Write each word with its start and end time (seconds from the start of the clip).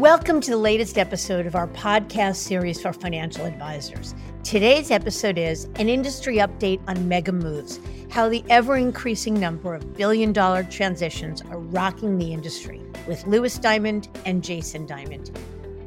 Welcome 0.00 0.40
to 0.40 0.50
the 0.50 0.56
latest 0.56 0.96
episode 0.96 1.44
of 1.44 1.54
our 1.54 1.68
podcast 1.68 2.36
series 2.36 2.80
for 2.80 2.90
financial 2.90 3.44
advisors. 3.44 4.14
Today's 4.42 4.90
episode 4.90 5.36
is 5.36 5.66
an 5.74 5.90
industry 5.90 6.36
update 6.36 6.80
on 6.88 7.06
mega 7.06 7.32
moves, 7.32 7.78
how 8.08 8.30
the 8.30 8.42
ever 8.48 8.78
increasing 8.78 9.38
number 9.38 9.74
of 9.74 9.94
billion 9.98 10.32
dollar 10.32 10.62
transitions 10.62 11.42
are 11.42 11.58
rocking 11.58 12.16
the 12.16 12.32
industry, 12.32 12.80
with 13.06 13.26
Lewis 13.26 13.58
Diamond 13.58 14.08
and 14.24 14.42
Jason 14.42 14.86
Diamond. 14.86 15.38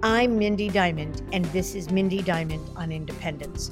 I'm 0.03 0.37
Mindy 0.37 0.69
Diamond, 0.69 1.23
and 1.33 1.45
this 1.45 1.73
is 1.73 1.89
Mindy 1.89 2.21
Diamond 2.21 2.69
on 2.75 2.91
Independence. 2.91 3.71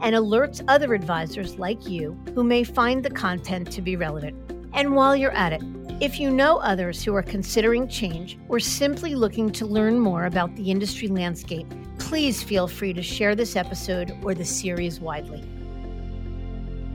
and 0.00 0.14
alerts 0.14 0.64
other 0.68 0.94
advisors 0.94 1.58
like 1.58 1.88
you 1.88 2.18
who 2.34 2.44
may 2.44 2.64
find 2.64 3.04
the 3.04 3.10
content 3.10 3.70
to 3.72 3.82
be 3.82 3.96
relevant. 3.96 4.36
And 4.72 4.94
while 4.94 5.16
you're 5.16 5.32
at 5.32 5.52
it, 5.52 5.62
if 6.00 6.20
you 6.20 6.30
know 6.30 6.58
others 6.58 7.02
who 7.02 7.14
are 7.14 7.22
considering 7.22 7.88
change 7.88 8.38
or 8.48 8.60
simply 8.60 9.14
looking 9.14 9.50
to 9.50 9.66
learn 9.66 9.98
more 9.98 10.26
about 10.26 10.54
the 10.54 10.70
industry 10.70 11.08
landscape, 11.08 11.66
please 11.98 12.42
feel 12.42 12.68
free 12.68 12.92
to 12.92 13.02
share 13.02 13.34
this 13.34 13.56
episode 13.56 14.12
or 14.22 14.34
the 14.34 14.44
series 14.44 15.00
widely. 15.00 15.42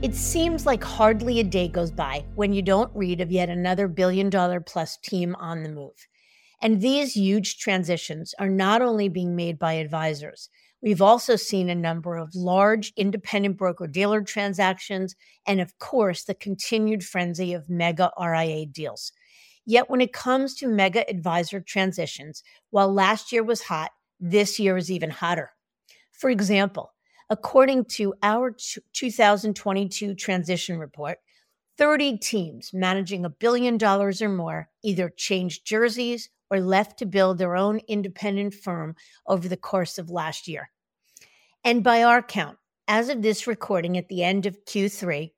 It 0.00 0.14
seems 0.14 0.66
like 0.66 0.82
hardly 0.82 1.40
a 1.40 1.44
day 1.44 1.68
goes 1.68 1.90
by 1.90 2.24
when 2.34 2.52
you 2.52 2.62
don't 2.62 2.94
read 2.94 3.20
of 3.20 3.30
yet 3.30 3.48
another 3.48 3.88
billion 3.88 4.30
dollar 4.30 4.60
plus 4.60 4.96
team 4.98 5.34
on 5.36 5.62
the 5.62 5.68
move. 5.68 6.08
And 6.62 6.80
these 6.80 7.14
huge 7.14 7.58
transitions 7.58 8.34
are 8.38 8.48
not 8.48 8.80
only 8.80 9.08
being 9.08 9.36
made 9.36 9.58
by 9.58 9.74
advisors, 9.74 10.48
We've 10.84 11.00
also 11.00 11.36
seen 11.36 11.70
a 11.70 11.74
number 11.74 12.18
of 12.18 12.34
large 12.34 12.92
independent 12.94 13.56
broker 13.56 13.86
dealer 13.86 14.20
transactions, 14.20 15.16
and 15.46 15.58
of 15.58 15.78
course, 15.78 16.24
the 16.24 16.34
continued 16.34 17.02
frenzy 17.02 17.54
of 17.54 17.70
mega 17.70 18.10
RIA 18.20 18.66
deals. 18.66 19.10
Yet, 19.64 19.88
when 19.88 20.02
it 20.02 20.12
comes 20.12 20.54
to 20.56 20.68
mega 20.68 21.08
advisor 21.08 21.62
transitions, 21.62 22.42
while 22.68 22.92
last 22.92 23.32
year 23.32 23.42
was 23.42 23.62
hot, 23.62 23.92
this 24.20 24.58
year 24.58 24.76
is 24.76 24.90
even 24.90 25.08
hotter. 25.08 25.52
For 26.12 26.28
example, 26.28 26.92
according 27.30 27.86
to 27.86 28.12
our 28.22 28.54
2022 28.92 30.14
transition 30.16 30.78
report, 30.78 31.16
30 31.76 32.18
teams 32.18 32.72
managing 32.72 33.24
a 33.24 33.30
billion 33.30 33.76
dollars 33.78 34.22
or 34.22 34.28
more 34.28 34.68
either 34.82 35.08
changed 35.08 35.66
jerseys 35.66 36.30
or 36.50 36.60
left 36.60 36.98
to 36.98 37.06
build 37.06 37.38
their 37.38 37.56
own 37.56 37.80
independent 37.88 38.54
firm 38.54 38.94
over 39.26 39.48
the 39.48 39.56
course 39.56 39.98
of 39.98 40.10
last 40.10 40.46
year. 40.46 40.70
And 41.64 41.82
by 41.82 42.02
our 42.02 42.22
count, 42.22 42.58
as 42.86 43.08
of 43.08 43.22
this 43.22 43.46
recording 43.46 43.96
at 43.96 44.08
the 44.08 44.22
end 44.22 44.46
of 44.46 44.64
Q3, 44.66 45.32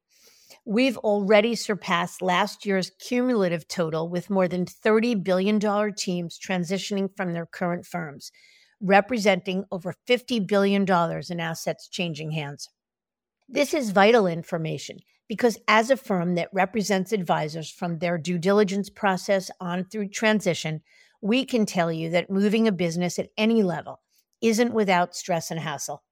we've 0.65 0.99
already 0.99 1.55
surpassed 1.55 2.21
last 2.21 2.67
year's 2.67 2.91
cumulative 2.99 3.69
total 3.69 4.09
with 4.09 4.29
more 4.29 4.49
than 4.49 4.67
$30 4.67 5.23
billion 5.23 5.61
teams 5.95 6.39
transitioning 6.39 7.09
from 7.17 7.33
their 7.33 7.47
current 7.47 7.87
firms, 7.87 8.33
representing 8.81 9.65
over 9.71 9.95
$50 10.09 10.47
billion 10.47 10.83
in 11.31 11.41
assets 11.41 11.89
changing 11.89 12.33
hands. 12.33 12.69
This 13.49 13.73
is 13.73 13.91
vital 13.91 14.27
information 14.27 14.99
because, 15.29 15.59
as 15.67 15.91
a 15.91 15.97
firm 15.97 16.35
that 16.35 16.49
represents 16.53 17.13
advisors 17.13 17.71
from 17.71 17.99
their 17.99 18.19
due 18.19 18.39
diligence 18.39 18.91
process 18.91 19.51
on 19.61 19.85
through 19.85 20.09
transition, 20.09 20.83
we 21.21 21.45
can 21.45 21.67
tell 21.67 21.93
you 21.93 22.11
that 22.11 22.31
moving 22.31 22.69
a 22.69 22.73
business 22.73 23.19
at 23.19 23.31
any 23.37 23.63
level 23.63 24.01
isn't 24.41 24.75
without 24.75 25.17
stress 25.17 25.51
and 25.51 25.61
hassle. 25.61 26.03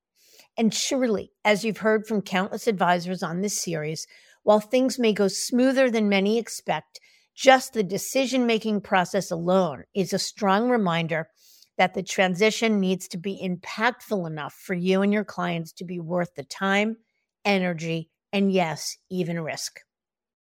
And 0.56 0.72
surely, 0.72 1.32
as 1.44 1.64
you've 1.64 1.78
heard 1.78 2.06
from 2.06 2.22
countless 2.22 2.66
advisors 2.66 3.22
on 3.22 3.40
this 3.40 3.60
series, 3.60 4.06
while 4.42 4.60
things 4.60 4.98
may 4.98 5.12
go 5.12 5.28
smoother 5.28 5.90
than 5.90 6.08
many 6.08 6.38
expect, 6.38 7.00
just 7.34 7.72
the 7.72 7.82
decision 7.82 8.46
making 8.46 8.80
process 8.80 9.30
alone 9.30 9.84
is 9.94 10.12
a 10.12 10.18
strong 10.18 10.70
reminder 10.70 11.28
that 11.76 11.94
the 11.94 12.02
transition 12.02 12.78
needs 12.78 13.08
to 13.08 13.18
be 13.18 13.40
impactful 13.42 14.28
enough 14.28 14.54
for 14.54 14.74
you 14.74 15.02
and 15.02 15.12
your 15.12 15.24
clients 15.24 15.72
to 15.72 15.84
be 15.84 15.98
worth 15.98 16.34
the 16.36 16.44
time, 16.44 16.96
energy, 17.44 18.10
and 18.34 18.52
yes, 18.52 18.98
even 19.10 19.40
risk. 19.40 19.80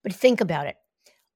But 0.04 0.12
think 0.12 0.40
about 0.40 0.66
it 0.66 0.76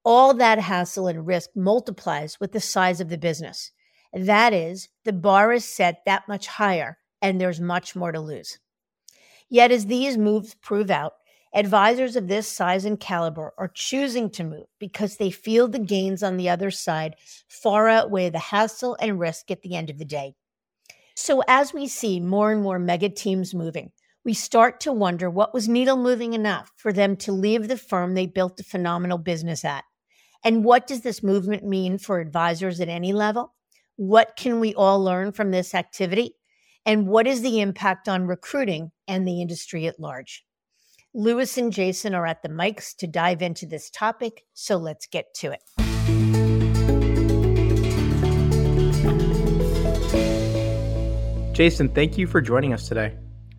all 0.05 0.35
that 0.35 0.59
hassle 0.59 1.07
and 1.07 1.25
risk 1.25 1.49
multiplies 1.55 2.39
with 2.39 2.51
the 2.51 2.59
size 2.59 3.01
of 3.01 3.09
the 3.09 3.17
business. 3.17 3.71
That 4.13 4.53
is, 4.53 4.87
the 5.03 5.11
bar 5.11 5.51
is 5.51 5.65
set 5.65 6.03
that 6.05 6.27
much 6.27 6.45
higher 6.45 6.99
and 7.23 7.41
there's 7.41 7.59
much 7.59 7.95
more 7.95 8.11
to 8.11 8.19
lose. 8.19 8.59
Yet, 9.49 9.71
as 9.71 9.87
these 9.87 10.15
moves 10.15 10.53
prove 10.53 10.91
out, 10.91 11.13
advisors 11.55 12.15
of 12.15 12.27
this 12.27 12.47
size 12.47 12.85
and 12.85 12.99
caliber 12.99 13.53
are 13.57 13.71
choosing 13.73 14.29
to 14.31 14.43
move 14.43 14.65
because 14.79 15.17
they 15.17 15.31
feel 15.31 15.67
the 15.67 15.79
gains 15.79 16.21
on 16.21 16.37
the 16.37 16.49
other 16.49 16.69
side 16.69 17.15
far 17.47 17.89
outweigh 17.89 18.29
the 18.29 18.37
hassle 18.37 18.95
and 18.99 19.19
risk 19.19 19.49
at 19.49 19.63
the 19.63 19.75
end 19.75 19.89
of 19.89 19.97
the 19.97 20.05
day. 20.05 20.35
So, 21.15 21.41
as 21.47 21.73
we 21.73 21.87
see 21.87 22.19
more 22.19 22.51
and 22.51 22.61
more 22.61 22.77
mega 22.77 23.09
teams 23.09 23.55
moving, 23.55 23.91
we 24.25 24.33
start 24.33 24.79
to 24.81 24.91
wonder 24.91 25.29
what 25.29 25.53
was 25.53 25.69
needle 25.69 25.97
moving 25.97 26.33
enough 26.33 26.71
for 26.75 26.91
them 26.91 27.15
to 27.15 27.31
leave 27.31 27.67
the 27.67 27.77
firm 27.77 28.15
they 28.15 28.25
built 28.25 28.59
a 28.59 28.63
phenomenal 28.63 29.19
business 29.19 29.63
at. 29.63 29.83
And 30.43 30.65
what 30.65 30.87
does 30.87 31.01
this 31.01 31.21
movement 31.21 31.63
mean 31.63 31.99
for 31.99 32.19
advisors 32.19 32.81
at 32.81 32.89
any 32.89 33.13
level? 33.13 33.53
What 33.97 34.35
can 34.35 34.59
we 34.59 34.73
all 34.73 35.01
learn 35.01 35.31
from 35.31 35.51
this 35.51 35.75
activity? 35.75 36.33
And 36.87 37.07
what 37.07 37.27
is 37.27 37.41
the 37.41 37.61
impact 37.61 38.09
on 38.09 38.25
recruiting 38.25 38.91
and 39.07 39.27
the 39.27 39.41
industry 39.41 39.85
at 39.85 39.99
large? 39.99 40.43
Lewis 41.13 41.57
and 41.57 41.71
Jason 41.71 42.15
are 42.15 42.25
at 42.25 42.41
the 42.41 42.49
mics 42.49 42.95
to 42.97 43.07
dive 43.07 43.43
into 43.43 43.67
this 43.67 43.91
topic, 43.91 44.43
so 44.53 44.75
let's 44.75 45.05
get 45.05 45.33
to 45.35 45.51
it. 45.51 45.61
Jason, 51.53 51.89
thank 51.89 52.17
you 52.17 52.27
for 52.27 52.41
joining 52.41 52.73
us 52.73 52.87
today. 52.87 53.15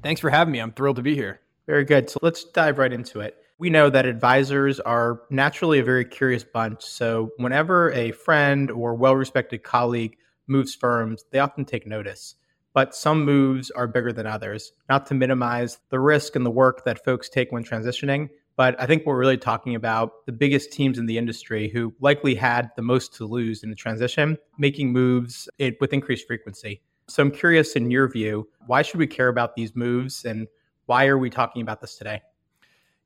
Thanks 0.07 0.21
for 0.21 0.31
having 0.31 0.53
me. 0.53 0.61
I'm 0.61 0.71
thrilled 0.71 0.95
to 0.97 1.03
be 1.03 1.17
here. 1.17 1.41
Very 1.67 1.85
good. 1.85 2.09
So 2.09 2.21
let's 2.23 2.45
dive 2.45 2.79
right 2.79 2.93
into 2.93 3.19
it. 3.19 3.39
We 3.59 3.71
know 3.71 3.91
that 3.91 4.07
advisors 4.07 4.79
are 4.79 5.23
naturally 5.31 5.81
a 5.81 5.85
very 5.85 6.05
curious 6.05 6.45
bunch. 6.45 6.85
So, 6.85 7.33
whenever 7.39 7.91
a 7.91 8.13
friend 8.13 8.71
or 8.71 8.95
well 8.95 9.17
respected 9.17 9.65
colleague 9.65 10.17
moves 10.47 10.77
firms, 10.77 11.25
they 11.33 11.41
often 11.41 11.65
take 11.65 11.89
notice 11.89 12.37
but 12.73 12.95
some 12.95 13.25
moves 13.25 13.71
are 13.71 13.89
bigger 13.89 14.13
than 14.13 14.27
others. 14.27 14.71
Not 14.91 15.07
to 15.07 15.15
minimize 15.15 15.79
the 15.89 15.99
risk 15.99 16.37
and 16.37 16.45
the 16.45 16.51
work 16.51 16.85
that 16.85 17.03
folks 17.07 17.31
take 17.31 17.51
when 17.51 17.65
transitioning, 17.65 18.29
but 18.55 18.79
I 18.79 18.85
think 18.85 19.07
we're 19.07 19.19
really 19.19 19.39
talking 19.39 19.75
about 19.75 20.27
the 20.27 20.33
biggest 20.33 20.73
teams 20.73 20.99
in 20.99 21.07
the 21.07 21.17
industry 21.17 21.71
who 21.71 21.95
likely 22.01 22.35
had 22.35 22.71
the 22.77 22.83
most 22.83 23.15
to 23.15 23.25
lose 23.25 23.63
in 23.63 23.71
the 23.71 23.77
transition, 23.77 24.37
making 24.59 24.93
moves 24.93 25.49
with 25.81 25.95
increased 25.95 26.27
frequency. 26.27 26.83
So 27.09 27.23
I'm 27.23 27.31
curious, 27.31 27.77
in 27.77 27.91
your 27.91 28.09
view, 28.09 28.49
why 28.67 28.83
should 28.83 28.99
we 28.99 29.07
care 29.07 29.29
about 29.29 29.55
these 29.55 29.77
moves 29.77 30.25
and 30.25 30.49
why 30.87 31.07
are 31.07 31.19
we 31.19 31.31
talking 31.31 31.63
about 31.63 31.81
this 31.81 31.97
today? 31.97 32.23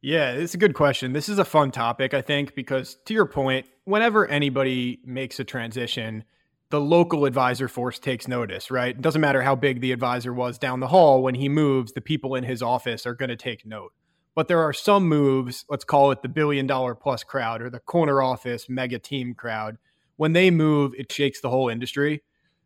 Yeah, 0.03 0.31
it's 0.33 0.55
a 0.55 0.59
good 0.59 0.75
question. 0.75 1.13
This 1.13 1.29
is 1.29 1.39
a 1.39 1.45
fun 1.45 1.71
topic, 1.71 2.15
I 2.15 2.23
think, 2.23 2.55
because 2.55 2.97
to 3.05 3.13
your 3.13 3.27
point, 3.27 3.67
whenever 3.85 4.27
anybody 4.27 5.01
makes 5.05 5.39
a 5.39 5.45
transition, 5.45 6.25
the 6.71 6.81
local 6.81 7.27
advisor 7.27 7.69
force 7.69 7.99
takes 7.99 8.27
notice, 8.27 8.71
right? 8.71 8.95
It 8.95 9.03
doesn't 9.03 9.21
matter 9.21 9.43
how 9.43 9.57
big 9.57 9.81
the 9.81 9.93
advisor 9.93 10.33
was 10.33 10.57
down 10.57 10.81
the 10.81 10.89
hall. 10.89 11.23
When 11.23 11.35
he 11.35 11.49
moves, 11.49 11.93
the 11.93 12.01
people 12.01 12.35
in 12.37 12.45
his 12.45 12.63
office 12.63 13.07
are 13.07 13.15
going 13.15 13.29
to 13.29 13.37
take 13.37 13.67
note. 13.67 13.93
But 14.35 14.49
there 14.49 14.63
are 14.63 14.73
some 14.73 15.07
moves, 15.07 15.67
let's 15.69 15.85
call 15.85 16.13
it 16.13 16.23
the 16.23 16.29
billion 16.29 16.67
dollar 16.67 16.95
plus 16.95 17.23
crowd 17.23 17.61
or 17.61 17.69
the 17.69 17.81
corner 17.81 18.23
office 18.23 18.69
mega 18.69 18.99
team 18.99 19.35
crowd. 19.35 19.77
When 20.17 20.33
they 20.33 20.51
move, 20.51 20.95
it 20.97 21.13
shakes 21.13 21.41
the 21.41 21.51
whole 21.51 21.69
industry. 21.69 22.23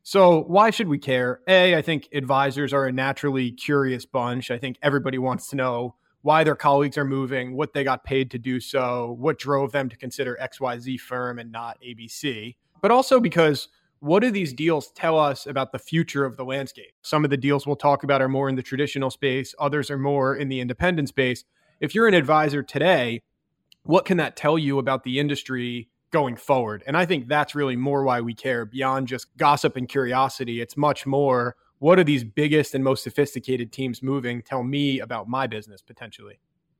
So, 0.06 0.42
why 0.42 0.68
should 0.68 0.88
we 0.88 0.98
care? 0.98 1.40
A, 1.48 1.74
I 1.74 1.80
think 1.80 2.10
advisors 2.12 2.74
are 2.74 2.84
a 2.84 2.92
naturally 2.92 3.50
curious 3.50 4.04
bunch. 4.04 4.50
I 4.50 4.58
think 4.58 4.76
everybody 4.82 5.16
wants 5.16 5.48
to 5.48 5.56
know 5.56 5.94
why 6.20 6.44
their 6.44 6.54
colleagues 6.54 6.98
are 6.98 7.06
moving, 7.06 7.56
what 7.56 7.72
they 7.72 7.84
got 7.84 8.04
paid 8.04 8.30
to 8.32 8.38
do 8.38 8.60
so, 8.60 9.16
what 9.18 9.38
drove 9.38 9.72
them 9.72 9.88
to 9.88 9.96
consider 9.96 10.38
XYZ 10.42 11.00
firm 11.00 11.38
and 11.38 11.50
not 11.50 11.78
ABC. 11.82 12.56
But 12.82 12.90
also 12.90 13.18
because 13.18 13.68
what 14.00 14.20
do 14.20 14.30
these 14.30 14.52
deals 14.52 14.90
tell 14.90 15.18
us 15.18 15.46
about 15.46 15.72
the 15.72 15.78
future 15.78 16.26
of 16.26 16.36
the 16.36 16.44
landscape? 16.44 16.92
Some 17.00 17.24
of 17.24 17.30
the 17.30 17.38
deals 17.38 17.66
we'll 17.66 17.74
talk 17.74 18.04
about 18.04 18.20
are 18.20 18.28
more 18.28 18.50
in 18.50 18.56
the 18.56 18.62
traditional 18.62 19.08
space, 19.08 19.54
others 19.58 19.90
are 19.90 19.96
more 19.96 20.36
in 20.36 20.50
the 20.50 20.60
independent 20.60 21.08
space. 21.08 21.44
if 21.80 21.94
you're 21.94 22.08
an 22.08 22.14
advisor 22.14 22.62
today, 22.62 23.22
what 23.84 24.04
can 24.04 24.18
that 24.18 24.36
tell 24.36 24.58
you 24.58 24.78
about 24.78 25.02
the 25.04 25.18
industry 25.18 25.88
going 26.14 26.36
forward? 26.36 26.84
And 26.86 26.96
I 26.96 27.04
think 27.04 27.26
that's 27.26 27.56
really 27.56 27.74
more 27.74 28.04
why 28.04 28.20
we 28.20 28.34
care 28.34 28.64
beyond 28.64 29.08
just 29.08 29.36
gossip 29.36 29.76
and 29.76 29.88
curiosity. 29.88 30.60
It's 30.60 30.76
much 30.76 31.06
more 31.06 31.56
what 31.80 31.98
are 31.98 32.04
these 32.04 32.22
biggest 32.22 32.72
and 32.76 32.84
most 32.84 33.02
sophisticated 33.02 33.72
teams 33.72 34.00
moving 34.00 34.40
tell 34.42 34.62
me 34.62 35.00
about 35.00 35.28
my 35.28 35.48
business 35.48 35.82
potentially? 35.82 36.38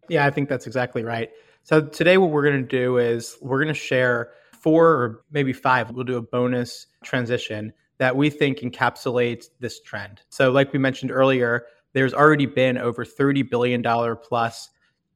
Yeah, 0.09 0.25
I 0.25 0.31
think 0.31 0.49
that's 0.49 0.69
exactly 0.69 1.03
right. 1.03 1.31
So 1.65 1.83
today 1.83 2.17
what 2.17 2.31
we're 2.31 2.45
going 2.45 2.63
to 2.63 2.69
do 2.69 2.99
is 2.99 3.37
we're 3.43 3.59
going 3.59 3.75
to 3.75 3.79
share 3.79 4.31
four 4.53 4.87
or 4.87 5.25
maybe 5.33 5.53
five. 5.53 5.91
We'll 5.91 6.05
do 6.05 6.17
a 6.17 6.23
bonus 6.23 6.87
transition 7.03 7.73
that 7.99 8.17
we 8.17 8.31
think 8.31 8.61
encapsulates 8.61 9.47
this 9.59 9.81
trend. 9.81 10.23
So 10.29 10.53
like 10.53 10.73
we 10.73 10.79
mentioned 10.79 11.11
earlier, 11.11 11.67
there's 11.93 12.15
already 12.15 12.47
been 12.47 12.79
over 12.79 13.05
30 13.05 13.43
billion 13.43 13.83
dollar 13.83 14.15
plus 14.15 14.71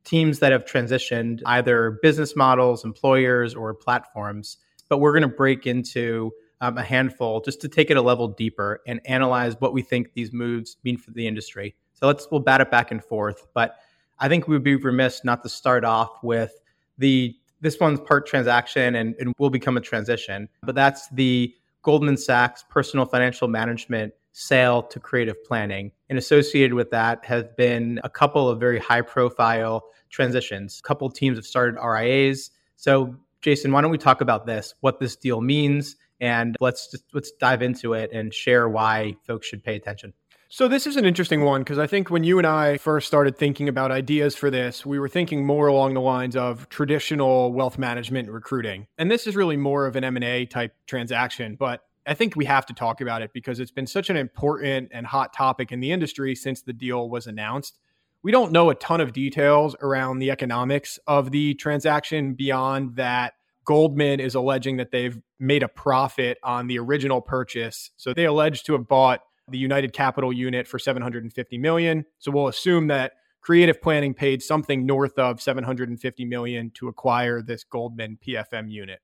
teams 0.09 0.39
that 0.39 0.53
have 0.53 0.65
transitioned 0.65 1.43
either 1.47 1.99
business 2.03 2.35
models, 2.35 2.85
employers 2.85 3.55
or 3.55 3.75
platforms. 3.75 4.57
But 4.89 4.99
we're 4.99 5.13
going 5.13 5.29
to 5.29 5.37
break 5.37 5.67
into 5.67 6.33
um, 6.63 6.79
a 6.79 6.83
handful 6.83 7.41
just 7.41 7.61
to 7.61 7.69
take 7.69 7.91
it 7.91 7.97
a 7.97 8.03
level 8.03 8.29
deeper 8.29 8.81
and 8.87 9.01
analyze 9.05 9.55
what 9.61 9.73
we 9.73 9.83
think 9.83 10.15
these 10.15 10.33
moves 10.33 10.79
mean 10.83 10.97
for 10.97 11.11
the 11.11 11.27
industry. 11.27 11.77
So 11.93 12.07
let's 12.07 12.27
we'll 12.31 12.41
bat 12.41 12.61
it 12.61 12.71
back 12.71 12.91
and 12.91 13.05
forth. 13.05 13.47
But 13.55 13.77
I 14.19 14.29
think 14.29 14.49
we 14.49 14.55
would 14.55 14.65
be 14.65 14.77
remiss 14.77 15.25
not 15.25 15.43
to 15.43 15.49
start 15.49 15.85
off 15.85 16.23
with 16.23 16.53
the 16.97 17.37
this 17.61 17.79
one's 17.81 18.01
part 18.01 18.27
transaction 18.27 18.95
and, 18.95 19.15
and 19.19 19.35
will 19.39 19.51
become 19.51 19.77
a 19.77 19.81
transition. 19.81 20.49
But 20.63 20.75
that's 20.75 21.09
the 21.11 21.55
Goldman 21.83 22.17
Sachs 22.17 22.65
personal 22.69 23.05
financial 23.05 23.49
management 23.49 24.15
sale 24.39 24.85
to 24.85 25.01
creative 25.01 25.43
planning. 25.45 25.91
And 26.09 26.17
associated 26.17 26.75
with 26.75 26.91
that 26.93 27.25
has 27.25 27.45
been 27.57 28.01
a 28.05 28.09
couple 28.09 28.49
of 28.49 28.61
very 28.61 28.79
high 28.79 29.01
profile 29.01 29.85
transitions. 30.11 30.79
A 30.79 30.87
couple 30.87 31.11
teams 31.11 31.37
have 31.37 31.45
started 31.45 31.77
RIAs. 31.83 32.51
So 32.77 33.17
Jason, 33.43 33.73
why 33.73 33.81
don't 33.81 33.91
we 33.91 33.99
talk 33.99 34.21
about 34.21 34.47
this, 34.47 34.75
what 34.81 35.01
this 35.01 35.17
deal 35.17 35.41
means, 35.41 35.97
and 36.21 36.57
let's 36.61 36.91
just 36.91 37.05
let's 37.13 37.33
dive 37.33 37.63
into 37.63 37.95
it 37.95 38.13
and 38.13 38.33
share 38.33 38.69
why 38.69 39.17
folks 39.27 39.49
should 39.49 39.65
pay 39.65 39.75
attention. 39.75 40.13
So 40.51 40.67
this 40.67 40.87
is 40.87 40.97
an 40.97 41.05
interesting 41.05 41.45
one 41.45 41.61
because 41.61 41.79
I 41.79 41.87
think 41.87 42.09
when 42.09 42.25
you 42.25 42.39
and 42.39 42.47
I 42.47 42.79
first 42.79 43.07
started 43.07 43.37
thinking 43.37 43.69
about 43.69 43.91
ideas 43.91 44.35
for 44.35 44.51
this, 44.51 44.87
we 44.87 44.99
were 44.99 45.09
thinking 45.09 45.45
more 45.45 45.67
along 45.67 45.95
the 45.95 46.01
lines 46.01 46.37
of 46.37 46.69
traditional 46.69 47.53
wealth 47.53 47.77
management 47.77 48.31
recruiting. 48.31 48.87
And 48.97 49.11
this 49.11 49.27
is 49.27 49.37
really 49.37 49.57
more 49.57 49.87
of 49.87 49.95
an 49.97 50.05
M&A 50.05 50.47
type 50.47 50.75
transaction, 50.87 51.57
but 51.59 51.83
I 52.09 52.15
think 52.15 52.37
we 52.37 52.47
have 52.47 52.65
to 52.67 52.73
talk 52.73 53.03
about 53.03 53.21
it 53.21 53.35
because 53.35 53.61
it's 53.61 53.71
been 53.71 53.87
such 53.87 54.09
an 54.09 54.17
important 54.17 54.89
and 54.93 55.07
hot 55.07 55.35
topic 55.35 55.73
in 55.73 55.81
the 55.81 55.93
industry 55.93 56.35
since 56.35 56.63
the 56.63 56.73
deal 56.73 57.11
was 57.11 57.27
announced. 57.27 57.79
We 58.23 58.33
don't 58.33 58.51
know 58.51 58.71
a 58.71 58.75
ton 58.75 59.03
of 59.03 59.13
details 59.13 59.77
around 59.83 60.19
the 60.19 60.31
economics 60.31 60.99
of 61.07 61.33
the 61.33 61.53
transaction 61.55 62.33
beyond 62.33 62.97
that 62.97 63.35
Goldman 63.67 64.21
is 64.21 64.35
alleging 64.35 64.79
that 64.79 64.91
they've 64.91 65.19
made 65.39 65.63
a 65.63 65.69
profit 65.69 66.39
on 66.43 66.67
the 66.67 66.79
original 66.79 67.21
purchase. 67.21 67.91
So 67.99 68.15
they 68.15 68.25
allege 68.25 68.63
to 68.65 68.73
have 68.73 68.89
bought 68.89 69.21
the 69.47 69.59
United 69.59 69.93
Capital 69.93 70.33
unit 70.33 70.67
for 70.67 70.79
750 70.79 71.59
million. 71.59 72.07
So 72.19 72.31
we'll 72.31 72.49
assume 72.49 72.87
that 72.87 73.13
creative 73.43 73.83
planning 73.83 74.15
paid 74.15 74.43
something 74.43 74.87
north 74.87 75.19
of 75.19 75.43
750 75.43 76.25
million 76.25 76.71
to 76.77 76.89
acquire 76.89 77.43
this 77.43 77.65
Goldman 77.65 78.19
PFM 78.27 78.73
unit. 78.73 79.01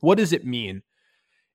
What 0.00 0.16
does 0.16 0.32
it 0.32 0.46
mean? 0.46 0.82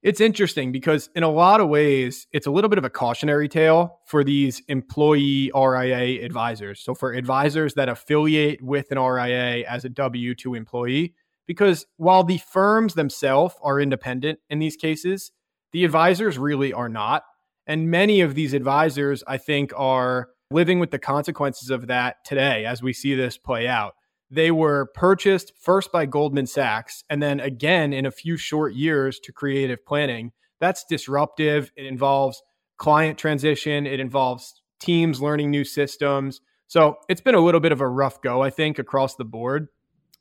It's 0.06 0.22
interesting 0.22 0.72
because 0.72 1.10
in 1.16 1.24
a 1.24 1.31
lot 1.31 1.60
of 1.62 1.68
ways, 1.68 2.28
it's 2.31 2.46
a 2.46 2.52
little 2.52 2.69
bit 2.69 2.78
of 2.78 2.86
a 2.86 2.92
cautionary 2.92 3.50
tale 3.50 4.02
for 4.06 4.24
these 4.24 4.62
employee 4.68 5.52
RIA 5.56 6.24
advisors. 6.24 6.80
So 6.80 6.94
for 6.94 7.13
advisors 7.13 7.74
that 7.74 7.90
affiliate 7.90 8.62
with 8.62 8.92
an 8.92 9.00
RIA 9.00 9.68
as 9.68 9.84
a 9.84 9.90
W 9.90 10.36
2 10.36 10.54
employee, 10.54 11.16
because 11.48 11.88
while 11.98 12.24
the 12.24 12.38
firms 12.38 12.94
themselves 12.94 13.56
are 13.63 13.81
independent 13.81 14.38
in 14.48 14.60
these 14.60 14.75
cases, 14.75 15.31
the 15.72 15.84
advisors 15.84 16.38
really 16.38 16.72
are 16.72 16.88
not. 16.88 17.24
And 17.66 17.90
many 17.90 18.22
of 18.22 18.36
these 18.36 18.54
advisors, 18.54 19.24
I 19.25 19.40
think, 19.40 19.74
are 19.75 20.28
living 20.51 20.80
with 20.80 20.92
the 20.92 21.00
consequences 21.00 21.72
of 21.72 21.88
that 21.88 22.18
today 22.24 22.63
as 22.63 22.84
we 22.84 22.94
see 22.94 23.16
this 23.16 23.40
play 23.40 23.68
out. 23.68 23.96
They 24.30 24.51
were 24.51 24.88
purchased 24.94 25.54
first 25.60 25.92
by 25.92 26.06
Goldman 26.06 26.48
Sachs 26.48 27.04
and 27.10 27.22
then 27.22 27.39
again 27.39 27.94
in 27.94 28.06
a 28.06 28.12
few 28.12 28.38
short 28.38 28.74
years 28.74 29.19
to 29.22 29.31
creative 29.31 29.86
planning. 29.86 30.31
That's 30.60 30.83
disruptive. 30.86 31.72
It 31.75 31.86
involves 31.86 32.42
client 32.77 33.18
transition, 33.18 33.86
it 33.86 34.00
involves 34.00 34.62
teams 34.80 35.22
learning 35.22 35.51
new 35.51 35.63
systems. 35.63 36.42
So 36.68 36.98
it's 37.07 37.22
been 37.22 37.36
a 37.36 37.39
little 37.39 37.62
bit 37.62 37.72
of 37.72 37.81
a 37.81 37.88
rough 37.88 38.22
go, 38.22 38.42
I 38.42 38.50
think, 38.50 38.80
across 38.80 39.16
the 39.16 39.25
board 39.25 39.68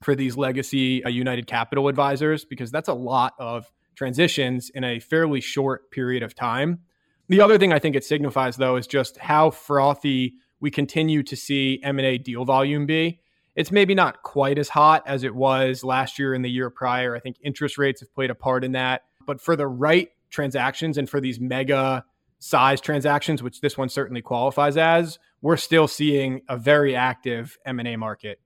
for 0.02 0.14
these 0.14 0.36
legacy 0.36 1.02
uh, 1.04 1.08
United 1.08 1.46
Capital 1.46 1.88
advisors 1.88 2.44
because 2.44 2.70
that's 2.70 2.88
a 2.88 2.94
lot 2.94 3.34
of 3.38 3.72
transitions 3.96 4.70
in 4.70 4.84
a 4.84 5.00
fairly 5.00 5.40
short 5.40 5.90
period 5.90 6.22
of 6.22 6.34
time. 6.34 6.80
The 7.28 7.40
other 7.40 7.58
thing 7.58 7.72
I 7.72 7.78
think 7.78 7.96
it 7.96 8.04
signifies 8.04 8.56
though 8.56 8.76
is 8.76 8.86
just 8.86 9.16
how 9.18 9.50
frothy 9.50 10.34
we 10.60 10.70
continue 10.70 11.22
to 11.22 11.36
see 11.36 11.80
M&A 11.82 12.18
deal 12.18 12.44
volume 12.44 12.86
be. 12.86 13.20
It's 13.56 13.70
maybe 13.70 13.94
not 13.94 14.22
quite 14.22 14.58
as 14.58 14.68
hot 14.68 15.02
as 15.06 15.22
it 15.22 15.34
was 15.34 15.84
last 15.84 16.18
year 16.18 16.34
and 16.34 16.44
the 16.44 16.50
year 16.50 16.70
prior. 16.70 17.14
I 17.14 17.20
think 17.20 17.36
interest 17.42 17.78
rates 17.78 18.00
have 18.00 18.12
played 18.12 18.30
a 18.30 18.34
part 18.34 18.64
in 18.64 18.72
that, 18.72 19.02
but 19.26 19.40
for 19.40 19.54
the 19.54 19.66
right 19.66 20.10
transactions 20.30 20.98
and 20.98 21.08
for 21.08 21.20
these 21.20 21.38
mega 21.38 22.04
size 22.40 22.80
transactions, 22.80 23.42
which 23.42 23.60
this 23.60 23.78
one 23.78 23.88
certainly 23.88 24.20
qualifies 24.20 24.76
as, 24.76 25.18
we're 25.40 25.56
still 25.56 25.86
seeing 25.86 26.42
a 26.48 26.56
very 26.56 26.96
active 26.96 27.56
M&A 27.64 27.96
market. 27.96 28.40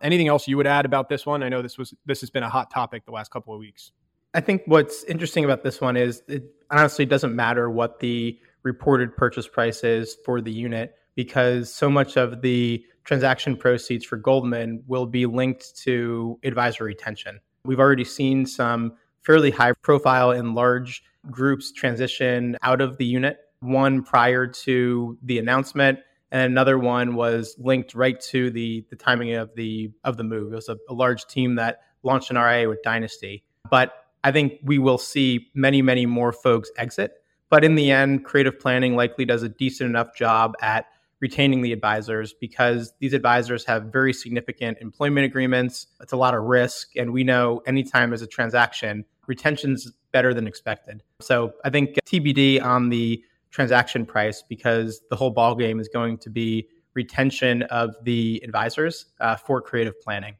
Anything 0.00 0.28
else 0.28 0.46
you 0.46 0.56
would 0.56 0.66
add 0.66 0.84
about 0.84 1.08
this 1.08 1.26
one? 1.26 1.42
I 1.42 1.48
know 1.48 1.62
this 1.62 1.78
was 1.78 1.94
this 2.06 2.20
has 2.20 2.30
been 2.30 2.42
a 2.42 2.48
hot 2.48 2.70
topic 2.70 3.04
the 3.06 3.12
last 3.12 3.30
couple 3.30 3.54
of 3.54 3.60
weeks. 3.60 3.92
I 4.34 4.40
think 4.40 4.62
what's 4.66 5.04
interesting 5.04 5.44
about 5.44 5.62
this 5.62 5.80
one 5.80 5.96
is 5.96 6.22
it 6.28 6.44
honestly 6.70 7.06
doesn't 7.06 7.34
matter 7.34 7.70
what 7.70 8.00
the 8.00 8.38
reported 8.62 9.16
purchase 9.16 9.46
price 9.46 9.84
is 9.84 10.16
for 10.24 10.40
the 10.40 10.52
unit 10.52 10.94
because 11.14 11.72
so 11.72 11.88
much 11.88 12.16
of 12.16 12.42
the 12.42 12.84
transaction 13.04 13.56
proceeds 13.56 14.04
for 14.04 14.16
Goldman 14.16 14.82
will 14.86 15.06
be 15.06 15.26
linked 15.26 15.76
to 15.82 16.38
advisor 16.42 16.84
retention. 16.84 17.40
We've 17.64 17.80
already 17.80 18.04
seen 18.04 18.46
some 18.46 18.94
fairly 19.22 19.50
high 19.50 19.72
profile 19.72 20.30
and 20.30 20.54
large 20.54 21.02
groups 21.30 21.72
transition 21.72 22.56
out 22.62 22.80
of 22.80 22.98
the 22.98 23.06
unit, 23.06 23.38
one 23.60 24.02
prior 24.02 24.46
to 24.46 25.18
the 25.22 25.38
announcement 25.38 25.98
and 26.34 26.50
another 26.50 26.80
one 26.80 27.14
was 27.14 27.54
linked 27.58 27.94
right 27.94 28.20
to 28.20 28.50
the 28.50 28.84
the 28.90 28.96
timing 28.96 29.34
of 29.34 29.54
the 29.54 29.92
of 30.02 30.16
the 30.16 30.24
move. 30.24 30.52
It 30.52 30.56
was 30.56 30.68
a, 30.68 30.76
a 30.90 30.92
large 30.92 31.26
team 31.26 31.54
that 31.54 31.78
launched 32.02 32.28
an 32.30 32.36
RIA 32.36 32.68
with 32.68 32.82
Dynasty, 32.82 33.44
but 33.70 33.92
I 34.24 34.32
think 34.32 34.54
we 34.64 34.80
will 34.80 34.98
see 34.98 35.46
many 35.54 35.80
many 35.80 36.06
more 36.06 36.32
folks 36.32 36.70
exit. 36.76 37.12
But 37.50 37.64
in 37.64 37.76
the 37.76 37.92
end, 37.92 38.24
creative 38.24 38.58
planning 38.58 38.96
likely 38.96 39.24
does 39.24 39.44
a 39.44 39.48
decent 39.48 39.88
enough 39.88 40.16
job 40.16 40.54
at 40.60 40.86
retaining 41.24 41.62
the 41.62 41.72
advisors 41.72 42.34
because 42.38 42.92
these 42.98 43.14
advisors 43.14 43.64
have 43.64 43.84
very 43.84 44.12
significant 44.12 44.76
employment 44.82 45.24
agreements. 45.24 45.86
It's 46.02 46.12
a 46.12 46.18
lot 46.18 46.34
of 46.34 46.42
risk. 46.42 46.94
And 46.96 47.14
we 47.14 47.24
know 47.24 47.62
anytime 47.66 48.10
there's 48.10 48.20
a 48.20 48.26
transaction, 48.26 49.06
retention's 49.26 49.90
better 50.12 50.34
than 50.34 50.46
expected. 50.46 51.02
So 51.22 51.54
I 51.64 51.70
think 51.70 51.94
TBD 52.04 52.62
on 52.62 52.90
the 52.90 53.24
transaction 53.50 54.04
price 54.04 54.44
because 54.46 55.00
the 55.08 55.16
whole 55.16 55.34
ballgame 55.34 55.80
is 55.80 55.88
going 55.88 56.18
to 56.18 56.28
be 56.28 56.68
retention 56.92 57.62
of 57.62 57.94
the 58.02 58.42
advisors 58.44 59.06
uh, 59.18 59.36
for 59.36 59.62
creative 59.62 59.98
planning. 60.02 60.34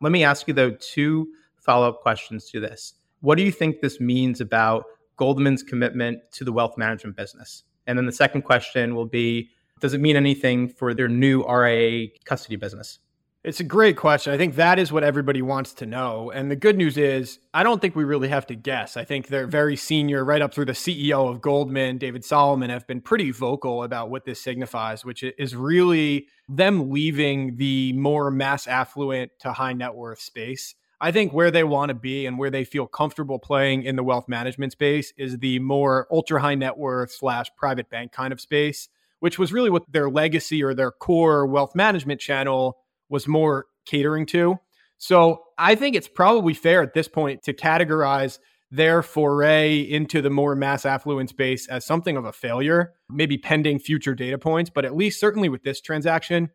Let 0.00 0.10
me 0.10 0.24
ask 0.24 0.48
you 0.48 0.54
though 0.54 0.72
two 0.72 1.28
follow-up 1.60 2.00
questions 2.00 2.50
to 2.50 2.58
this. 2.58 2.94
What 3.20 3.38
do 3.38 3.44
you 3.44 3.52
think 3.52 3.82
this 3.82 4.00
means 4.00 4.40
about 4.40 4.86
Goldman's 5.16 5.62
commitment 5.62 6.18
to 6.32 6.42
the 6.42 6.52
wealth 6.52 6.76
management 6.76 7.16
business? 7.16 7.62
And 7.86 7.96
then 7.96 8.06
the 8.06 8.12
second 8.12 8.42
question 8.42 8.96
will 8.96 9.06
be 9.06 9.50
does 9.84 9.92
it 9.92 10.00
mean 10.00 10.16
anything 10.16 10.66
for 10.66 10.94
their 10.94 11.08
new 11.08 11.44
RIA 11.46 12.08
custody 12.24 12.56
business? 12.56 13.00
It's 13.42 13.60
a 13.60 13.64
great 13.64 13.98
question. 13.98 14.32
I 14.32 14.38
think 14.38 14.54
that 14.54 14.78
is 14.78 14.90
what 14.90 15.04
everybody 15.04 15.42
wants 15.42 15.74
to 15.74 15.84
know. 15.84 16.30
And 16.30 16.50
the 16.50 16.56
good 16.56 16.78
news 16.78 16.96
is, 16.96 17.38
I 17.52 17.62
don't 17.62 17.82
think 17.82 17.94
we 17.94 18.04
really 18.04 18.28
have 18.28 18.46
to 18.46 18.54
guess. 18.54 18.96
I 18.96 19.04
think 19.04 19.26
they're 19.26 19.46
very 19.46 19.76
senior, 19.76 20.24
right 20.24 20.40
up 20.40 20.54
through 20.54 20.64
the 20.64 20.72
CEO 20.72 21.28
of 21.28 21.42
Goldman, 21.42 21.98
David 21.98 22.24
Solomon, 22.24 22.70
have 22.70 22.86
been 22.86 23.02
pretty 23.02 23.30
vocal 23.30 23.82
about 23.82 24.08
what 24.08 24.24
this 24.24 24.40
signifies, 24.40 25.04
which 25.04 25.22
is 25.22 25.54
really 25.54 26.28
them 26.48 26.90
leaving 26.90 27.56
the 27.56 27.92
more 27.92 28.30
mass 28.30 28.66
affluent 28.66 29.32
to 29.40 29.52
high 29.52 29.74
net 29.74 29.94
worth 29.94 30.20
space. 30.20 30.76
I 30.98 31.12
think 31.12 31.34
where 31.34 31.50
they 31.50 31.64
want 31.64 31.90
to 31.90 31.94
be 31.94 32.24
and 32.24 32.38
where 32.38 32.48
they 32.48 32.64
feel 32.64 32.86
comfortable 32.86 33.38
playing 33.38 33.82
in 33.82 33.96
the 33.96 34.02
wealth 34.02 34.28
management 34.28 34.72
space 34.72 35.12
is 35.18 35.36
the 35.36 35.58
more 35.58 36.06
ultra 36.10 36.40
high 36.40 36.54
net 36.54 36.78
worth 36.78 37.12
slash 37.12 37.48
private 37.54 37.90
bank 37.90 38.12
kind 38.12 38.32
of 38.32 38.40
space, 38.40 38.88
which 39.24 39.38
was 39.38 39.54
really 39.54 39.70
what 39.70 39.90
their 39.90 40.10
legacy 40.10 40.62
or 40.62 40.74
their 40.74 40.90
core 40.90 41.46
wealth 41.46 41.74
management 41.74 42.20
channel 42.20 42.76
was 43.08 43.26
more 43.26 43.64
catering 43.86 44.26
to. 44.26 44.58
So 44.98 45.44
I 45.56 45.76
think 45.76 45.96
it's 45.96 46.08
probably 46.08 46.52
fair 46.52 46.82
at 46.82 46.92
this 46.92 47.08
point 47.08 47.42
to 47.44 47.54
categorize 47.54 48.38
their 48.70 49.02
foray 49.02 49.78
into 49.80 50.20
the 50.20 50.28
more 50.28 50.54
mass 50.54 50.84
affluent 50.84 51.30
space 51.30 51.66
as 51.68 51.86
something 51.86 52.18
of 52.18 52.26
a 52.26 52.34
failure, 52.34 52.92
maybe 53.08 53.38
pending 53.38 53.78
future 53.78 54.14
data 54.14 54.36
points, 54.36 54.68
but 54.68 54.84
at 54.84 54.94
least 54.94 55.20
certainly 55.20 55.48
with 55.48 55.62
this 55.62 55.80
transaction, 55.80 56.50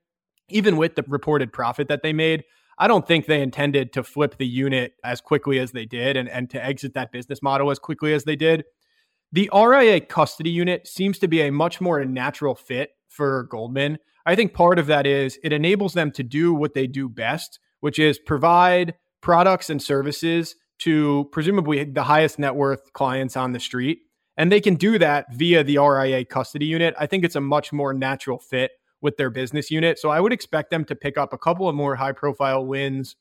even 0.50 0.78
with 0.78 0.94
the 0.94 1.04
reported 1.08 1.52
profit 1.52 1.88
that 1.88 2.04
they 2.04 2.14
made, 2.14 2.44
I 2.78 2.88
don't 2.88 3.08
think 3.08 3.26
they 3.26 3.42
intended 3.42 3.94
to 3.94 4.04
flip 4.04 4.38
the 4.38 4.46
unit 4.46 4.94
as 5.04 5.22
quickly 5.22 5.58
as 5.58 5.72
they 5.72 5.88
did 5.88 6.16
and, 6.16 6.30
and 6.30 6.48
to 6.52 6.64
exit 6.64 6.94
that 6.94 7.12
business 7.12 7.42
model 7.42 7.72
as 7.72 7.80
quickly 7.80 8.14
as 8.14 8.26
they 8.26 8.36
did. 8.36 8.64
The 9.32 9.50
RIA 9.54 10.02
custody 10.02 10.50
unit 10.50 10.88
seems 10.88 11.20
to 11.20 11.28
be 11.28 11.42
a 11.42 11.52
much 11.52 11.80
more 11.80 12.04
natural 12.04 12.56
fit 12.56 12.92
for 13.08 13.44
Goldman. 13.44 14.00
I 14.26 14.36
think 14.36 14.54
part 14.54 14.80
of 14.80 14.88
that 14.88 15.06
is 15.06 15.40
it 15.44 15.54
enables 15.54 15.94
them 15.94 16.12
to 16.12 16.24
do 16.24 16.54
what 16.54 16.74
they 16.74 16.88
do 16.88 17.08
best, 17.08 17.60
which 17.80 18.00
is 18.00 18.18
provide 18.18 18.96
products 19.22 19.70
and 19.70 19.82
services 19.82 20.56
to 20.80 21.30
presumably 21.32 21.84
the 21.84 22.04
highest 22.04 22.40
net 22.40 22.56
worth 22.56 22.94
clients 22.94 23.38
on 23.38 23.52
the 23.52 23.60
street. 23.60 24.00
And 24.38 24.52
they 24.52 24.62
can 24.62 24.76
do 24.76 24.98
that 24.98 25.34
via 25.34 25.64
the 25.64 25.78
RIA 25.78 26.26
custody 26.26 26.66
unit. 26.66 26.96
I 26.98 27.06
think 27.06 27.24
it's 27.24 27.36
a 27.36 27.42
much 27.42 27.74
more 27.74 27.94
natural 27.94 28.40
fit 28.40 28.72
with 29.02 29.18
their 29.18 29.30
business 29.30 29.70
unit. 29.70 30.00
So 30.00 30.10
I 30.10 30.20
would 30.20 30.34
expect 30.34 30.72
them 30.72 30.86
to 30.86 30.96
pick 30.96 31.18
up 31.18 31.34
a 31.34 31.38
couple 31.38 31.70
of 31.70 31.76
more 31.76 31.96
high 31.96 32.14
profile 32.14 32.66
wins 32.66 33.16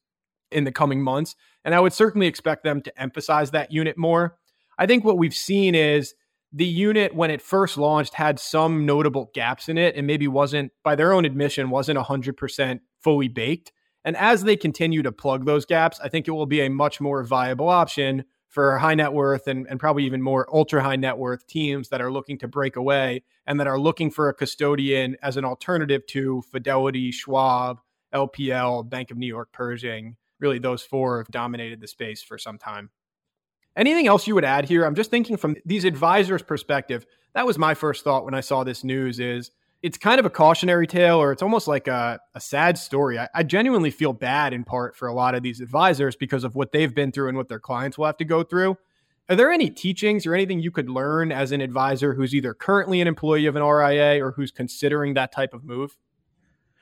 in 0.51 0.65
the 0.65 0.73
coming 0.73 1.03
months. 1.03 1.35
And 1.65 1.75
I 1.75 1.81
would 1.81 1.93
certainly 1.93 2.27
expect 2.27 2.65
them 2.65 2.81
to 2.83 3.01
emphasize 3.01 3.51
that 3.51 3.73
unit 3.73 3.99
more. 3.99 4.38
I 4.79 4.87
think 4.87 5.05
what 5.05 5.19
we've 5.19 5.35
seen 5.35 5.75
is 5.75 6.15
the 6.53 6.65
unit, 6.65 7.15
when 7.15 7.31
it 7.31 7.43
first 7.43 7.77
launched, 7.77 8.15
had 8.15 8.39
some 8.39 8.87
notable 8.87 9.31
gaps 9.35 9.69
in 9.69 9.77
it 9.77 9.97
and 9.97 10.07
maybe 10.07 10.29
wasn't, 10.29 10.73
by 10.83 10.95
their 10.95 11.13
own 11.13 11.25
admission, 11.25 11.71
wasn't 11.71 11.99
100% 11.99 12.81
fully 13.01 13.29
baked. 13.29 13.73
And 14.05 14.17
as 14.17 14.45
they 14.45 14.57
continue 14.57 15.03
to 15.03 15.13
plug 15.13 15.45
those 15.45 15.67
gaps, 15.67 16.01
I 16.01 16.09
think 16.09 16.29
it 16.29 16.31
will 16.31 16.47
be 16.47 16.63
a 16.63 16.71
much 16.71 17.01
more 17.01 17.23
viable 17.25 17.69
option 17.69 18.25
for 18.49 18.79
high 18.79 18.95
net 18.95 19.13
worth 19.13 19.47
and, 19.47 19.67
and 19.69 19.79
probably 19.79 20.05
even 20.05 20.23
more 20.23 20.49
ultra 20.55 20.83
high 20.83 20.97
net 20.97 21.19
worth 21.19 21.47
teams 21.47 21.91
that 21.91 22.01
are 22.01 22.11
looking 22.11 22.39
to 22.39 22.49
break 22.49 22.77
away 22.77 23.23
and 23.47 23.61
that 23.61 23.67
are 23.67 23.79
looking 23.79 24.11
for 24.11 24.29
a 24.29 24.35
custodian 24.35 25.17
as 25.23 25.37
an 25.37 25.45
alternative 25.45 26.07
to 26.07 26.43
Fidelity, 26.51 27.11
Schwab, 27.11 27.81
LPL, 28.15 28.89
Bank 28.89 29.11
of 29.11 29.19
New 29.19 29.27
York, 29.27 29.51
Pershing. 29.53 30.17
Really, 30.41 30.59
those 30.59 30.83
four 30.83 31.19
have 31.19 31.29
dominated 31.29 31.81
the 31.81 31.89
space 31.89 32.23
for 32.23 32.39
some 32.39 32.57
time. 32.57 32.91
Anything 33.79 34.09
else 34.09 34.27
you 34.27 34.35
would 34.35 34.45
add 34.45 34.65
here? 34.65 34.85
I'm 34.85 34.97
just 34.97 35.09
thinking 35.09 35.37
from 35.37 35.55
these 35.65 35.85
advisors' 35.85 36.43
perspective. 36.43 37.07
That 37.35 37.47
was 37.47 37.59
my 37.59 37.75
first 37.75 38.03
thought 38.03 38.25
when 38.25 38.35
I 38.35 38.41
saw 38.41 38.65
this 38.65 38.83
news 38.83 39.21
is 39.21 39.53
it's 39.83 39.97
kind 39.97 40.19
of 40.19 40.27
a 40.27 40.31
cautionary 40.31 40.89
tale 40.89 41.23
or 41.23 41.31
it's 41.31 41.43
almost 41.43 41.69
like 41.69 41.87
a, 41.87 42.19
a 42.35 42.41
sad 42.41 42.77
story. 42.77 43.21
I, 43.21 43.29
I, 43.33 43.45
genuinely 43.45 43.93
feel 43.93 44.13
bad 44.13 44.53
in 44.53 44.65
part 44.65 44.97
for 44.97 45.07
a 45.07 45.15
lot 45.15 45.37
of 45.37 45.45
these 45.45 45.61
advisors 45.61 46.17
because 46.17 46.43
of 46.43 46.57
what 46.57 46.73
they've 46.73 46.93
been 46.93 47.13
through 47.13 47.29
and 47.29 47.37
what 47.37 47.49
their 47.49 47.61
clients 47.61 47.97
will 47.97 48.07
have 48.07 48.17
to 48.17 48.25
go 48.25 48.43
through. 48.43 48.77
Are 49.29 49.37
there 49.37 49.53
any 49.53 49.71
teachings 49.71 50.27
or 50.27 50.35
anything 50.35 50.59
you 50.59 50.73
could 50.73 50.91
learn 50.91 51.31
as 51.31 51.53
an 51.53 51.61
advisor 51.61 52.15
who's 52.15 52.35
either 52.35 52.55
currently 52.55 53.01
an 53.01 53.07
employee 53.07 53.47
of 53.47 53.55
an 53.55 53.63
RIA 53.63 54.25
or 54.25 54.33
who's 54.33 54.51
considering 54.51 55.15
that 55.15 55.31
type 55.31 55.55
of 55.55 55.63
move? 55.63 55.97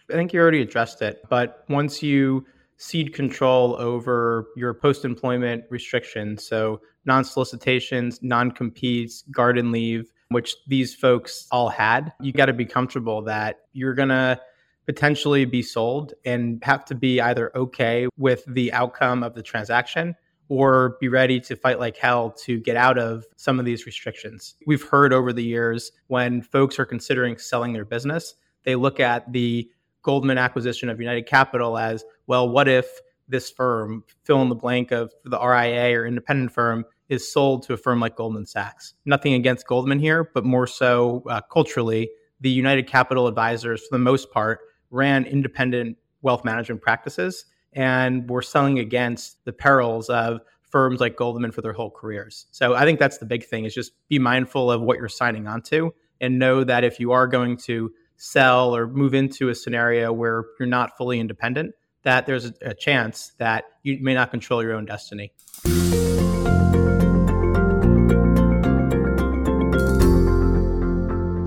I 0.09 0.15
think 0.15 0.33
you 0.33 0.41
already 0.41 0.63
addressed 0.63 1.03
it, 1.03 1.23
but 1.29 1.65
once 1.69 2.03
you 2.03 2.47
cede 2.77 3.15
control 3.15 3.77
over 3.79 4.49
your 4.57 4.75
post 4.75 5.05
employment 5.05 5.65
restrictions, 5.71 6.47
so 6.47 6.81
non 7.05 7.25
solicitations, 7.25 8.23
non 8.23 8.51
competes, 8.51 9.23
garden 9.31 9.73
leave, 9.73 10.11
which 10.29 10.57
these 10.67 10.95
folks 10.95 11.47
all 11.51 11.69
had. 11.69 12.13
You 12.21 12.33
got 12.33 12.47
to 12.47 12.53
be 12.53 12.67
comfortable 12.67 13.23
that 13.23 13.61
you're 13.73 13.95
going 13.95 14.11
to 14.11 14.41
potentially 14.87 15.45
be 15.45 15.63
sold 15.63 16.15
and 16.25 16.63
have 16.63 16.85
to 16.87 16.95
be 16.95 17.21
either 17.21 17.57
okay 17.57 18.07
with 18.17 18.45
the 18.47 18.73
outcome 18.73 19.23
of 19.23 19.35
the 19.35 19.43
transaction 19.43 20.15
or 20.49 20.97
be 21.01 21.09
ready 21.09 21.41
to 21.41 21.57
fight 21.57 21.81
like 21.81 21.97
hell 21.97 22.31
to 22.31 22.61
get 22.61 22.77
out 22.77 22.99
of 22.99 23.25
some 23.37 23.59
of 23.59 23.65
these 23.65 23.85
restrictions. 23.85 24.55
We've 24.67 24.83
heard 24.83 25.13
over 25.13 25.33
the 25.33 25.43
years 25.43 25.91
when 26.07 26.43
folks 26.43 26.79
are 26.79 26.87
considering 26.87 27.37
selling 27.37 27.73
their 27.73 27.85
business, 27.85 28.37
they 28.65 28.77
look 28.77 29.01
at 29.01 29.33
the 29.33 29.69
Goldman 30.07 30.39
acquisition 30.39 30.89
of 30.89 31.01
United 31.01 31.27
Capital 31.27 31.77
as 31.77 32.05
well, 32.29 32.49
what 32.49 32.69
if 32.69 32.87
this 33.27 33.51
firm, 33.51 34.05
fill 34.23 34.41
in 34.41 34.49
the 34.49 34.55
blank 34.55 34.93
of 34.93 35.13
the 35.25 35.37
RIA 35.37 35.99
or 35.99 36.07
independent 36.07 36.53
firm, 36.53 36.85
is 37.09 37.31
sold 37.31 37.65
to 37.65 37.73
a 37.73 37.77
firm 37.77 37.99
like 37.99 38.15
Goldman 38.15 38.47
Sachs. 38.47 38.95
Nothing 39.05 39.35
against 39.35 39.67
Goldman 39.67 39.99
here, 39.99 40.31
but 40.33 40.45
more 40.45 40.69
so 40.69 41.25
uh, 41.29 41.41
culturally, 41.53 42.09
the 42.41 42.49
United 42.49 42.87
Capital 42.87 43.27
advisors, 43.27 43.81
for 43.81 43.97
the 43.97 43.99
most 43.99 44.31
part, 44.31 44.61
ran 44.93 45.25
independent 45.25 45.97
wealth 46.23 46.45
management 46.45 46.83
practices 46.83 47.47
and 47.73 48.31
were 48.31 48.43
selling 48.43 48.79
against 48.79 49.45
the 49.45 49.53
perils 49.53 50.09
of 50.09 50.39
firms 50.63 51.01
like 51.01 51.17
Goldman 51.17 51.51
for 51.51 51.63
their 51.63 51.73
whole 51.73 51.91
careers. 51.91 52.47
So 52.53 52.75
I 52.75 52.85
think 52.85 53.01
that's 53.01 53.19
the 53.19 53.27
big 53.27 53.45
thing 53.45 53.65
is 53.65 53.75
just 53.75 53.91
be 54.09 54.21
mindful 54.21 54.71
of 54.71 54.83
what 54.83 54.99
you're 54.99 55.09
signing 55.09 55.49
onto 55.49 55.91
and 56.21 56.39
know 56.39 56.63
that 56.63 56.85
if 56.85 57.01
you 57.01 57.11
are 57.11 57.27
going 57.27 57.57
to 57.57 57.91
sell 58.17 58.75
or 58.75 58.87
move 58.87 59.15
into 59.15 59.49
a 59.49 59.55
scenario 59.55 60.13
where 60.13 60.45
you're 60.59 60.69
not 60.69 60.97
fully 60.97 61.21
independent, 61.21 61.75
that 62.03 62.27
there's 62.27 62.53
a, 62.63 62.75
chance 62.75 63.33
that 63.39 63.65
you 63.83 63.99
may 64.01 64.15
not 64.15 64.31
control 64.31 64.63
your 64.63 64.75
own 64.75 64.85
destiny. 64.85 65.33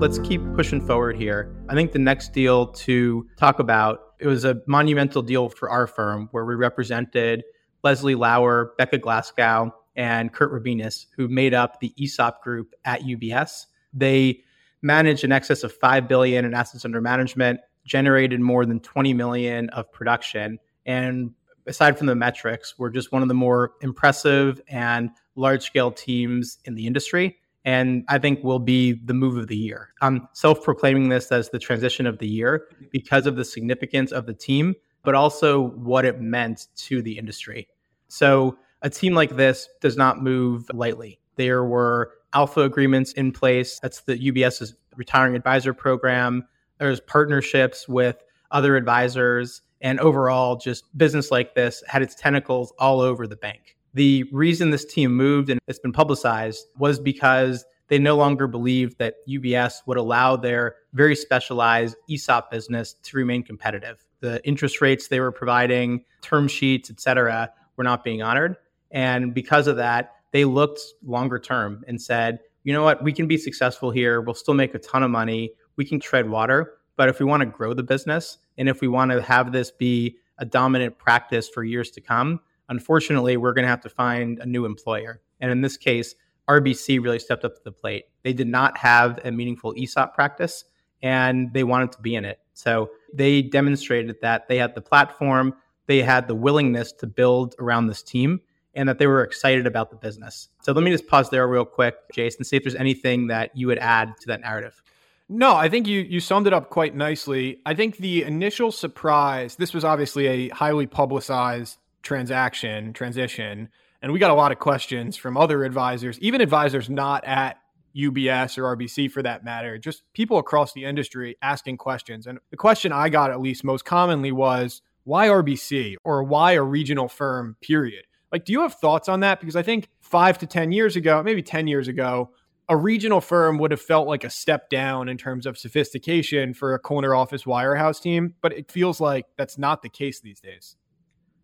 let's 0.00 0.18
keep 0.20 0.40
pushing 0.54 0.80
forward 0.80 1.14
here. 1.14 1.54
I 1.68 1.74
think 1.74 1.92
the 1.92 1.98
next 1.98 2.32
deal 2.32 2.68
to 2.68 3.28
talk 3.36 3.58
about 3.58 4.14
it 4.18 4.26
was 4.26 4.46
a 4.46 4.56
monumental 4.66 5.20
deal 5.20 5.50
for 5.50 5.68
our 5.68 5.86
firm 5.86 6.28
where 6.30 6.46
we 6.46 6.54
represented 6.54 7.44
Leslie 7.84 8.14
Lauer, 8.14 8.72
Becca 8.78 8.96
Glasgow, 8.96 9.74
and 9.96 10.32
Kurt 10.32 10.52
Rabinus, 10.52 11.06
who 11.16 11.28
made 11.28 11.52
up 11.52 11.80
the 11.80 11.92
ESOP 12.02 12.42
group 12.42 12.74
at 12.86 13.02
UBS. 13.02 13.66
They 13.92 14.42
managed 14.82 15.24
in 15.24 15.32
excess 15.32 15.62
of 15.62 15.72
5 15.72 16.08
billion 16.08 16.44
in 16.44 16.54
assets 16.54 16.84
under 16.84 17.00
management, 17.00 17.60
generated 17.84 18.40
more 18.40 18.66
than 18.66 18.80
20 18.80 19.14
million 19.14 19.68
of 19.70 19.90
production, 19.92 20.58
and 20.86 21.32
aside 21.66 21.96
from 21.96 22.06
the 22.06 22.14
metrics, 22.14 22.74
we're 22.78 22.90
just 22.90 23.12
one 23.12 23.22
of 23.22 23.28
the 23.28 23.34
more 23.34 23.72
impressive 23.80 24.60
and 24.68 25.10
large 25.36 25.62
scale 25.62 25.90
teams 25.90 26.58
in 26.64 26.74
the 26.74 26.86
industry 26.86 27.36
and 27.64 28.04
I 28.08 28.18
think 28.18 28.42
will 28.42 28.58
be 28.58 28.92
the 28.92 29.14
move 29.14 29.36
of 29.36 29.48
the 29.48 29.56
year. 29.56 29.90
I'm 30.00 30.28
self 30.32 30.62
proclaiming 30.62 31.08
this 31.08 31.30
as 31.30 31.50
the 31.50 31.58
transition 31.58 32.06
of 32.06 32.18
the 32.18 32.26
year 32.26 32.68
because 32.90 33.26
of 33.26 33.36
the 33.36 33.44
significance 33.44 34.12
of 34.12 34.26
the 34.26 34.34
team, 34.34 34.74
but 35.02 35.14
also 35.14 35.68
what 35.70 36.04
it 36.04 36.20
meant 36.20 36.68
to 36.76 37.02
the 37.02 37.18
industry. 37.18 37.68
So, 38.08 38.58
a 38.82 38.88
team 38.88 39.14
like 39.14 39.36
this 39.36 39.68
does 39.80 39.96
not 39.98 40.22
move 40.22 40.70
lightly. 40.72 41.20
There 41.36 41.64
were 41.64 42.12
alpha 42.32 42.60
agreements 42.60 43.12
in 43.12 43.32
place. 43.32 43.78
That's 43.80 44.02
the 44.02 44.16
UBS's 44.16 44.74
retiring 44.96 45.34
advisor 45.34 45.74
program. 45.74 46.46
There's 46.78 47.00
partnerships 47.00 47.88
with 47.88 48.22
other 48.50 48.76
advisors. 48.76 49.62
And 49.80 49.98
overall, 50.00 50.56
just 50.56 50.84
business 50.96 51.30
like 51.30 51.54
this 51.54 51.82
had 51.86 52.02
its 52.02 52.14
tentacles 52.14 52.72
all 52.78 53.00
over 53.00 53.26
the 53.26 53.36
bank. 53.36 53.76
The 53.94 54.24
reason 54.32 54.70
this 54.70 54.84
team 54.84 55.16
moved 55.16 55.50
and 55.50 55.60
it's 55.66 55.78
been 55.78 55.92
publicized 55.92 56.66
was 56.78 57.00
because 57.00 57.64
they 57.88 57.98
no 57.98 58.16
longer 58.16 58.46
believed 58.46 58.98
that 58.98 59.16
UBS 59.28 59.82
would 59.86 59.96
allow 59.96 60.36
their 60.36 60.76
very 60.92 61.16
specialized 61.16 61.96
ESOP 62.08 62.50
business 62.50 62.94
to 63.02 63.16
remain 63.16 63.42
competitive. 63.42 64.06
The 64.20 64.46
interest 64.46 64.80
rates 64.80 65.08
they 65.08 65.18
were 65.18 65.32
providing, 65.32 66.04
term 66.22 66.46
sheets, 66.46 66.88
et 66.88 67.00
cetera, 67.00 67.50
were 67.76 67.84
not 67.84 68.04
being 68.04 68.22
honored. 68.22 68.56
And 68.92 69.34
because 69.34 69.66
of 69.66 69.76
that, 69.78 70.12
they 70.32 70.44
looked 70.44 70.80
longer 71.04 71.38
term 71.38 71.84
and 71.86 72.00
said, 72.00 72.40
you 72.64 72.72
know 72.72 72.82
what, 72.82 73.02
we 73.02 73.12
can 73.12 73.26
be 73.26 73.36
successful 73.36 73.90
here. 73.90 74.20
We'll 74.20 74.34
still 74.34 74.54
make 74.54 74.74
a 74.74 74.78
ton 74.78 75.02
of 75.02 75.10
money. 75.10 75.52
We 75.76 75.84
can 75.84 75.98
tread 75.98 76.28
water. 76.28 76.74
But 76.96 77.08
if 77.08 77.18
we 77.18 77.26
want 77.26 77.40
to 77.40 77.46
grow 77.46 77.72
the 77.72 77.82
business 77.82 78.38
and 78.58 78.68
if 78.68 78.80
we 78.80 78.88
want 78.88 79.10
to 79.12 79.22
have 79.22 79.52
this 79.52 79.70
be 79.70 80.18
a 80.38 80.44
dominant 80.44 80.98
practice 80.98 81.48
for 81.48 81.64
years 81.64 81.90
to 81.92 82.00
come, 82.00 82.40
unfortunately, 82.68 83.36
we're 83.36 83.54
going 83.54 83.64
to 83.64 83.70
have 83.70 83.80
to 83.82 83.88
find 83.88 84.38
a 84.40 84.46
new 84.46 84.66
employer. 84.66 85.20
And 85.40 85.50
in 85.50 85.62
this 85.62 85.76
case, 85.76 86.14
RBC 86.48 87.02
really 87.02 87.18
stepped 87.18 87.44
up 87.44 87.54
to 87.54 87.60
the 87.64 87.72
plate. 87.72 88.04
They 88.22 88.32
did 88.32 88.48
not 88.48 88.76
have 88.76 89.18
a 89.24 89.30
meaningful 89.30 89.74
ESOP 89.78 90.14
practice 90.14 90.64
and 91.02 91.52
they 91.54 91.64
wanted 91.64 91.92
to 91.92 92.00
be 92.00 92.14
in 92.14 92.24
it. 92.24 92.40
So 92.52 92.90
they 93.14 93.42
demonstrated 93.42 94.16
that 94.20 94.48
they 94.48 94.58
had 94.58 94.74
the 94.74 94.82
platform, 94.82 95.54
they 95.86 96.02
had 96.02 96.28
the 96.28 96.34
willingness 96.34 96.92
to 96.92 97.06
build 97.06 97.54
around 97.58 97.86
this 97.86 98.02
team, 98.02 98.40
and 98.74 98.88
that 98.88 98.98
they 98.98 99.06
were 99.06 99.22
excited 99.22 99.66
about 99.66 99.90
the 99.90 99.96
business. 99.96 100.48
So 100.62 100.72
let 100.72 100.84
me 100.84 100.90
just 100.90 101.06
pause 101.06 101.30
there 101.30 101.46
real 101.48 101.64
quick, 101.64 101.96
Jason, 102.12 102.44
see 102.44 102.56
if 102.56 102.62
there's 102.62 102.76
anything 102.76 103.26
that 103.28 103.56
you 103.56 103.66
would 103.66 103.78
add 103.78 104.14
to 104.20 104.26
that 104.28 104.40
narrative. 104.40 104.82
No, 105.28 105.54
I 105.54 105.68
think 105.68 105.86
you 105.86 106.00
you 106.00 106.18
summed 106.18 106.46
it 106.46 106.52
up 106.52 106.70
quite 106.70 106.94
nicely. 106.94 107.60
I 107.64 107.74
think 107.74 107.98
the 107.98 108.24
initial 108.24 108.72
surprise, 108.72 109.56
this 109.56 109.72
was 109.72 109.84
obviously 109.84 110.26
a 110.26 110.48
highly 110.48 110.86
publicized 110.86 111.78
transaction 112.02 112.92
transition 112.92 113.68
and 114.02 114.12
we 114.12 114.18
got 114.18 114.30
a 114.30 114.34
lot 114.34 114.52
of 114.52 114.58
questions 114.58 115.16
from 115.16 115.36
other 115.36 115.64
advisors 115.64 116.18
even 116.20 116.40
advisors 116.40 116.88
not 116.88 117.24
at 117.24 117.58
UBS 117.96 118.56
or 118.56 118.76
RBC 118.76 119.10
for 119.10 119.22
that 119.22 119.44
matter 119.44 119.76
just 119.78 120.02
people 120.14 120.38
across 120.38 120.72
the 120.72 120.84
industry 120.84 121.36
asking 121.42 121.76
questions 121.76 122.26
and 122.26 122.38
the 122.50 122.56
question 122.56 122.92
I 122.92 123.08
got 123.08 123.30
at 123.30 123.40
least 123.40 123.64
most 123.64 123.84
commonly 123.84 124.32
was 124.32 124.80
why 125.04 125.28
RBC 125.28 125.96
or 126.04 126.22
why 126.22 126.52
a 126.52 126.62
regional 126.62 127.08
firm 127.08 127.56
period 127.60 128.04
like 128.32 128.44
do 128.44 128.52
you 128.52 128.62
have 128.62 128.74
thoughts 128.74 129.08
on 129.08 129.20
that 129.20 129.40
because 129.40 129.56
I 129.56 129.62
think 129.62 129.88
5 130.00 130.38
to 130.38 130.46
10 130.46 130.72
years 130.72 130.96
ago 130.96 131.22
maybe 131.22 131.42
10 131.42 131.66
years 131.66 131.88
ago 131.88 132.30
a 132.70 132.76
regional 132.76 133.20
firm 133.20 133.58
would 133.58 133.72
have 133.72 133.82
felt 133.82 134.06
like 134.06 134.22
a 134.22 134.30
step 134.30 134.70
down 134.70 135.08
in 135.08 135.18
terms 135.18 135.44
of 135.44 135.58
sophistication 135.58 136.54
for 136.54 136.72
a 136.72 136.78
corner 136.78 137.16
office 137.16 137.42
wirehouse 137.42 138.00
team, 138.00 138.34
but 138.40 138.52
it 138.52 138.70
feels 138.70 139.00
like 139.00 139.26
that's 139.36 139.58
not 139.58 139.82
the 139.82 139.88
case 139.88 140.20
these 140.20 140.38
days. 140.38 140.76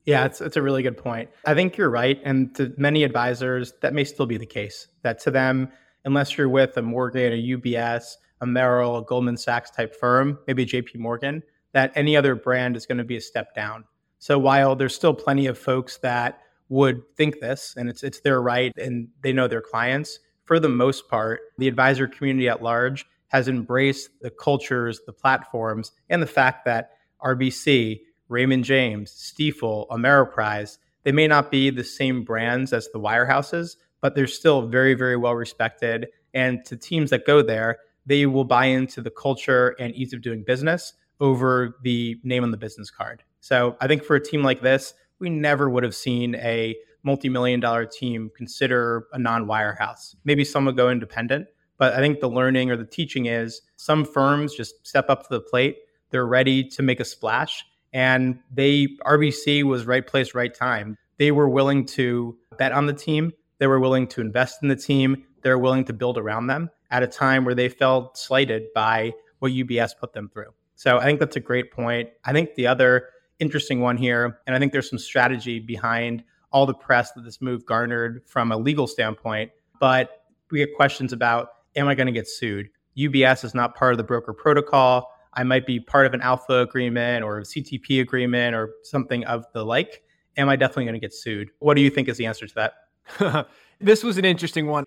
Yeah, 0.05 0.25
it's, 0.25 0.41
it's 0.41 0.57
a 0.57 0.63
really 0.63 0.85
good 0.85 0.97
point. 0.97 1.31
I 1.45 1.55
think 1.55 1.77
you're 1.77 1.91
right. 1.91 2.21
And 2.25 2.55
to 2.55 2.73
many 2.79 3.03
advisors, 3.03 3.73
that 3.83 3.93
may 3.93 4.05
still 4.05 4.27
be 4.27 4.37
the 4.37 4.47
case. 4.47 4.87
That 5.03 5.19
to 5.23 5.33
them, 5.33 5.73
unless 6.05 6.39
you're 6.39 6.49
with 6.49 6.77
a 6.77 6.83
Morgan, 6.83 7.33
a 7.33 7.57
UBS, 7.57 8.13
a 8.41 8.47
Merrill, 8.47 8.99
a 8.99 9.05
Goldman 9.05 9.37
Sachs 9.37 9.73
type 9.73 9.97
firm, 9.97 10.39
maybe 10.47 10.65
JP 10.65 10.99
Morgan, 10.99 11.43
that 11.73 11.91
any 11.97 12.17
other 12.17 12.37
brand 12.37 12.77
is 12.77 12.87
going 12.87 12.99
to 12.99 13.05
be 13.05 13.17
a 13.17 13.21
step 13.21 13.53
down. 13.53 13.85
So 14.21 14.39
while 14.39 14.77
there's 14.77 14.95
still 14.95 15.13
plenty 15.13 15.49
of 15.49 15.59
folks 15.59 15.97
that 15.99 16.39
would 16.69 17.03
think 17.17 17.41
this 17.41 17.75
and 17.77 17.89
it's 17.89 18.03
it's 18.03 18.21
their 18.21 18.41
right 18.43 18.73
and 18.77 19.09
they 19.23 19.33
know 19.33 19.49
their 19.49 19.63
clients, 19.63 20.19
for 20.45 20.59
the 20.61 20.69
most 20.69 21.09
part, 21.09 21.41
the 21.59 21.69
advisor 21.69 22.07
community 22.07 22.49
at 22.49 22.63
large 22.63 23.07
has 23.29 23.49
embraced 23.49 24.11
the 24.21 24.31
cultures, 24.31 25.01
the 25.07 25.13
platforms, 25.13 25.93
and 26.09 26.23
the 26.23 26.27
fact 26.27 26.65
that 26.65 26.93
RBC, 27.25 28.01
Raymond 28.29 28.65
James, 28.65 29.11
Stifel, 29.13 29.89
Ameriprise, 29.89 30.79
they 31.03 31.13
may 31.13 31.27
not 31.27 31.51
be 31.51 31.71
the 31.71 31.85
same 31.85 32.25
brands 32.25 32.73
as 32.73 32.89
the 32.93 33.01
wirehouses, 33.01 33.77
but 34.01 34.15
they're 34.15 34.27
still 34.27 34.67
very, 34.69 34.95
very 34.95 35.17
well 35.17 35.35
respected. 35.35 36.09
And 36.35 36.65
to 36.67 36.77
teams 36.77 37.11
that 37.11 37.27
go 37.27 37.43
there, 37.43 37.79
they 38.07 38.27
will 38.27 38.45
buy 38.45 38.67
into 38.67 39.01
the 39.01 39.11
culture 39.11 39.75
and 39.81 39.95
ease 39.95 40.13
of 40.13 40.23
doing 40.23 40.45
business 40.45 40.93
over 41.19 41.77
the 41.83 42.21
name 42.23 42.45
on 42.45 42.51
the 42.51 42.57
business 42.57 42.91
card. 42.91 43.23
So 43.41 43.77
I 43.81 43.87
think 43.87 44.05
for 44.05 44.17
a 44.17 44.23
team 44.23 44.43
like 44.43 44.61
this, 44.61 44.95
we 45.19 45.31
never 45.31 45.69
would 45.69 45.83
have 45.83 45.95
seen 45.95 46.35
a 46.37 46.77
multi-million 47.03 47.61
dollar 47.61 47.87
team 47.87 48.31
consider 48.37 49.07
a 49.13 49.19
non-wirehouse. 49.19 50.17
Maybe 50.25 50.45
some 50.45 50.65
would 50.65 50.77
go 50.77 50.91
independent, 50.91 51.47
but 51.79 51.95
I 51.95 51.99
think 51.99 52.21
the 52.21 52.29
learning 52.29 52.71
or 52.71 52.77
the 52.77 52.85
teaching 52.85 53.27
is 53.27 53.63
some 53.77 54.05
firms 54.05 54.55
just 54.55 54.87
step 54.87 55.09
up 55.09 55.23
to 55.23 55.29
the 55.31 55.41
plate. 55.41 55.79
They're 56.11 56.27
ready 56.27 56.65
to 56.71 56.83
make 56.83 57.01
a 57.01 57.05
splash. 57.05 57.65
And 57.93 58.41
they 58.53 58.89
RBC 59.07 59.63
was 59.63 59.87
right 59.87 60.07
place, 60.07 60.35
right 60.35 60.55
time. 60.55 60.99
They 61.19 61.31
were 61.33 61.49
willing 61.49 61.87
to 61.87 62.37
bet 62.59 62.73
on 62.73 62.87
the 62.87 62.93
team. 62.93 63.33
They 63.59 63.67
were 63.67 63.81
willing 63.81 64.07
to 64.09 64.21
invest 64.21 64.63
in 64.63 64.69
the 64.69 64.77
team. 64.77 65.25
They 65.43 65.51
were 65.51 65.59
willing 65.59 65.85
to 65.85 65.93
build 65.93 66.19
around 66.19 66.49
them 66.49 66.71
at 66.91 67.03
a 67.03 67.07
time 67.07 67.45
where 67.45 67.55
they 67.55 67.69
felt 67.69 68.19
slighted 68.19 68.65
by 68.75 69.13
what 69.39 69.53
UBS 69.53 69.97
put 69.99 70.13
them 70.13 70.29
through. 70.29 70.53
So 70.75 70.99
I 70.99 71.05
think 71.05 71.21
that's 71.21 71.37
a 71.37 71.41
great 71.41 71.73
point. 71.73 72.11
I 72.25 72.33
think 72.33 72.55
the 72.55 72.67
other 72.67 73.09
interesting 73.39 73.81
one 73.81 73.97
here, 73.97 74.39
and 74.47 74.55
I 74.55 74.59
think 74.59 74.73
there's 74.73 74.89
some 74.89 74.99
strategy 74.99 75.59
behind 75.59 76.25
all 76.53 76.67
the 76.67 76.75
press 76.75 77.13
that 77.13 77.23
this 77.23 77.41
move 77.41 77.67
garnered 77.67 78.23
from 78.27 78.53
a 78.53 78.57
legal 78.57 78.87
standpoint. 78.87 79.51
But 79.81 80.23
we 80.51 80.59
get 80.59 80.75
questions 80.75 81.13
about 81.13 81.49
am 81.75 81.89
I 81.89 81.95
going 81.95 82.07
to 82.07 82.13
get 82.13 82.29
sued? 82.29 82.71
UBS 82.97 83.45
is 83.45 83.55
not 83.55 83.75
part 83.75 83.93
of 83.93 83.99
the 83.99 84.05
broker 84.05 84.33
protocol. 84.33 85.11
I 85.35 85.43
might 85.43 85.67
be 85.67 85.79
part 85.79 86.07
of 86.07 86.15
an 86.15 86.23
alpha 86.23 86.61
agreement 86.61 87.23
or 87.23 87.41
a 87.41 87.43
CTP 87.43 88.01
agreement 88.01 88.57
or 88.57 88.71
something 88.85 89.25
of 89.25 89.45
the 89.53 89.65
like. 89.65 90.03
Am 90.39 90.49
I 90.49 90.57
definitely 90.57 90.85
going 90.85 90.95
to 90.95 91.01
get 91.01 91.13
sued? 91.13 91.51
What 91.59 91.75
do 91.75 91.83
you 91.83 91.91
think 91.91 92.09
is 92.09 92.17
the 92.17 92.27
answer 92.27 92.47
to 92.47 92.55
that? 92.55 93.49
this 93.81 94.03
was 94.03 94.17
an 94.17 94.25
interesting 94.25 94.67
one. 94.67 94.85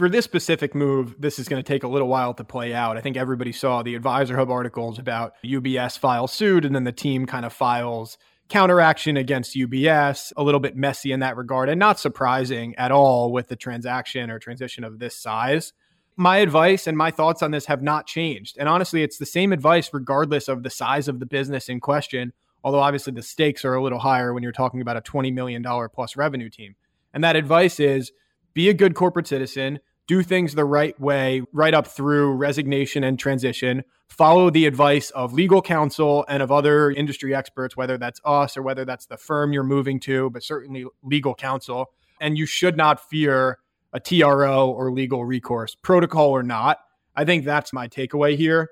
For 0.00 0.08
this 0.08 0.24
specific 0.24 0.74
move, 0.74 1.14
this 1.18 1.38
is 1.38 1.46
going 1.46 1.62
to 1.62 1.66
take 1.66 1.82
a 1.82 1.86
little 1.86 2.08
while 2.08 2.32
to 2.32 2.42
play 2.42 2.72
out. 2.72 2.96
I 2.96 3.02
think 3.02 3.18
everybody 3.18 3.52
saw 3.52 3.82
the 3.82 3.94
Advisor 3.94 4.34
Hub 4.34 4.50
articles 4.50 4.98
about 4.98 5.34
UBS 5.44 5.98
file 5.98 6.26
suit 6.26 6.64
and 6.64 6.74
then 6.74 6.84
the 6.84 6.90
team 6.90 7.26
kind 7.26 7.44
of 7.44 7.52
files 7.52 8.16
counteraction 8.48 9.18
against 9.18 9.54
UBS, 9.54 10.32
a 10.38 10.42
little 10.42 10.58
bit 10.58 10.74
messy 10.74 11.12
in 11.12 11.20
that 11.20 11.36
regard, 11.36 11.68
and 11.68 11.78
not 11.78 12.00
surprising 12.00 12.74
at 12.76 12.90
all 12.90 13.30
with 13.30 13.48
the 13.48 13.56
transaction 13.56 14.30
or 14.30 14.38
transition 14.38 14.84
of 14.84 15.00
this 15.00 15.14
size. 15.14 15.74
My 16.16 16.38
advice 16.38 16.86
and 16.86 16.96
my 16.96 17.10
thoughts 17.10 17.42
on 17.42 17.50
this 17.50 17.66
have 17.66 17.82
not 17.82 18.06
changed. 18.06 18.56
And 18.58 18.70
honestly, 18.70 19.02
it's 19.02 19.18
the 19.18 19.26
same 19.26 19.52
advice 19.52 19.90
regardless 19.92 20.48
of 20.48 20.62
the 20.62 20.70
size 20.70 21.08
of 21.08 21.20
the 21.20 21.26
business 21.26 21.68
in 21.68 21.78
question, 21.78 22.32
although 22.64 22.80
obviously 22.80 23.12
the 23.12 23.20
stakes 23.20 23.66
are 23.66 23.74
a 23.74 23.82
little 23.82 23.98
higher 23.98 24.32
when 24.32 24.42
you're 24.42 24.50
talking 24.50 24.80
about 24.80 24.96
a 24.96 25.02
$20 25.02 25.30
million 25.30 25.62
plus 25.92 26.16
revenue 26.16 26.48
team. 26.48 26.74
And 27.12 27.22
that 27.22 27.36
advice 27.36 27.78
is 27.78 28.12
be 28.54 28.70
a 28.70 28.74
good 28.74 28.94
corporate 28.94 29.26
citizen, 29.26 29.78
do 30.10 30.24
things 30.24 30.56
the 30.56 30.64
right 30.64 30.98
way, 31.00 31.40
right 31.52 31.72
up 31.72 31.86
through 31.86 32.32
resignation 32.32 33.04
and 33.04 33.16
transition. 33.16 33.84
Follow 34.08 34.50
the 34.50 34.66
advice 34.66 35.10
of 35.10 35.32
legal 35.32 35.62
counsel 35.62 36.24
and 36.28 36.42
of 36.42 36.50
other 36.50 36.90
industry 36.90 37.32
experts, 37.32 37.76
whether 37.76 37.96
that's 37.96 38.20
us 38.24 38.56
or 38.56 38.62
whether 38.62 38.84
that's 38.84 39.06
the 39.06 39.16
firm 39.16 39.52
you're 39.52 39.62
moving 39.62 40.00
to, 40.00 40.28
but 40.30 40.42
certainly 40.42 40.84
legal 41.04 41.32
counsel. 41.32 41.92
And 42.20 42.36
you 42.36 42.44
should 42.44 42.76
not 42.76 43.08
fear 43.08 43.58
a 43.92 44.00
TRO 44.00 44.68
or 44.68 44.90
legal 44.90 45.24
recourse, 45.24 45.76
protocol 45.80 46.30
or 46.30 46.42
not. 46.42 46.78
I 47.14 47.24
think 47.24 47.44
that's 47.44 47.72
my 47.72 47.86
takeaway 47.86 48.36
here. 48.36 48.68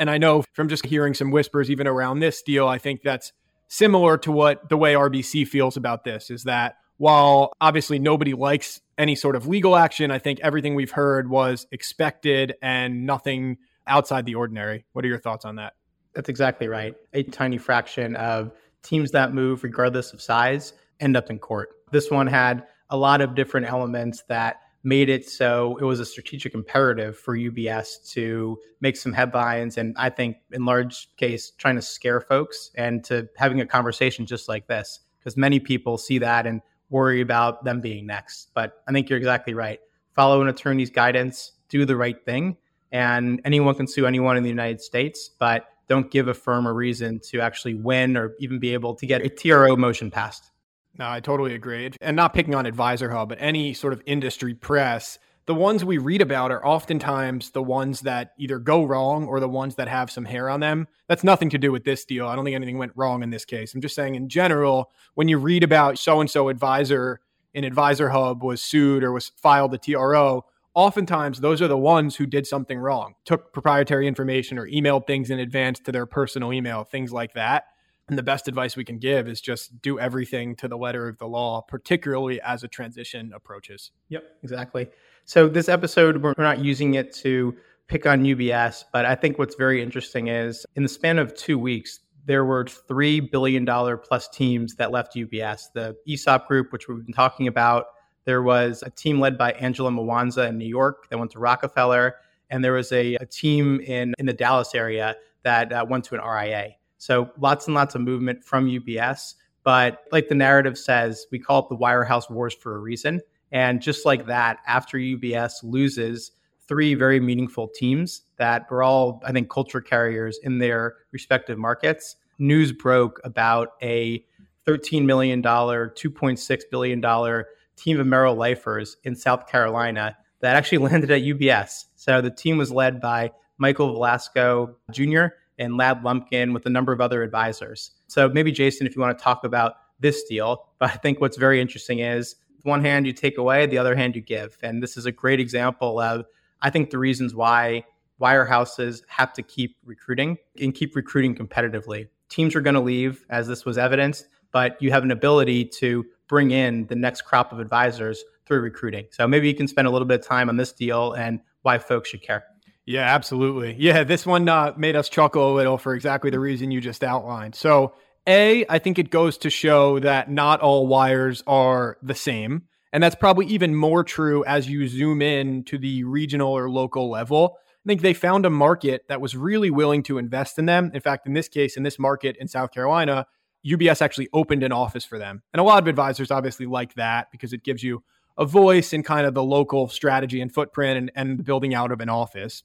And 0.00 0.10
I 0.10 0.18
know 0.18 0.42
from 0.52 0.68
just 0.68 0.84
hearing 0.84 1.14
some 1.14 1.30
whispers 1.30 1.70
even 1.70 1.86
around 1.86 2.18
this 2.18 2.42
deal, 2.42 2.66
I 2.66 2.78
think 2.78 3.02
that's 3.02 3.32
similar 3.68 4.18
to 4.18 4.32
what 4.32 4.68
the 4.68 4.76
way 4.76 4.94
RBC 4.94 5.46
feels 5.46 5.76
about 5.76 6.02
this 6.02 6.28
is 6.28 6.42
that 6.42 6.74
while 6.96 7.52
obviously 7.60 7.98
nobody 7.98 8.34
likes 8.34 8.80
any 8.98 9.14
sort 9.14 9.36
of 9.36 9.46
legal 9.46 9.76
action, 9.76 10.10
I 10.10 10.18
think 10.18 10.40
everything 10.40 10.74
we've 10.74 10.90
heard 10.90 11.28
was 11.28 11.66
expected 11.72 12.54
and 12.62 13.06
nothing 13.06 13.58
outside 13.86 14.26
the 14.26 14.34
ordinary. 14.34 14.84
What 14.92 15.04
are 15.04 15.08
your 15.08 15.18
thoughts 15.18 15.44
on 15.44 15.56
that? 15.56 15.74
That's 16.14 16.28
exactly 16.28 16.68
right. 16.68 16.94
A 17.12 17.22
tiny 17.22 17.58
fraction 17.58 18.16
of 18.16 18.52
teams 18.82 19.10
that 19.12 19.32
move, 19.32 19.64
regardless 19.64 20.12
of 20.12 20.20
size, 20.20 20.74
end 21.00 21.16
up 21.16 21.30
in 21.30 21.38
court. 21.38 21.70
This 21.90 22.10
one 22.10 22.26
had 22.26 22.66
a 22.90 22.96
lot 22.96 23.20
of 23.20 23.34
different 23.34 23.66
elements 23.66 24.22
that 24.28 24.60
made 24.84 25.08
it 25.08 25.28
so 25.28 25.76
it 25.80 25.84
was 25.84 26.00
a 26.00 26.04
strategic 26.04 26.54
imperative 26.54 27.16
for 27.16 27.36
UBS 27.36 28.10
to 28.10 28.58
make 28.80 28.96
some 28.96 29.12
headlines 29.12 29.78
and 29.78 29.94
I 29.96 30.10
think 30.10 30.38
in 30.50 30.64
large 30.64 31.08
case 31.16 31.52
trying 31.56 31.76
to 31.76 31.82
scare 31.82 32.20
folks 32.20 32.72
and 32.74 33.04
to 33.04 33.28
having 33.36 33.60
a 33.60 33.66
conversation 33.66 34.26
just 34.26 34.48
like 34.48 34.66
this 34.66 35.00
because 35.18 35.36
many 35.36 35.60
people 35.60 35.98
see 35.98 36.18
that 36.18 36.46
and 36.48 36.62
worry 36.92 37.20
about 37.20 37.64
them 37.64 37.80
being 37.80 38.06
next. 38.06 38.50
But 38.54 38.82
I 38.86 38.92
think 38.92 39.08
you're 39.08 39.18
exactly 39.18 39.54
right. 39.54 39.80
Follow 40.14 40.42
an 40.42 40.48
attorney's 40.48 40.90
guidance, 40.90 41.52
do 41.68 41.84
the 41.84 41.96
right 41.96 42.22
thing, 42.24 42.58
and 42.92 43.40
anyone 43.44 43.74
can 43.74 43.88
sue 43.88 44.06
anyone 44.06 44.36
in 44.36 44.42
the 44.42 44.50
United 44.50 44.80
States, 44.80 45.30
but 45.38 45.66
don't 45.88 46.10
give 46.10 46.28
a 46.28 46.34
firm 46.34 46.66
a 46.66 46.72
reason 46.72 47.18
to 47.30 47.40
actually 47.40 47.74
win 47.74 48.16
or 48.16 48.34
even 48.38 48.58
be 48.58 48.74
able 48.74 48.94
to 48.94 49.06
get 49.06 49.24
a 49.24 49.28
TRO 49.28 49.74
motion 49.74 50.10
passed. 50.10 50.50
No, 50.98 51.08
I 51.08 51.20
totally 51.20 51.54
agree. 51.54 51.90
And 52.02 52.14
not 52.14 52.34
picking 52.34 52.54
on 52.54 52.66
Advisor 52.66 53.10
Hub, 53.10 53.30
but 53.30 53.38
any 53.40 53.72
sort 53.72 53.94
of 53.94 54.02
industry 54.04 54.52
press 54.52 55.18
the 55.46 55.54
ones 55.54 55.84
we 55.84 55.98
read 55.98 56.22
about 56.22 56.52
are 56.52 56.64
oftentimes 56.64 57.50
the 57.50 57.62
ones 57.62 58.00
that 58.02 58.32
either 58.38 58.58
go 58.58 58.84
wrong 58.84 59.26
or 59.26 59.40
the 59.40 59.48
ones 59.48 59.74
that 59.74 59.88
have 59.88 60.10
some 60.10 60.24
hair 60.24 60.48
on 60.48 60.60
them. 60.60 60.86
That's 61.08 61.24
nothing 61.24 61.50
to 61.50 61.58
do 61.58 61.72
with 61.72 61.84
this 61.84 62.04
deal. 62.04 62.28
I 62.28 62.36
don't 62.36 62.44
think 62.44 62.54
anything 62.54 62.78
went 62.78 62.92
wrong 62.94 63.22
in 63.22 63.30
this 63.30 63.44
case. 63.44 63.74
I'm 63.74 63.80
just 63.80 63.94
saying, 63.94 64.14
in 64.14 64.28
general, 64.28 64.92
when 65.14 65.28
you 65.28 65.38
read 65.38 65.64
about 65.64 65.98
so 65.98 66.20
and 66.20 66.30
so 66.30 66.48
advisor 66.48 67.20
in 67.54 67.64
Advisor 67.64 68.10
Hub 68.10 68.42
was 68.42 68.62
sued 68.62 69.02
or 69.02 69.12
was 69.12 69.32
filed 69.36 69.74
a 69.74 69.78
TRO, 69.78 70.44
oftentimes 70.74 71.40
those 71.40 71.60
are 71.60 71.68
the 71.68 71.76
ones 71.76 72.16
who 72.16 72.26
did 72.26 72.46
something 72.46 72.78
wrong, 72.78 73.14
took 73.24 73.52
proprietary 73.52 74.06
information 74.06 74.58
or 74.58 74.66
emailed 74.66 75.06
things 75.06 75.30
in 75.30 75.38
advance 75.38 75.80
to 75.80 75.92
their 75.92 76.06
personal 76.06 76.52
email, 76.52 76.84
things 76.84 77.12
like 77.12 77.34
that. 77.34 77.64
And 78.08 78.18
the 78.18 78.22
best 78.22 78.48
advice 78.48 78.76
we 78.76 78.84
can 78.84 78.98
give 78.98 79.28
is 79.28 79.40
just 79.40 79.80
do 79.80 79.98
everything 79.98 80.56
to 80.56 80.68
the 80.68 80.76
letter 80.76 81.08
of 81.08 81.18
the 81.18 81.26
law, 81.26 81.62
particularly 81.62 82.40
as 82.40 82.62
a 82.62 82.68
transition 82.68 83.32
approaches. 83.34 83.90
Yep, 84.08 84.24
exactly. 84.42 84.88
So 85.24 85.48
this 85.48 85.68
episode, 85.68 86.22
we're 86.22 86.34
not 86.36 86.58
using 86.58 86.94
it 86.94 87.12
to 87.16 87.54
pick 87.86 88.06
on 88.06 88.24
UBS, 88.24 88.84
but 88.92 89.06
I 89.06 89.14
think 89.14 89.38
what's 89.38 89.54
very 89.54 89.82
interesting 89.82 90.28
is 90.28 90.66
in 90.74 90.82
the 90.82 90.88
span 90.88 91.18
of 91.18 91.34
two 91.34 91.58
weeks, 91.58 92.00
there 92.24 92.44
were 92.44 92.66
three 92.66 93.20
billion 93.20 93.64
dollar 93.64 93.96
plus 93.96 94.28
teams 94.28 94.74
that 94.76 94.90
left 94.90 95.14
UBS. 95.14 95.72
The 95.74 95.96
ESOP 96.08 96.48
group, 96.48 96.72
which 96.72 96.88
we've 96.88 97.04
been 97.04 97.14
talking 97.14 97.46
about, 97.46 97.86
there 98.24 98.42
was 98.42 98.82
a 98.84 98.90
team 98.90 99.20
led 99.20 99.36
by 99.36 99.52
Angela 99.52 99.90
Mwanza 99.90 100.48
in 100.48 100.58
New 100.58 100.68
York 100.68 101.08
that 101.10 101.18
went 101.18 101.32
to 101.32 101.38
Rockefeller, 101.38 102.16
and 102.50 102.64
there 102.64 102.72
was 102.72 102.92
a, 102.92 103.14
a 103.16 103.26
team 103.26 103.80
in 103.80 104.14
in 104.18 104.26
the 104.26 104.32
Dallas 104.32 104.74
area 104.74 105.16
that 105.42 105.72
uh, 105.72 105.84
went 105.88 106.04
to 106.04 106.14
an 106.14 106.20
RIA. 106.20 106.70
So 106.98 107.30
lots 107.38 107.66
and 107.66 107.74
lots 107.74 107.94
of 107.94 108.00
movement 108.00 108.44
from 108.44 108.66
UBS. 108.66 109.34
But 109.64 110.04
like 110.12 110.28
the 110.28 110.34
narrative 110.34 110.78
says, 110.78 111.26
we 111.30 111.38
call 111.38 111.60
it 111.60 111.68
the 111.68 111.76
wirehouse 111.76 112.30
wars 112.30 112.54
for 112.54 112.76
a 112.76 112.78
reason. 112.78 113.20
And 113.52 113.80
just 113.80 114.04
like 114.06 114.26
that, 114.26 114.58
after 114.66 114.98
UBS 114.98 115.62
loses 115.62 116.32
three 116.66 116.94
very 116.94 117.20
meaningful 117.20 117.68
teams 117.68 118.22
that 118.38 118.70
were 118.70 118.82
all, 118.82 119.20
I 119.24 119.32
think, 119.32 119.50
culture 119.50 119.80
carriers 119.80 120.38
in 120.42 120.58
their 120.58 120.96
respective 121.12 121.58
markets, 121.58 122.16
news 122.38 122.72
broke 122.72 123.20
about 123.24 123.74
a 123.82 124.24
$13 124.66 125.04
million, 125.04 125.42
$2.6 125.42 126.62
billion 126.70 127.44
team 127.76 128.00
of 128.00 128.06
Merrill 128.06 128.34
Lifers 128.34 128.96
in 129.04 129.14
South 129.14 129.46
Carolina 129.46 130.16
that 130.40 130.56
actually 130.56 130.78
landed 130.90 131.10
at 131.10 131.22
UBS. 131.22 131.86
So 131.96 132.20
the 132.20 132.30
team 132.30 132.56
was 132.58 132.70
led 132.70 133.00
by 133.00 133.32
Michael 133.58 133.92
Velasco 133.92 134.76
Jr. 134.90 135.26
and 135.58 135.76
Ladd 135.76 136.02
Lumpkin 136.02 136.52
with 136.52 136.66
a 136.66 136.70
number 136.70 136.92
of 136.92 137.00
other 137.00 137.22
advisors. 137.22 137.92
So 138.08 138.28
maybe, 138.28 138.52
Jason, 138.52 138.86
if 138.86 138.96
you 138.96 139.02
want 139.02 139.16
to 139.16 139.22
talk 139.22 139.44
about 139.44 139.74
this 140.00 140.24
deal, 140.24 140.68
but 140.78 140.90
I 140.90 140.94
think 140.94 141.20
what's 141.20 141.36
very 141.36 141.60
interesting 141.60 142.00
is 142.00 142.36
one 142.64 142.84
hand 142.84 143.06
you 143.06 143.12
take 143.12 143.38
away, 143.38 143.66
the 143.66 143.78
other 143.78 143.94
hand 143.94 144.14
you 144.16 144.22
give. 144.22 144.56
And 144.62 144.82
this 144.82 144.96
is 144.96 145.06
a 145.06 145.12
great 145.12 145.40
example 145.40 146.00
of 146.00 146.26
I 146.60 146.70
think 146.70 146.90
the 146.90 146.98
reasons 146.98 147.34
why 147.34 147.84
wirehouses 148.20 149.02
have 149.08 149.32
to 149.34 149.42
keep 149.42 149.76
recruiting 149.84 150.38
and 150.60 150.74
keep 150.74 150.94
recruiting 150.94 151.34
competitively. 151.34 152.08
Teams 152.28 152.54
are 152.54 152.60
going 152.60 152.74
to 152.74 152.80
leave, 152.80 153.24
as 153.28 153.48
this 153.48 153.64
was 153.64 153.76
evidenced, 153.76 154.26
but 154.52 154.80
you 154.80 154.90
have 154.92 155.02
an 155.02 155.10
ability 155.10 155.64
to 155.64 156.06
bring 156.28 156.52
in 156.52 156.86
the 156.86 156.94
next 156.94 157.22
crop 157.22 157.52
of 157.52 157.58
advisors 157.58 158.22
through 158.46 158.60
recruiting. 158.60 159.06
So 159.10 159.26
maybe 159.26 159.48
you 159.48 159.54
can 159.54 159.68
spend 159.68 159.88
a 159.88 159.90
little 159.90 160.06
bit 160.06 160.20
of 160.20 160.26
time 160.26 160.48
on 160.48 160.56
this 160.56 160.72
deal 160.72 161.12
and 161.12 161.40
why 161.62 161.78
folks 161.78 162.10
should 162.10 162.22
care. 162.22 162.44
Yeah, 162.84 163.02
absolutely. 163.02 163.76
Yeah, 163.78 164.04
this 164.04 164.26
one 164.26 164.48
uh, 164.48 164.72
made 164.76 164.96
us 164.96 165.08
chuckle 165.08 165.52
a 165.52 165.54
little 165.54 165.78
for 165.78 165.94
exactly 165.94 166.30
the 166.30 166.40
reason 166.40 166.70
you 166.70 166.80
just 166.80 167.04
outlined. 167.04 167.54
So, 167.54 167.94
A, 168.28 168.64
I 168.68 168.78
think 168.78 168.98
it 168.98 169.10
goes 169.10 169.38
to 169.38 169.50
show 169.50 169.98
that 169.98 170.30
not 170.30 170.60
all 170.60 170.86
wires 170.86 171.42
are 171.46 171.98
the 172.02 172.14
same. 172.14 172.62
And 172.92 173.02
that's 173.02 173.14
probably 173.14 173.46
even 173.46 173.74
more 173.74 174.04
true 174.04 174.44
as 174.44 174.68
you 174.68 174.86
zoom 174.86 175.22
in 175.22 175.64
to 175.64 175.78
the 175.78 176.04
regional 176.04 176.52
or 176.52 176.70
local 176.70 177.10
level. 177.10 177.56
I 177.84 177.88
think 177.88 178.02
they 178.02 178.14
found 178.14 178.46
a 178.46 178.50
market 178.50 179.06
that 179.08 179.20
was 179.20 179.34
really 179.34 179.70
willing 179.70 180.02
to 180.04 180.18
invest 180.18 180.58
in 180.58 180.66
them. 180.66 180.90
In 180.94 181.00
fact, 181.00 181.26
in 181.26 181.32
this 181.32 181.48
case, 181.48 181.76
in 181.76 181.82
this 181.82 181.98
market 181.98 182.36
in 182.38 182.46
South 182.46 182.70
Carolina, 182.70 183.26
UBS 183.66 184.02
actually 184.02 184.28
opened 184.32 184.62
an 184.62 184.72
office 184.72 185.04
for 185.04 185.18
them. 185.18 185.42
And 185.52 185.60
a 185.60 185.64
lot 185.64 185.82
of 185.82 185.88
advisors 185.88 186.30
obviously 186.30 186.66
like 186.66 186.94
that 186.94 187.30
because 187.32 187.52
it 187.52 187.64
gives 187.64 187.82
you 187.82 188.04
a 188.38 188.44
voice 188.44 188.92
in 188.92 189.02
kind 189.02 189.26
of 189.26 189.34
the 189.34 189.42
local 189.42 189.88
strategy 189.88 190.40
and 190.40 190.52
footprint 190.52 190.98
and, 190.98 191.12
and 191.14 191.38
the 191.38 191.42
building 191.42 191.74
out 191.74 191.92
of 191.92 192.00
an 192.00 192.08
office. 192.08 192.62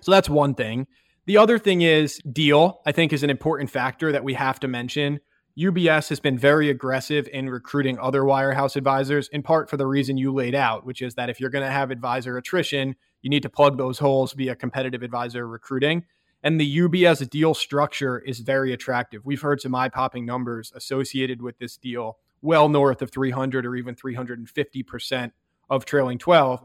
So 0.00 0.10
that's 0.10 0.28
one 0.28 0.54
thing. 0.54 0.86
The 1.28 1.36
other 1.36 1.58
thing 1.58 1.82
is 1.82 2.18
deal, 2.32 2.80
I 2.86 2.92
think, 2.92 3.12
is 3.12 3.22
an 3.22 3.28
important 3.28 3.68
factor 3.68 4.10
that 4.12 4.24
we 4.24 4.32
have 4.32 4.58
to 4.60 4.66
mention. 4.66 5.20
UBS 5.58 6.08
has 6.08 6.20
been 6.20 6.38
very 6.38 6.70
aggressive 6.70 7.28
in 7.30 7.50
recruiting 7.50 7.98
other 7.98 8.22
wirehouse 8.22 8.76
advisors, 8.76 9.28
in 9.28 9.42
part 9.42 9.68
for 9.68 9.76
the 9.76 9.86
reason 9.86 10.16
you 10.16 10.32
laid 10.32 10.54
out, 10.54 10.86
which 10.86 11.02
is 11.02 11.16
that 11.16 11.28
if 11.28 11.38
you're 11.38 11.50
going 11.50 11.66
to 11.66 11.70
have 11.70 11.90
advisor 11.90 12.38
attrition, 12.38 12.96
you 13.20 13.28
need 13.28 13.42
to 13.42 13.50
plug 13.50 13.76
those 13.76 13.98
holes 13.98 14.32
via 14.32 14.56
competitive 14.56 15.02
advisor 15.02 15.46
recruiting. 15.46 16.02
And 16.42 16.58
the 16.58 16.78
UBS 16.78 17.28
deal 17.28 17.52
structure 17.52 18.20
is 18.20 18.40
very 18.40 18.72
attractive. 18.72 19.26
We've 19.26 19.42
heard 19.42 19.60
some 19.60 19.74
eye 19.74 19.90
popping 19.90 20.24
numbers 20.24 20.72
associated 20.74 21.42
with 21.42 21.58
this 21.58 21.76
deal, 21.76 22.16
well 22.40 22.70
north 22.70 23.02
of 23.02 23.10
300 23.10 23.66
or 23.66 23.76
even 23.76 23.94
350% 23.94 25.32
of 25.68 25.84
trailing 25.84 26.16
12. 26.16 26.64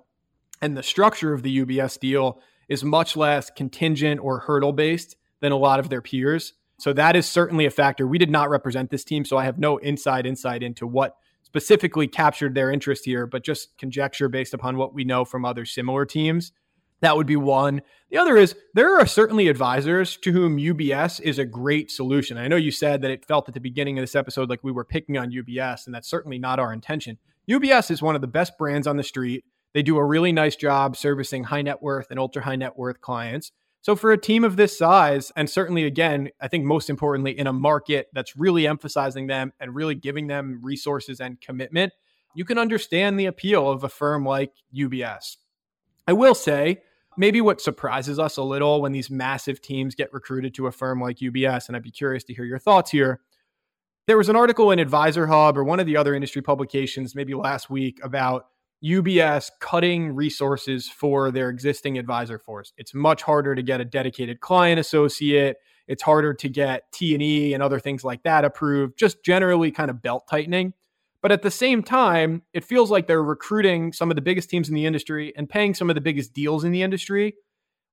And 0.62 0.78
the 0.78 0.84
structure 0.84 1.34
of 1.34 1.44
the 1.44 1.66
UBS 1.66 2.00
deal 2.00 2.40
is 2.70 2.84
much 2.84 3.16
less 3.16 3.50
contingent 3.50 4.20
or 4.22 4.40
hurdle 4.40 4.74
based 4.74 5.16
than 5.42 5.52
a 5.52 5.58
lot 5.58 5.80
of 5.80 5.90
their 5.90 6.02
peers. 6.02 6.54
So 6.80 6.94
that 6.94 7.16
is 7.16 7.26
certainly 7.26 7.66
a 7.66 7.72
factor. 7.72 8.08
We 8.08 8.18
did 8.18 8.32
not 8.32 8.50
represent 8.50 8.90
this 8.90 9.04
team, 9.04 9.26
so 9.26 9.38
I 9.38 9.46
have 9.46 9.60
no 9.60 9.78
inside 9.78 10.26
insight 10.26 10.64
into 10.64 10.88
what 10.88 11.16
specifically 11.44 12.08
captured 12.08 12.56
their 12.56 12.72
interest 12.72 13.06
here, 13.06 13.28
but 13.28 13.44
just 13.44 13.78
conjecture 13.78 14.28
based 14.28 14.54
upon 14.54 14.78
what 14.78 14.94
we 14.94 15.04
know 15.04 15.24
from 15.24 15.46
other 15.46 15.66
similar 15.66 16.06
teams. 16.06 16.52
That 17.02 17.18
would 17.18 17.28
be 17.28 17.36
one. 17.36 17.82
The 18.10 18.18
other 18.18 18.38
is 18.38 18.56
there 18.74 18.98
are 18.98 19.06
certainly 19.06 19.50
advisors 19.50 20.16
to 20.18 20.32
whom 20.32 20.58
UBS 20.58 21.20
is 21.20 21.38
a 21.38 21.46
great 21.46 21.92
solution. 21.92 22.38
I 22.38 22.48
know 22.48 22.56
you 22.56 22.72
said 22.72 23.02
that 23.02 23.12
it 23.12 23.26
felt 23.26 23.48
at 23.48 23.54
the 23.54 23.60
beginning 23.60 24.00
of 24.00 24.04
this 24.04 24.16
episode 24.16 24.50
like 24.50 24.64
we 24.64 24.72
were 24.72 24.86
picking 24.86 25.18
on 25.18 25.30
UBS, 25.30 25.86
and 25.86 25.94
that's 25.94 26.10
certainly 26.10 26.40
not 26.40 26.60
our 26.60 26.72
intention. 26.72 27.18
UBS 27.50 27.92
is 27.92 28.02
one 28.02 28.16
of 28.16 28.22
the 28.22 28.28
best 28.28 28.58
brands 28.58 28.88
on 28.88 28.96
the 28.96 29.04
street. 29.04 29.44
They 29.74 29.84
do 29.84 29.98
a 29.98 30.06
really 30.06 30.32
nice 30.32 30.56
job 30.56 30.96
servicing 30.96 31.46
high 31.46 31.64
net 31.64 31.82
worth 31.82 32.08
and 32.12 32.20
ultra 32.20 32.44
high 32.44 32.56
net 32.56 32.78
worth 32.78 33.02
clients. 33.02 33.52
So, 33.82 33.96
for 33.98 34.12
a 34.12 34.18
team 34.18 34.46
of 34.46 34.56
this 34.56 34.78
size, 34.78 35.32
and 35.36 35.50
certainly 35.50 35.84
again, 35.84 36.30
I 36.40 36.48
think 36.48 36.64
most 36.64 36.90
importantly, 36.90 37.38
in 37.38 37.48
a 37.48 37.54
market 37.54 38.08
that's 38.14 38.38
really 38.38 38.66
emphasizing 38.66 39.28
them 39.28 39.52
and 39.60 39.76
really 39.76 39.96
giving 39.96 40.28
them 40.28 40.60
resources 40.64 41.20
and 41.20 41.42
commitment, 41.42 41.92
you 42.34 42.46
can 42.46 42.58
understand 42.58 43.20
the 43.20 43.26
appeal 43.26 43.70
of 43.70 43.84
a 43.84 43.90
firm 43.90 44.26
like 44.26 44.54
UBS. 44.74 45.38
I 46.08 46.14
will 46.14 46.36
say, 46.36 46.82
maybe 47.18 47.42
what 47.42 47.62
surprises 47.62 48.20
us 48.20 48.38
a 48.38 48.44
little 48.44 48.82
when 48.82 48.92
these 48.92 49.10
massive 49.10 49.62
teams 49.62 49.96
get 49.96 50.14
recruited 50.14 50.54
to 50.56 50.68
a 50.68 50.72
firm 50.72 51.02
like 51.02 51.18
UBS, 51.18 51.68
and 51.68 51.76
I'd 51.76 51.84
be 51.84 51.92
curious 51.92 52.24
to 52.26 52.34
hear 52.34 52.46
your 52.46 52.60
thoughts 52.60 52.92
here. 52.92 53.20
There 54.08 54.18
was 54.18 54.30
an 54.30 54.36
article 54.36 54.72
in 54.72 54.80
Advisor 54.80 55.28
Hub 55.28 55.58
or 55.58 55.64
one 55.64 55.80
of 55.80 55.86
the 55.86 55.98
other 55.98 56.14
industry 56.14 56.42
publications 56.42 57.16
maybe 57.16 57.34
last 57.34 57.70
week 57.70 58.00
about 58.04 58.48
UBS 58.84 59.50
cutting 59.60 60.14
resources 60.14 60.90
for 60.90 61.32
their 61.32 61.50
existing 61.50 61.98
advisor 61.98 62.38
force. 62.38 62.74
It's 62.78 62.94
much 62.94 63.22
harder 63.22 63.56
to 63.56 63.64
get 63.64 63.80
a 63.80 63.86
dedicated 63.86 64.42
client 64.42 64.80
associate. 64.80 65.58
It's 65.88 66.04
harder 66.04 66.34
to 66.34 66.50
get 66.50 66.92
T&E 66.92 67.54
and 67.54 67.64
other 67.64 67.80
things 67.80 68.04
like 68.04 68.24
that 68.24 68.44
approved, 68.44 68.98
just 68.98 69.24
generally 69.24 69.72
kind 69.72 69.90
of 69.90 70.02
belt 70.02 70.28
tightening. 70.30 70.74
But 71.22 71.32
at 71.32 71.42
the 71.42 71.52
same 71.52 71.82
time, 71.82 72.42
it 72.54 72.66
feels 72.66 72.92
like 72.92 73.08
they're 73.08 73.24
recruiting 73.24 73.94
some 73.94 74.12
of 74.12 74.16
the 74.16 74.22
biggest 74.22 74.50
teams 74.50 74.68
in 74.68 74.76
the 74.76 74.86
industry 74.86 75.32
and 75.38 75.50
paying 75.50 75.74
some 75.74 75.90
of 75.90 75.96
the 75.96 76.02
biggest 76.02 76.34
deals 76.34 76.66
in 76.66 76.74
the 76.74 76.84
industry. 76.84 77.36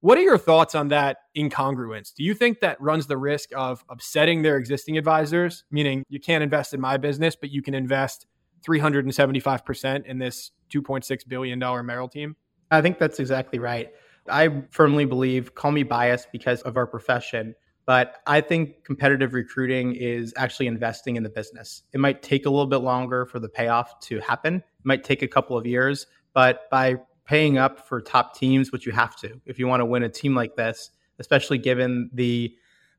What 0.00 0.18
are 0.18 0.22
your 0.22 0.38
thoughts 0.38 0.74
on 0.74 0.88
that 0.88 1.18
incongruence? 1.36 2.12
Do 2.12 2.24
you 2.24 2.34
think 2.34 2.60
that 2.60 2.80
runs 2.80 3.06
the 3.06 3.18
risk 3.18 3.50
of 3.54 3.84
upsetting 3.88 4.42
their 4.42 4.56
existing 4.56 4.98
advisors, 4.98 5.62
meaning 5.70 6.02
you 6.08 6.18
can't 6.18 6.42
invest 6.42 6.74
in 6.74 6.80
my 6.80 6.96
business, 6.96 7.36
but 7.36 7.50
you 7.50 7.62
can 7.62 7.74
invest 7.74 8.26
375% 8.66 10.06
in 10.06 10.18
this 10.18 10.52
$2.6 10.72 11.28
billion 11.28 11.58
Merrill 11.58 12.08
team? 12.08 12.36
I 12.70 12.80
think 12.80 12.98
that's 12.98 13.18
exactly 13.18 13.58
right. 13.58 13.90
I 14.28 14.62
firmly 14.70 15.04
believe, 15.04 15.54
call 15.54 15.72
me 15.72 15.82
biased 15.82 16.30
because 16.30 16.62
of 16.62 16.76
our 16.76 16.86
profession, 16.86 17.54
but 17.86 18.18
I 18.26 18.40
think 18.40 18.84
competitive 18.84 19.34
recruiting 19.34 19.94
is 19.96 20.32
actually 20.36 20.66
investing 20.66 21.16
in 21.16 21.22
the 21.22 21.30
business. 21.30 21.82
It 21.92 22.00
might 22.00 22.22
take 22.22 22.46
a 22.46 22.50
little 22.50 22.66
bit 22.66 22.78
longer 22.78 23.26
for 23.26 23.40
the 23.40 23.48
payoff 23.48 23.98
to 24.00 24.20
happen, 24.20 24.56
it 24.56 24.84
might 24.84 25.02
take 25.04 25.22
a 25.22 25.28
couple 25.28 25.56
of 25.56 25.66
years, 25.66 26.06
but 26.32 26.70
by 26.70 26.96
paying 27.24 27.58
up 27.58 27.86
for 27.86 28.00
top 28.00 28.36
teams, 28.36 28.72
which 28.72 28.86
you 28.86 28.92
have 28.92 29.16
to, 29.16 29.40
if 29.46 29.58
you 29.58 29.66
want 29.66 29.80
to 29.80 29.84
win 29.84 30.02
a 30.02 30.08
team 30.08 30.34
like 30.34 30.56
this, 30.56 30.90
especially 31.18 31.58
given 31.58 32.10
the 32.12 32.54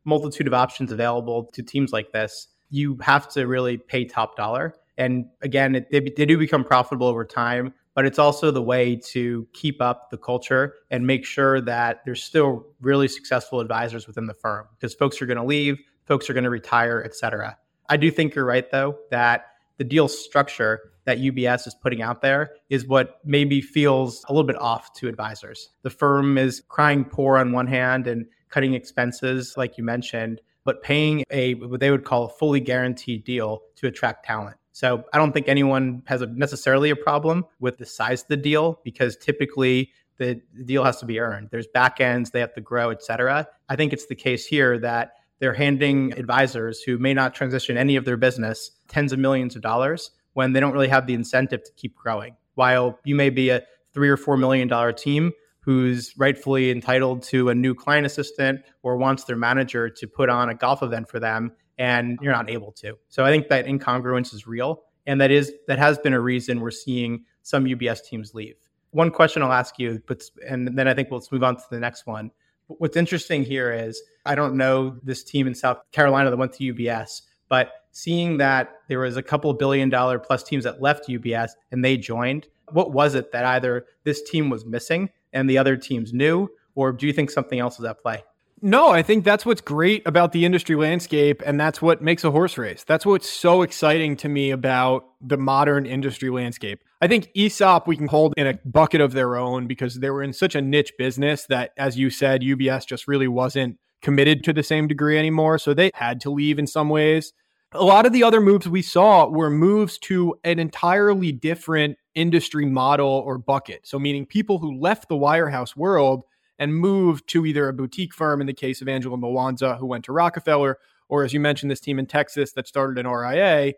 multitude 0.05 0.47
of 0.47 0.53
options 0.53 0.91
available 0.91 1.45
to 1.53 1.61
teams 1.61 1.91
like 1.91 2.11
this, 2.11 2.47
you 2.69 2.97
have 3.01 3.27
to 3.29 3.45
really 3.45 3.77
pay 3.77 4.05
top 4.05 4.35
dollar. 4.35 4.73
And 4.97 5.25
again, 5.41 5.75
it, 5.75 5.89
they, 5.91 5.99
they 5.99 6.25
do 6.25 6.37
become 6.37 6.63
profitable 6.63 7.07
over 7.07 7.25
time, 7.25 7.73
but 7.95 8.05
it's 8.05 8.19
also 8.19 8.51
the 8.51 8.61
way 8.61 8.95
to 8.95 9.47
keep 9.53 9.81
up 9.81 10.09
the 10.11 10.17
culture 10.17 10.75
and 10.89 11.05
make 11.07 11.25
sure 11.25 11.61
that 11.61 12.01
there's 12.05 12.23
still 12.23 12.65
really 12.81 13.07
successful 13.07 13.59
advisors 13.59 14.07
within 14.07 14.27
the 14.27 14.33
firm 14.33 14.67
because 14.75 14.93
folks 14.93 15.21
are 15.21 15.25
going 15.25 15.37
to 15.37 15.43
leave, 15.43 15.79
folks 16.05 16.29
are 16.29 16.33
going 16.33 16.43
to 16.43 16.49
retire, 16.49 17.01
et 17.05 17.15
cetera. 17.15 17.57
I 17.89 17.97
do 17.97 18.11
think 18.11 18.35
you're 18.35 18.45
right, 18.45 18.69
though, 18.71 18.97
that 19.09 19.47
the 19.77 19.83
deal 19.83 20.07
structure 20.07 20.91
that 21.05 21.17
UBS 21.17 21.67
is 21.67 21.73
putting 21.73 22.01
out 22.01 22.21
there 22.21 22.51
is 22.69 22.85
what 22.85 23.19
maybe 23.25 23.61
feels 23.61 24.23
a 24.29 24.33
little 24.33 24.45
bit 24.45 24.59
off 24.61 24.93
to 24.93 25.07
advisors. 25.07 25.69
The 25.81 25.89
firm 25.89 26.37
is 26.37 26.61
crying 26.69 27.03
poor 27.03 27.37
on 27.37 27.51
one 27.51 27.67
hand 27.67 28.07
and 28.07 28.25
cutting 28.49 28.73
expenses, 28.73 29.55
like 29.57 29.77
you 29.77 29.83
mentioned, 29.83 30.41
but 30.63 30.83
paying 30.83 31.23
a 31.31 31.55
what 31.55 31.79
they 31.79 31.89
would 31.89 32.05
call 32.05 32.25
a 32.25 32.29
fully 32.29 32.59
guaranteed 32.59 33.23
deal 33.23 33.61
to 33.77 33.87
attract 33.87 34.25
talent. 34.25 34.57
So 34.71 35.03
I 35.13 35.17
don't 35.17 35.31
think 35.31 35.47
anyone 35.47 36.03
has 36.07 36.21
a, 36.21 36.27
necessarily 36.27 36.89
a 36.89 36.95
problem 36.95 37.45
with 37.59 37.77
the 37.77 37.85
size 37.85 38.21
of 38.21 38.27
the 38.29 38.37
deal 38.37 38.79
because 38.83 39.17
typically 39.17 39.91
the, 40.17 40.41
deal 40.65 40.83
has 40.83 40.97
to 40.97 41.05
be 41.05 41.19
earned. 41.19 41.49
There's 41.51 41.67
back 41.67 41.99
ends, 41.99 42.31
they 42.31 42.39
have 42.39 42.53
to 42.53 42.61
grow, 42.61 42.89
et 42.89 43.03
cetera. 43.03 43.47
I 43.69 43.75
think 43.75 43.91
it's 43.91 44.05
the 44.05 44.15
case 44.15 44.45
here 44.45 44.77
that 44.79 45.13
they're 45.39 45.53
handing 45.53 46.13
advisors 46.17 46.81
who 46.81 46.99
may 46.99 47.13
not 47.13 47.33
transition 47.33 47.75
any 47.75 47.95
of 47.95 48.05
their 48.05 48.17
business 48.17 48.71
tens 48.87 49.11
of 49.11 49.19
millions 49.19 49.55
of 49.55 49.61
dollars 49.61 50.11
when 50.33 50.53
they 50.53 50.59
don't 50.59 50.73
really 50.73 50.87
have 50.87 51.07
the 51.07 51.15
incentive 51.15 51.63
to 51.63 51.71
keep 51.75 51.95
growing. 51.95 52.35
While 52.55 52.99
you 53.03 53.15
may 53.15 53.29
be 53.29 53.49
a 53.49 53.63
three 53.93 54.09
or 54.09 54.17
four 54.17 54.37
million 54.37 54.67
dollar 54.67 54.93
team 54.93 55.31
who's 55.61 56.17
rightfully 56.17 56.71
entitled 56.71 57.23
to 57.23 57.49
a 57.49 57.55
new 57.55 57.73
client 57.73 58.05
assistant 58.05 58.61
or 58.83 58.97
wants 58.97 59.25
their 59.25 59.35
manager 59.35 59.89
to 59.89 60.07
put 60.07 60.29
on 60.29 60.49
a 60.49 60.55
golf 60.55 60.81
event 60.81 61.09
for 61.09 61.19
them 61.19 61.51
and 61.77 62.19
you're 62.21 62.33
not 62.33 62.49
able 62.49 62.71
to. 62.73 62.97
So 63.09 63.25
I 63.25 63.29
think 63.29 63.47
that 63.49 63.65
incongruence 63.65 64.33
is 64.33 64.47
real. 64.47 64.83
And 65.05 65.19
that 65.19 65.31
is 65.31 65.51
that 65.67 65.79
has 65.79 65.97
been 65.97 66.13
a 66.13 66.19
reason 66.19 66.59
we're 66.59 66.71
seeing 66.71 67.25
some 67.41 67.65
UBS 67.65 68.03
teams 68.03 68.33
leave. 68.33 68.55
One 68.91 69.09
question 69.09 69.41
I'll 69.41 69.51
ask 69.51 69.79
you, 69.79 70.01
but 70.05 70.23
and 70.47 70.77
then 70.77 70.87
I 70.87 70.93
think 70.93 71.09
we'll 71.09 71.23
move 71.31 71.43
on 71.43 71.55
to 71.55 71.63
the 71.71 71.79
next 71.79 72.05
one. 72.05 72.31
What's 72.67 72.95
interesting 72.95 73.43
here 73.43 73.71
is 73.71 74.01
I 74.25 74.35
don't 74.35 74.55
know 74.55 74.97
this 75.03 75.23
team 75.23 75.47
in 75.47 75.55
South 75.55 75.79
Carolina 75.91 76.29
that 76.29 76.37
went 76.37 76.53
to 76.53 76.73
UBS, 76.73 77.21
but 77.49 77.71
seeing 77.91 78.37
that 78.37 78.73
there 78.87 78.99
was 78.99 79.17
a 79.17 79.23
couple 79.23 79.53
billion 79.53 79.89
dollar 79.89 80.19
plus 80.19 80.43
teams 80.43 80.63
that 80.63 80.81
left 80.81 81.07
UBS 81.07 81.51
and 81.71 81.83
they 81.83 81.97
joined, 81.97 82.47
what 82.71 82.93
was 82.93 83.15
it 83.15 83.31
that 83.31 83.45
either 83.45 83.85
this 84.03 84.21
team 84.23 84.49
was 84.49 84.65
missing 84.65 85.09
and 85.33 85.49
the 85.49 85.57
other 85.57 85.75
teams 85.75 86.13
knew, 86.13 86.47
or 86.75 86.91
do 86.91 87.07
you 87.07 87.13
think 87.13 87.29
something 87.29 87.59
else 87.59 87.79
is 87.79 87.85
at 87.85 88.01
play? 88.01 88.23
No, 88.63 88.89
I 88.89 89.01
think 89.01 89.23
that's 89.23 89.43
what's 89.43 89.61
great 89.61 90.05
about 90.05 90.33
the 90.33 90.45
industry 90.45 90.75
landscape, 90.75 91.41
and 91.43 91.59
that's 91.59 91.81
what 91.81 92.03
makes 92.03 92.23
a 92.23 92.29
horse 92.29 92.59
race. 92.59 92.83
That's 92.83 93.07
what's 93.07 93.27
so 93.27 93.63
exciting 93.63 94.15
to 94.17 94.29
me 94.29 94.51
about 94.51 95.05
the 95.19 95.37
modern 95.37 95.87
industry 95.87 96.29
landscape. 96.29 96.83
I 97.01 97.07
think 97.07 97.31
ESOP 97.35 97.87
we 97.87 97.97
can 97.97 98.07
hold 98.07 98.35
in 98.37 98.45
a 98.45 98.59
bucket 98.63 99.01
of 99.01 99.13
their 99.13 99.35
own 99.35 99.65
because 99.65 99.95
they 99.95 100.11
were 100.11 100.21
in 100.21 100.31
such 100.31 100.53
a 100.53 100.61
niche 100.61 100.93
business 100.99 101.47
that, 101.47 101.71
as 101.75 101.97
you 101.97 102.11
said, 102.11 102.41
UBS 102.41 102.85
just 102.85 103.07
really 103.07 103.27
wasn't 103.27 103.77
committed 104.03 104.43
to 104.43 104.53
the 104.53 104.61
same 104.61 104.87
degree 104.87 105.17
anymore. 105.17 105.57
So 105.57 105.73
they 105.73 105.89
had 105.95 106.21
to 106.21 106.29
leave 106.29 106.59
in 106.59 106.67
some 106.67 106.89
ways. 106.89 107.33
A 107.73 107.83
lot 107.83 108.05
of 108.05 108.13
the 108.13 108.23
other 108.23 108.41
moves 108.41 108.67
we 108.67 108.83
saw 108.83 109.27
were 109.27 109.49
moves 109.49 109.97
to 109.99 110.35
an 110.43 110.59
entirely 110.59 111.31
different 111.31 111.97
industry 112.13 112.65
model 112.65 113.07
or 113.07 113.39
bucket. 113.39 113.87
So, 113.87 113.97
meaning 113.97 114.25
people 114.25 114.59
who 114.59 114.77
left 114.77 115.09
the 115.09 115.15
wirehouse 115.15 115.75
world 115.75 116.25
and 116.61 116.75
move 116.75 117.25
to 117.25 117.43
either 117.43 117.67
a 117.67 117.73
boutique 117.73 118.13
firm 118.13 118.39
in 118.39 118.45
the 118.45 118.53
case 118.53 118.83
of 118.83 118.87
Angela 118.87 119.17
Mwanza, 119.17 119.79
who 119.79 119.87
went 119.87 120.05
to 120.05 120.11
Rockefeller, 120.11 120.77
or 121.09 121.23
as 121.23 121.33
you 121.33 121.39
mentioned, 121.39 121.71
this 121.71 121.79
team 121.79 121.97
in 121.97 122.05
Texas 122.05 122.51
that 122.51 122.67
started 122.67 123.03
an 123.03 123.11
RIA. 123.11 123.73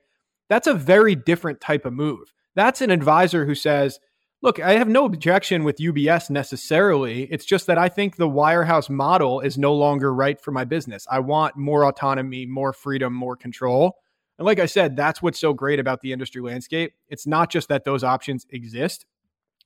That's 0.50 0.67
a 0.67 0.74
very 0.74 1.15
different 1.15 1.62
type 1.62 1.86
of 1.86 1.93
move. 1.93 2.34
That's 2.56 2.82
an 2.82 2.91
advisor 2.91 3.46
who 3.46 3.56
says, 3.56 4.02
Look, 4.41 4.60
I 4.60 4.74
have 4.74 4.89
no 4.89 5.06
objection 5.06 5.63
with 5.63 5.78
UBS 5.78 6.30
necessarily. 6.30 7.24
It's 7.32 7.46
just 7.46 7.67
that 7.67 7.78
I 7.78 7.88
think 7.88 8.17
the 8.17 8.28
wirehouse 8.28 8.89
model 8.89 9.39
is 9.39 9.58
no 9.58 9.74
longer 9.74 10.13
right 10.13 10.39
for 10.41 10.52
my 10.52 10.65
business. 10.65 11.08
I 11.10 11.19
want 11.19 11.56
more 11.56 11.86
autonomy, 11.86 12.46
more 12.46 12.74
freedom, 12.74 13.13
more 13.13 13.38
control. 13.38 13.96
And 14.38 14.46
like 14.46 14.60
I 14.60 14.65
said, 14.65 14.98
that's 14.98 15.22
what's 15.22 15.39
so 15.39 15.54
great 15.54 15.80
about 15.80 16.02
the 16.02 16.12
industry 16.12 16.41
landscape. 16.41 16.91
It's 17.08 17.26
not 17.26 17.50
just 17.50 17.69
that 17.69 17.86
those 17.86 18.04
options 18.04 18.46
exist, 18.50 19.06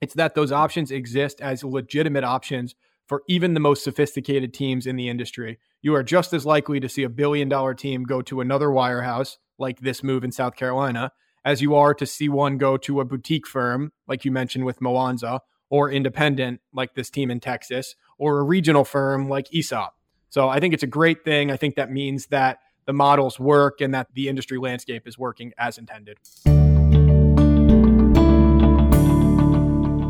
it's 0.02 0.14
that 0.14 0.36
those 0.36 0.52
options 0.52 0.92
exist 0.92 1.42
as 1.42 1.64
legitimate 1.64 2.24
options 2.24 2.76
for 3.08 3.24
even 3.28 3.54
the 3.54 3.60
most 3.60 3.84
sophisticated 3.84 4.54
teams 4.54 4.86
in 4.86 4.96
the 4.98 5.10
industry. 5.10 5.58
You 5.82 5.96
are 5.96 6.04
just 6.04 6.34
as 6.34 6.46
likely 6.46 6.80
to 6.80 6.90
see 6.90 7.04
a 7.04 7.10
billion 7.10 7.50
dollar 7.50 7.74
team 7.74 8.04
go 8.04 8.22
to 8.24 8.42
another 8.42 8.68
wirehouse 8.68 9.38
like 9.58 9.80
this 9.80 10.04
move 10.04 10.24
in 10.24 10.32
South 10.32 10.56
Carolina 10.56 11.12
as 11.48 11.62
you 11.62 11.76
are 11.76 11.94
to 11.94 12.06
see 12.06 12.28
one 12.28 12.58
go 12.58 12.76
to 12.76 13.00
a 13.00 13.06
boutique 13.06 13.48
firm, 13.48 13.94
like 14.06 14.26
you 14.26 14.32
mentioned 14.32 14.66
with 14.66 14.82
Mwanza, 14.82 15.40
or 15.70 15.90
independent, 15.90 16.60
like 16.74 16.94
this 16.94 17.10
team 17.10 17.32
in 17.32 17.40
Texas, 17.40 17.96
or 18.18 18.40
a 18.40 18.44
regional 18.44 18.84
firm 18.84 19.30
like 19.30 19.48
ESOP. 19.56 19.96
So 20.30 20.50
I 20.50 20.60
think 20.60 20.74
it's 20.74 20.84
a 20.84 20.88
great 20.88 21.24
thing. 21.24 21.50
I 21.50 21.56
think 21.56 21.76
that 21.76 21.90
means 21.90 22.28
that 22.28 22.60
the 22.86 22.92
models 22.92 23.40
work 23.40 23.80
and 23.80 23.94
that 23.94 24.08
the 24.14 24.28
industry 24.28 24.58
landscape 24.58 25.08
is 25.08 25.18
working 25.18 25.54
as 25.58 25.78
intended. 25.78 26.18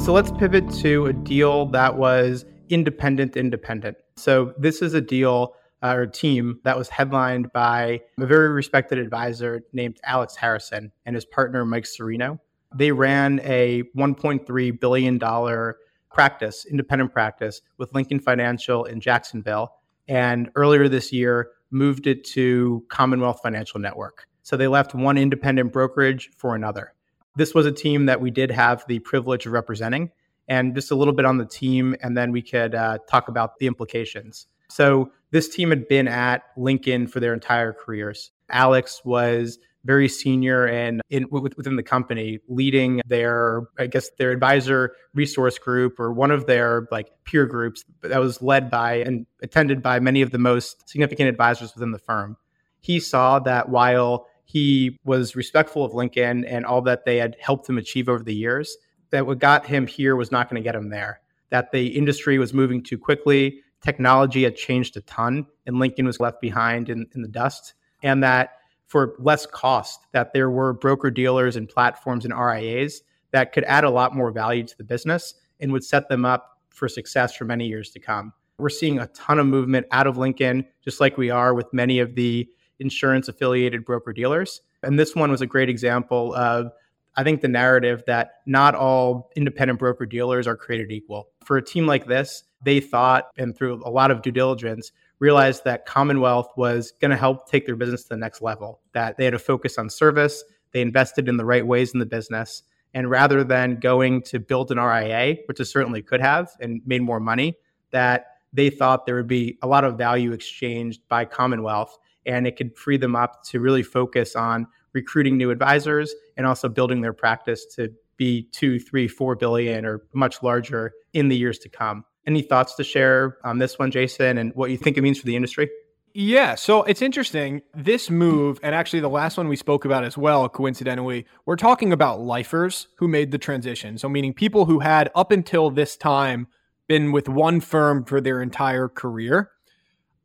So 0.04 0.14
let's 0.14 0.32
pivot 0.32 0.72
to 0.76 1.06
a 1.06 1.14
deal 1.14 1.68
that 1.68 1.98
was 1.98 2.46
independent, 2.70 3.38
independent. 3.38 3.98
So 4.16 4.54
this 4.58 4.82
is 4.82 4.94
a 4.94 5.02
deal 5.02 5.56
uh, 5.84 5.94
or 5.96 6.08
team 6.08 6.60
that 6.64 6.78
was 6.78 6.90
headlined 6.90 7.52
by 7.54 8.02
a 8.20 8.26
very 8.26 8.50
respected 8.50 8.98
advisor 8.98 9.62
named 9.74 10.00
Alex 10.04 10.36
Harrison 10.36 10.92
and 11.06 11.16
his 11.16 11.26
partner 11.26 11.66
Mike 11.66 11.86
Serino. 11.86 12.40
They 12.76 12.92
ran 12.92 13.40
a 13.44 13.84
$1.3 13.96 14.80
billion 14.80 15.74
practice, 16.12 16.66
independent 16.66 17.14
practice, 17.14 17.62
with 17.78 17.94
Lincoln 17.94 18.20
Financial 18.20 18.86
in 18.86 19.00
Jacksonville. 19.00 19.74
And 20.08 20.50
earlier 20.56 20.88
this 20.88 21.14
year, 21.14 21.52
moved 21.70 22.08
it 22.08 22.24
to 22.24 22.84
Commonwealth 22.90 23.42
Financial 23.44 23.80
Network. 23.80 24.28
So 24.42 24.56
they 24.56 24.68
left 24.68 24.96
one 24.96 25.18
independent 25.18 25.74
brokerage 25.74 26.30
for 26.38 26.56
another. 26.56 26.94
This 27.36 27.54
was 27.54 27.66
a 27.66 27.72
team 27.72 28.06
that 28.06 28.22
we 28.22 28.32
did 28.32 28.50
have 28.50 28.84
the 28.88 29.00
privilege 29.00 29.46
of 29.46 29.52
representing. 29.52 30.12
And 30.48 30.74
just 30.76 30.92
a 30.92 30.96
little 30.96 31.14
bit 31.14 31.26
on 31.26 31.38
the 31.38 31.46
team, 31.46 31.96
and 32.02 32.18
then 32.18 32.32
we 32.32 32.42
could 32.42 32.74
uh, 32.74 33.00
talk 33.10 33.28
about 33.28 33.60
the 33.60 33.68
implications. 33.68 34.48
So 34.70 35.12
this 35.32 35.50
team 35.50 35.70
had 35.70 35.88
been 35.88 36.08
at 36.08 36.44
Lincoln 36.56 37.08
for 37.08 37.20
their 37.20 37.34
entire 37.34 37.74
careers. 37.74 38.32
Alex 38.50 39.02
was 39.04 39.60
very 39.88 40.10
senior 40.10 40.66
and 40.66 41.02
in, 41.10 41.28
within 41.30 41.78
the 41.78 41.84
company, 41.84 42.40
leading 42.50 43.02
their, 43.08 43.64
I 43.80 43.88
guess, 43.88 44.10
their 44.18 44.32
advisor 44.32 44.94
resource 45.14 45.58
group 45.58 46.00
or 46.00 46.12
one 46.12 46.30
of 46.30 46.46
their 46.46 46.88
like 46.92 47.10
peer 47.24 47.46
groups 47.46 47.86
that 48.02 48.20
was 48.20 48.42
led 48.42 48.70
by 48.70 48.96
and 48.96 49.26
attended 49.42 49.82
by 49.82 50.00
many 50.00 50.22
of 50.22 50.32
the 50.32 50.38
most 50.40 50.90
significant 50.90 51.30
advisors 51.30 51.74
within 51.74 51.92
the 51.92 52.00
firm. 52.00 52.36
He 52.82 53.00
saw 53.00 53.40
that 53.40 53.70
while 53.70 54.28
he 54.44 54.98
was 55.06 55.36
respectful 55.36 55.86
of 55.86 55.94
Lincoln 55.94 56.44
and 56.46 56.66
all 56.66 56.82
that 56.82 57.06
they 57.06 57.18
had 57.18 57.38
helped 57.40 57.68
him 57.70 57.78
achieve 57.78 58.10
over 58.10 58.24
the 58.24 58.36
years, 58.36 58.78
that 59.12 59.26
what 59.26 59.40
got 59.40 59.66
him 59.66 59.88
here 59.88 60.16
was 60.16 60.32
not 60.32 60.50
going 60.50 60.62
to 60.62 60.68
get 60.68 60.76
him 60.76 60.90
there. 60.90 61.22
That 61.50 61.72
the 61.72 61.88
industry 61.88 62.38
was 62.38 62.54
moving 62.54 62.84
too 62.84 62.98
quickly, 62.98 63.62
technology 63.82 64.44
had 64.44 64.56
changed 64.56 64.98
a 64.98 65.02
ton 65.02 65.46
and 65.66 65.80
Lincoln 65.80 66.06
was 66.06 66.20
left 66.20 66.42
behind 66.42 66.90
in, 66.90 67.08
in 67.16 67.22
the 67.22 67.28
dust. 67.28 67.74
And 68.04 68.24
that 68.24 68.52
for 68.88 69.16
less 69.20 69.46
cost, 69.46 70.08
that 70.14 70.34
there 70.34 70.50
were 70.50 70.74
broker 70.74 71.12
dealers 71.12 71.56
and 71.56 71.68
platforms 71.68 72.26
and 72.26 72.34
RIAs 72.34 73.02
that 73.32 73.54
could 73.54 73.64
add 73.66 73.84
a 73.84 73.90
lot 73.90 74.16
more 74.16 74.32
value 74.32 74.64
to 74.64 74.78
the 74.78 74.84
business 74.84 75.36
and 75.60 75.72
would 75.72 75.84
set 75.84 76.08
them 76.10 76.26
up 76.26 76.60
for 76.70 76.88
success 76.88 77.36
for 77.36 77.46
many 77.46 77.68
years 77.68 77.90
to 77.92 78.00
come. 78.00 78.34
We're 78.60 78.70
seeing 78.70 79.00
a 79.00 79.08
ton 79.08 79.40
of 79.40 79.48
movement 79.48 79.88
out 79.92 80.08
of 80.08 80.18
Lincoln, 80.18 80.66
just 80.84 81.00
like 81.00 81.18
we 81.18 81.30
are 81.30 81.54
with 81.54 81.72
many 81.74 82.00
of 82.00 82.16
the 82.16 82.48
insurance 82.80 83.28
affiliated 83.28 83.86
broker 83.86 84.14
dealers. 84.14 84.62
And 84.84 84.98
this 84.98 85.16
one 85.16 85.32
was 85.32 85.42
a 85.42 85.48
great 85.48 85.70
example 85.70 86.34
of, 86.36 86.72
I 87.18 87.24
think, 87.24 87.42
the 87.42 87.48
narrative 87.48 88.04
that 88.08 88.36
not 88.46 88.76
all 88.76 89.32
independent 89.36 89.80
broker 89.80 90.06
dealers 90.06 90.48
are 90.48 90.56
created 90.56 90.92
equal. 90.92 91.30
For 91.44 91.58
a 91.58 91.66
team 91.66 91.88
like 91.88 92.06
this, 92.06 92.44
they 92.62 92.80
thought, 92.80 93.32
and 93.38 93.58
through 93.58 93.82
a 93.84 93.90
lot 93.90 94.12
of 94.12 94.22
due 94.22 94.32
diligence, 94.32 94.92
realized 95.20 95.64
that 95.66 95.86
Commonwealth 95.86 96.50
was 96.56 96.94
going 97.02 97.12
to 97.12 97.18
help 97.18 97.50
take 97.50 97.66
their 97.66 97.76
business 97.76 98.04
to 98.04 98.10
the 98.10 98.18
next 98.18 98.42
level, 98.42 98.82
that 98.94 99.18
they 99.18 99.26
had 99.26 99.34
a 99.34 99.40
focus 99.40 99.78
on 99.78 99.90
service, 99.90 100.44
they 100.74 100.82
invested 100.82 101.28
in 101.28 101.38
the 101.38 101.46
right 101.46 101.66
ways 101.66 101.94
in 101.94 102.00
the 102.00 102.06
business. 102.06 102.64
And 102.94 103.10
rather 103.10 103.44
than 103.44 103.80
going 103.80 104.22
to 104.24 104.40
build 104.40 104.72
an 104.72 104.80
RIA, 104.80 105.38
which 105.48 105.60
it 105.60 105.66
certainly 105.66 106.02
could 106.02 106.22
have 106.22 106.52
and 106.60 106.82
made 106.86 107.02
more 107.02 107.20
money, 107.20 107.58
that 107.92 108.28
they 108.54 108.70
thought 108.70 109.06
there 109.06 109.16
would 109.16 109.28
be 109.28 109.58
a 109.62 109.68
lot 109.68 109.84
of 109.84 109.98
value 109.98 110.34
exchanged 110.34 111.02
by 111.10 111.26
Commonwealth 111.26 111.98
and 112.26 112.46
it 112.46 112.58
could 112.58 112.78
free 112.78 112.98
them 112.98 113.16
up 113.16 113.44
to 113.46 113.60
really 113.60 113.84
focus 113.84 114.36
on 114.36 114.68
recruiting 114.98 115.38
new 115.38 115.52
advisors 115.52 116.16
and 116.38 116.48
also 116.48 116.68
building 116.68 117.02
their 117.02 117.14
practice 117.14 117.68
to 117.76 117.94
be 118.18 118.50
two, 118.52 118.80
three, 118.80 119.08
four 119.08 119.36
billion 119.36 119.86
or 119.86 120.02
much 120.14 120.42
larger 120.42 120.92
in 121.14 121.30
the 121.30 121.38
years 121.38 121.60
to 121.60 121.70
come. 121.70 122.04
Any 122.26 122.42
thoughts 122.42 122.74
to 122.76 122.84
share 122.84 123.38
on 123.44 123.60
this 123.60 123.78
one, 123.78 123.92
Jason, 123.92 124.40
and 124.40 124.52
what 124.56 124.72
you 124.72 124.78
think 124.78 124.98
it 124.98 125.02
means 125.04 125.20
for 125.20 125.28
the 125.28 125.36
industry? 125.36 125.70
Yeah, 126.16 126.56
so 126.56 126.82
it's 126.82 127.04
interesting. 127.04 127.62
This 127.76 128.10
move, 128.10 128.60
and 128.64 128.74
actually 128.74 129.02
the 129.02 129.08
last 129.08 129.38
one 129.38 129.48
we 129.48 129.56
spoke 129.56 129.86
about 129.86 130.04
as 130.04 130.18
well, 130.18 130.50
coincidentally, 130.50 131.28
we're 131.46 131.58
talking 131.58 131.94
about 131.94 132.20
lifers 132.20 132.88
who 132.98 133.08
made 133.08 133.30
the 133.30 133.38
transition. 133.38 134.00
So, 134.00 134.10
meaning 134.10 134.34
people 134.34 134.66
who 134.66 134.80
had 134.80 135.12
up 135.14 135.32
until 135.32 135.70
this 135.70 135.96
time 135.96 136.48
been 136.88 137.12
with 137.12 137.30
one 137.30 137.60
firm 137.60 138.04
for 138.04 138.20
their 138.20 138.42
entire 138.42 138.90
career. 138.90 139.52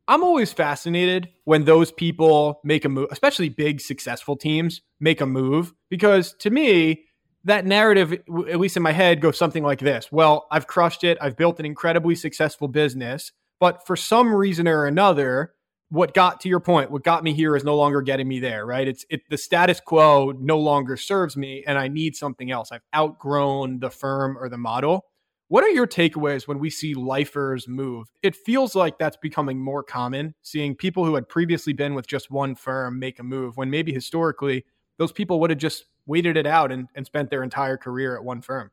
I'm 0.07 0.23
always 0.23 0.51
fascinated 0.51 1.29
when 1.45 1.63
those 1.63 1.91
people 1.91 2.59
make 2.63 2.83
a 2.83 2.89
move, 2.89 3.07
especially 3.11 3.49
big 3.49 3.79
successful 3.79 4.35
teams 4.35 4.81
make 4.99 5.21
a 5.21 5.25
move, 5.25 5.73
because 5.89 6.33
to 6.39 6.49
me, 6.49 7.05
that 7.45 7.65
narrative, 7.65 8.13
at 8.49 8.59
least 8.59 8.77
in 8.77 8.83
my 8.83 8.91
head, 8.91 9.21
goes 9.21 9.37
something 9.37 9.63
like 9.63 9.79
this 9.79 10.11
Well, 10.11 10.47
I've 10.51 10.67
crushed 10.67 11.03
it. 11.03 11.17
I've 11.21 11.37
built 11.37 11.59
an 11.59 11.65
incredibly 11.65 12.15
successful 12.15 12.67
business. 12.67 13.31
But 13.59 13.85
for 13.85 13.95
some 13.95 14.33
reason 14.33 14.67
or 14.67 14.85
another, 14.85 15.53
what 15.89 16.13
got 16.13 16.41
to 16.41 16.49
your 16.49 16.59
point, 16.59 16.91
what 16.91 17.03
got 17.03 17.23
me 17.23 17.33
here 17.33 17.55
is 17.55 17.63
no 17.63 17.77
longer 17.77 18.01
getting 18.01 18.27
me 18.27 18.39
there, 18.39 18.65
right? 18.65 18.87
It's 18.87 19.05
it 19.09 19.21
the 19.29 19.37
status 19.37 19.79
quo 19.79 20.33
no 20.37 20.57
longer 20.59 20.97
serves 20.97 21.37
me 21.37 21.63
and 21.65 21.77
I 21.77 21.87
need 21.87 22.15
something 22.15 22.51
else. 22.51 22.71
I've 22.71 22.81
outgrown 22.95 23.79
the 23.79 23.91
firm 23.91 24.37
or 24.37 24.49
the 24.49 24.57
model. 24.57 25.05
What 25.49 25.63
are 25.63 25.69
your 25.69 25.87
takeaways 25.87 26.47
when 26.47 26.59
we 26.59 26.69
see 26.69 26.93
lifers 26.93 27.67
move? 27.67 28.07
It 28.21 28.35
feels 28.35 28.75
like 28.75 28.97
that's 28.97 29.17
becoming 29.17 29.59
more 29.59 29.83
common, 29.83 30.33
seeing 30.41 30.75
people 30.75 31.05
who 31.05 31.15
had 31.15 31.29
previously 31.29 31.73
been 31.73 31.93
with 31.93 32.07
just 32.07 32.31
one 32.31 32.55
firm 32.55 32.97
make 32.97 33.19
a 33.19 33.23
move 33.23 33.57
when 33.57 33.69
maybe 33.69 33.93
historically 33.93 34.65
those 34.97 35.11
people 35.11 35.39
would 35.39 35.49
have 35.49 35.59
just 35.59 35.85
waited 36.05 36.37
it 36.37 36.47
out 36.47 36.71
and, 36.71 36.87
and 36.95 37.05
spent 37.05 37.29
their 37.29 37.43
entire 37.43 37.77
career 37.77 38.15
at 38.15 38.23
one 38.23 38.41
firm. 38.41 38.71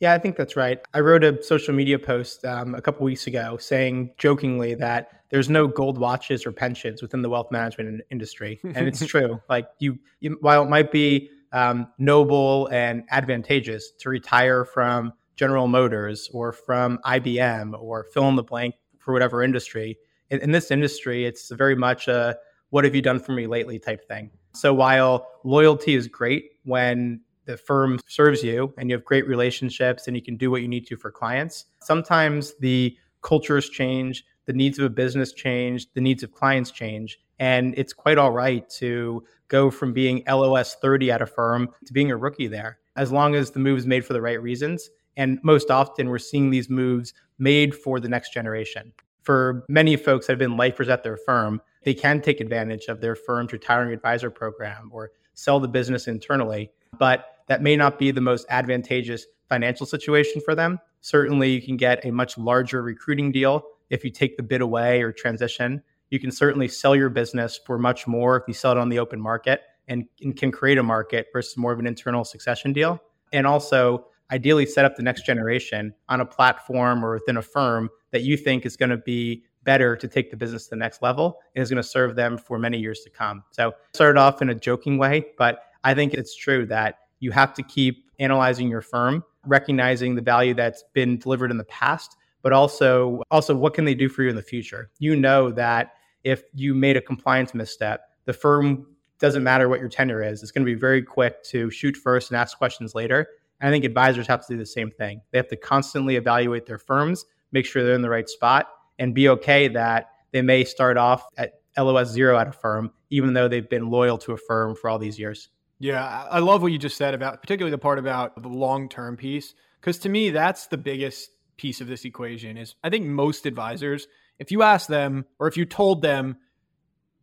Yeah, 0.00 0.14
I 0.14 0.18
think 0.18 0.36
that's 0.36 0.56
right. 0.56 0.80
I 0.94 1.00
wrote 1.00 1.22
a 1.24 1.42
social 1.42 1.74
media 1.74 1.98
post 1.98 2.44
um, 2.46 2.74
a 2.74 2.80
couple 2.80 3.04
weeks 3.04 3.26
ago 3.26 3.58
saying 3.58 4.12
jokingly 4.16 4.74
that 4.76 5.22
there's 5.28 5.50
no 5.50 5.68
gold 5.68 5.98
watches 5.98 6.46
or 6.46 6.52
pensions 6.52 7.02
within 7.02 7.20
the 7.20 7.28
wealth 7.28 7.52
management 7.52 8.00
industry, 8.10 8.58
and 8.64 8.88
it's 8.88 9.04
true. 9.06 9.40
Like 9.50 9.68
you, 9.78 9.98
you, 10.20 10.38
while 10.40 10.62
it 10.62 10.70
might 10.70 10.90
be 10.90 11.28
um, 11.52 11.88
noble 11.98 12.68
and 12.68 13.04
advantageous 13.10 13.92
to 13.98 14.08
retire 14.08 14.64
from 14.64 15.12
General 15.40 15.68
Motors 15.68 16.28
or 16.34 16.52
from 16.52 16.98
IBM 17.06 17.72
or 17.80 18.04
fill 18.12 18.28
in 18.28 18.36
the 18.36 18.42
blank 18.42 18.74
for 18.98 19.14
whatever 19.14 19.42
industry, 19.42 19.96
in, 20.28 20.38
in 20.40 20.50
this 20.50 20.70
industry, 20.70 21.24
it's 21.24 21.50
very 21.50 21.74
much 21.74 22.08
a 22.08 22.36
"What 22.68 22.84
have 22.84 22.94
you 22.94 23.00
done 23.00 23.18
for 23.18 23.32
me 23.32 23.46
lately?" 23.46 23.78
type 23.78 24.06
thing. 24.06 24.30
So 24.52 24.74
while 24.74 25.26
loyalty 25.42 25.94
is 25.94 26.08
great 26.08 26.44
when 26.64 27.22
the 27.46 27.56
firm 27.56 27.98
serves 28.06 28.42
you 28.44 28.74
and 28.76 28.90
you 28.90 28.94
have 28.96 29.04
great 29.06 29.26
relationships 29.26 30.06
and 30.06 30.14
you 30.14 30.22
can 30.22 30.36
do 30.36 30.50
what 30.50 30.60
you 30.60 30.68
need 30.68 30.86
to 30.88 30.96
for 30.98 31.10
clients, 31.10 31.64
sometimes 31.80 32.54
the 32.60 32.94
cultures 33.22 33.70
change, 33.70 34.24
the 34.44 34.52
needs 34.52 34.78
of 34.78 34.84
a 34.84 34.90
business 34.90 35.32
change, 35.32 35.90
the 35.94 36.02
needs 36.02 36.22
of 36.22 36.32
clients 36.32 36.70
change. 36.70 37.18
And 37.38 37.72
it's 37.78 37.94
quite 37.94 38.18
all 38.18 38.32
right 38.32 38.68
to 38.80 39.24
go 39.48 39.70
from 39.70 39.94
being 39.94 40.22
LOS 40.28 40.74
30 40.74 41.10
at 41.10 41.22
a 41.22 41.26
firm 41.26 41.70
to 41.86 41.94
being 41.94 42.10
a 42.10 42.16
rookie 42.16 42.46
there, 42.46 42.78
as 42.94 43.10
long 43.10 43.34
as 43.34 43.52
the 43.52 43.58
move 43.58 43.78
is 43.78 43.86
made 43.86 44.04
for 44.04 44.12
the 44.12 44.20
right 44.20 44.42
reasons. 44.42 44.90
And 45.20 45.38
most 45.42 45.70
often, 45.70 46.08
we're 46.08 46.18
seeing 46.18 46.48
these 46.48 46.70
moves 46.70 47.12
made 47.38 47.74
for 47.74 48.00
the 48.00 48.08
next 48.08 48.32
generation. 48.32 48.90
For 49.20 49.66
many 49.68 49.94
folks 49.96 50.26
that 50.26 50.32
have 50.32 50.38
been 50.38 50.56
lifers 50.56 50.88
at 50.88 51.04
their 51.04 51.18
firm, 51.18 51.60
they 51.84 51.92
can 51.92 52.22
take 52.22 52.40
advantage 52.40 52.86
of 52.86 53.02
their 53.02 53.14
firm's 53.14 53.52
retiring 53.52 53.92
advisor 53.92 54.30
program 54.30 54.88
or 54.90 55.10
sell 55.34 55.60
the 55.60 55.68
business 55.68 56.08
internally. 56.08 56.70
But 56.98 57.26
that 57.48 57.60
may 57.60 57.76
not 57.76 57.98
be 57.98 58.12
the 58.12 58.22
most 58.22 58.46
advantageous 58.48 59.26
financial 59.46 59.84
situation 59.84 60.40
for 60.42 60.54
them. 60.54 60.80
Certainly, 61.02 61.50
you 61.50 61.60
can 61.60 61.76
get 61.76 62.02
a 62.06 62.10
much 62.10 62.38
larger 62.38 62.80
recruiting 62.80 63.30
deal 63.30 63.62
if 63.90 64.02
you 64.02 64.10
take 64.10 64.38
the 64.38 64.42
bid 64.42 64.62
away 64.62 65.02
or 65.02 65.12
transition. 65.12 65.82
You 66.08 66.18
can 66.18 66.30
certainly 66.30 66.66
sell 66.66 66.96
your 66.96 67.10
business 67.10 67.60
for 67.66 67.78
much 67.78 68.06
more 68.06 68.38
if 68.38 68.44
you 68.48 68.54
sell 68.54 68.72
it 68.72 68.78
on 68.78 68.88
the 68.88 68.98
open 68.98 69.20
market 69.20 69.60
and, 69.86 70.06
and 70.22 70.34
can 70.34 70.50
create 70.50 70.78
a 70.78 70.82
market 70.82 71.26
versus 71.30 71.58
more 71.58 71.72
of 71.72 71.78
an 71.78 71.86
internal 71.86 72.24
succession 72.24 72.72
deal. 72.72 72.98
And 73.34 73.46
also, 73.46 74.06
ideally, 74.30 74.66
set 74.66 74.84
up 74.84 74.96
the 74.96 75.02
next 75.02 75.24
generation 75.24 75.94
on 76.08 76.20
a 76.20 76.26
platform 76.26 77.04
or 77.04 77.14
within 77.14 77.36
a 77.36 77.42
firm 77.42 77.90
that 78.10 78.22
you 78.22 78.36
think 78.36 78.66
is 78.66 78.76
going 78.76 78.90
to 78.90 78.96
be 78.96 79.44
better 79.64 79.94
to 79.96 80.08
take 80.08 80.30
the 80.30 80.36
business 80.36 80.64
to 80.64 80.70
the 80.70 80.76
next 80.76 81.02
level 81.02 81.38
and 81.54 81.62
is 81.62 81.70
going 81.70 81.82
to 81.82 81.88
serve 81.88 82.16
them 82.16 82.38
for 82.38 82.58
many 82.58 82.78
years 82.78 83.00
to 83.00 83.10
come. 83.10 83.42
So, 83.50 83.72
started 83.94 84.18
off 84.18 84.42
in 84.42 84.50
a 84.50 84.54
joking 84.54 84.98
way, 84.98 85.26
but 85.36 85.64
I 85.84 85.94
think 85.94 86.14
it's 86.14 86.34
true 86.34 86.66
that 86.66 86.98
you 87.20 87.30
have 87.32 87.54
to 87.54 87.62
keep 87.62 88.10
analyzing 88.18 88.68
your 88.68 88.82
firm, 88.82 89.24
recognizing 89.46 90.14
the 90.14 90.22
value 90.22 90.54
that's 90.54 90.84
been 90.92 91.18
delivered 91.18 91.50
in 91.50 91.56
the 91.56 91.64
past, 91.64 92.16
but 92.42 92.52
also 92.52 93.22
also 93.30 93.54
what 93.54 93.74
can 93.74 93.84
they 93.84 93.94
do 93.94 94.08
for 94.08 94.22
you 94.22 94.30
in 94.30 94.36
the 94.36 94.42
future? 94.42 94.90
You 94.98 95.16
know 95.16 95.50
that 95.52 95.92
if 96.24 96.42
you 96.54 96.74
made 96.74 96.96
a 96.96 97.00
compliance 97.00 97.54
misstep, 97.54 98.02
the 98.24 98.32
firm 98.32 98.86
doesn't 99.18 99.42
matter 99.42 99.68
what 99.68 99.80
your 99.80 99.88
tenure 99.88 100.22
is. 100.22 100.42
It's 100.42 100.50
going 100.50 100.64
to 100.64 100.72
be 100.72 100.78
very 100.78 101.02
quick 101.02 101.42
to 101.44 101.70
shoot 101.70 101.96
first 101.96 102.30
and 102.30 102.38
ask 102.38 102.56
questions 102.56 102.94
later. 102.94 103.28
I 103.60 103.70
think 103.70 103.84
advisors 103.84 104.26
have 104.26 104.46
to 104.46 104.54
do 104.54 104.58
the 104.58 104.66
same 104.66 104.90
thing. 104.90 105.20
They 105.30 105.38
have 105.38 105.48
to 105.48 105.56
constantly 105.56 106.16
evaluate 106.16 106.66
their 106.66 106.78
firms, 106.78 107.24
make 107.52 107.66
sure 107.66 107.82
they're 107.82 107.94
in 107.94 108.02
the 108.02 108.10
right 108.10 108.28
spot, 108.28 108.68
and 108.98 109.14
be 109.14 109.28
okay 109.28 109.68
that 109.68 110.10
they 110.32 110.42
may 110.42 110.64
start 110.64 110.96
off 110.96 111.24
at 111.36 111.54
LOS 111.76 112.08
zero 112.08 112.38
at 112.38 112.48
a 112.48 112.52
firm, 112.52 112.92
even 113.10 113.34
though 113.34 113.48
they've 113.48 113.68
been 113.68 113.90
loyal 113.90 114.18
to 114.18 114.32
a 114.32 114.36
firm 114.36 114.74
for 114.74 114.88
all 114.88 114.98
these 114.98 115.18
years. 115.18 115.48
Yeah, 115.78 116.26
I 116.30 116.40
love 116.40 116.62
what 116.62 116.72
you 116.72 116.78
just 116.78 116.96
said 116.96 117.14
about, 117.14 117.40
particularly 117.40 117.70
the 117.70 117.78
part 117.78 117.98
about 117.98 118.40
the 118.40 118.48
long 118.48 118.88
term 118.88 119.16
piece, 119.16 119.54
because 119.80 119.98
to 120.00 120.08
me, 120.08 120.30
that's 120.30 120.66
the 120.66 120.76
biggest 120.76 121.30
piece 121.56 121.80
of 121.80 121.86
this 121.86 122.04
equation. 122.04 122.58
Is 122.58 122.74
I 122.84 122.90
think 122.90 123.06
most 123.06 123.46
advisors, 123.46 124.06
if 124.38 124.50
you 124.50 124.62
ask 124.62 124.88
them 124.88 125.24
or 125.38 125.48
if 125.48 125.56
you 125.56 125.64
told 125.64 126.02
them 126.02 126.36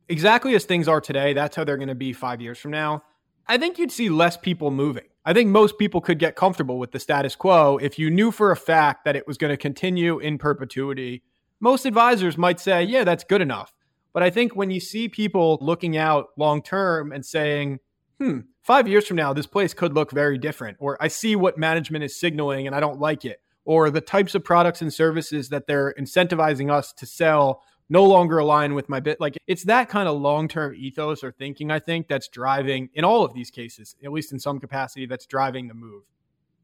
exactly 0.10 0.56
as 0.56 0.66
things 0.66 0.88
are 0.88 1.02
today, 1.02 1.34
that's 1.34 1.56
how 1.56 1.64
they're 1.64 1.78
going 1.78 1.88
to 1.90 1.96
be 1.96 2.14
five 2.14 2.42
years 2.42 2.58
from 2.58 2.72
now. 2.72 3.04
I 3.48 3.58
think 3.58 3.78
you'd 3.78 3.92
see 3.92 4.10
less 4.10 4.38
people 4.38 4.72
moving. 4.72 5.06
I 5.28 5.34
think 5.34 5.50
most 5.50 5.78
people 5.78 6.00
could 6.02 6.18
get 6.18 6.36
comfortable 6.36 6.80
with 6.80 6.94
the 6.94 7.00
status 7.00 7.36
quo 7.36 7.78
if 7.78 8.00
you 8.00 8.10
knew 8.10 8.32
for 8.32 8.50
a 8.50 8.56
fact 8.56 9.06
that 9.06 9.16
it 9.16 9.28
was 9.28 9.38
going 9.38 9.52
to 9.52 9.58
continue 9.58 10.18
in 10.18 10.38
perpetuity 10.38 11.22
most 11.60 11.86
advisors 11.86 12.38
might 12.38 12.60
say, 12.60 12.84
yeah, 12.84 13.04
that's 13.04 13.24
good 13.24 13.42
enough. 13.42 13.74
But 14.14 14.24
I 14.24 14.30
think 14.30 14.56
when 14.56 14.72
you 14.72 14.80
see 14.80 15.10
people 15.10 15.58
looking 15.62 15.98
out 15.98 16.28
long 16.38 16.62
term 16.62 17.12
and 17.12 17.26
saying, 17.26 17.80
hmm, 18.20 18.40
five 18.62 18.88
years 18.88 19.08
from 19.08 19.18
now, 19.18 19.34
this 19.34 19.48
place 19.48 19.74
could 19.74 19.94
look 19.94 20.12
very 20.12 20.38
different, 20.38 20.78
or 20.80 20.98
I 21.02 21.08
see 21.08 21.36
what 21.36 21.58
management 21.58 22.04
is 22.04 22.20
signaling 22.20 22.68
and 22.68 22.76
I 22.76 22.80
don't 22.80 23.00
like 23.00 23.26
it, 23.26 23.42
or 23.66 23.90
the 23.90 24.02
types 24.02 24.34
of 24.34 24.44
products 24.44 24.82
and 24.82 24.94
services 24.94 25.50
that 25.50 25.68
they're 25.68 25.94
incentivizing 26.00 26.72
us 26.72 26.94
to 26.94 27.06
sell 27.06 27.62
no 27.90 28.04
longer 28.04 28.38
align 28.40 28.74
with 28.74 28.90
my 28.90 29.00
bit. 29.00 29.20
Like 29.20 29.38
it's 29.48 29.64
that 29.64 29.90
kind 29.90 30.08
of 30.08 30.20
long 30.20 30.48
term 30.48 30.76
ethos 30.76 31.24
or 31.24 31.32
thinking, 31.32 31.72
I 31.72 31.80
think, 31.80 32.08
that's 32.08 32.28
driving 32.28 32.90
in 32.94 33.04
all 33.04 33.24
of 33.24 33.34
these 33.34 33.50
cases, 33.50 33.96
at 34.04 34.12
least 34.12 34.32
in 34.32 34.40
some 34.40 34.60
capacity, 34.60 35.06
that's 35.06 35.26
driving 35.26 35.68
the 35.68 35.74
move. 35.74 36.04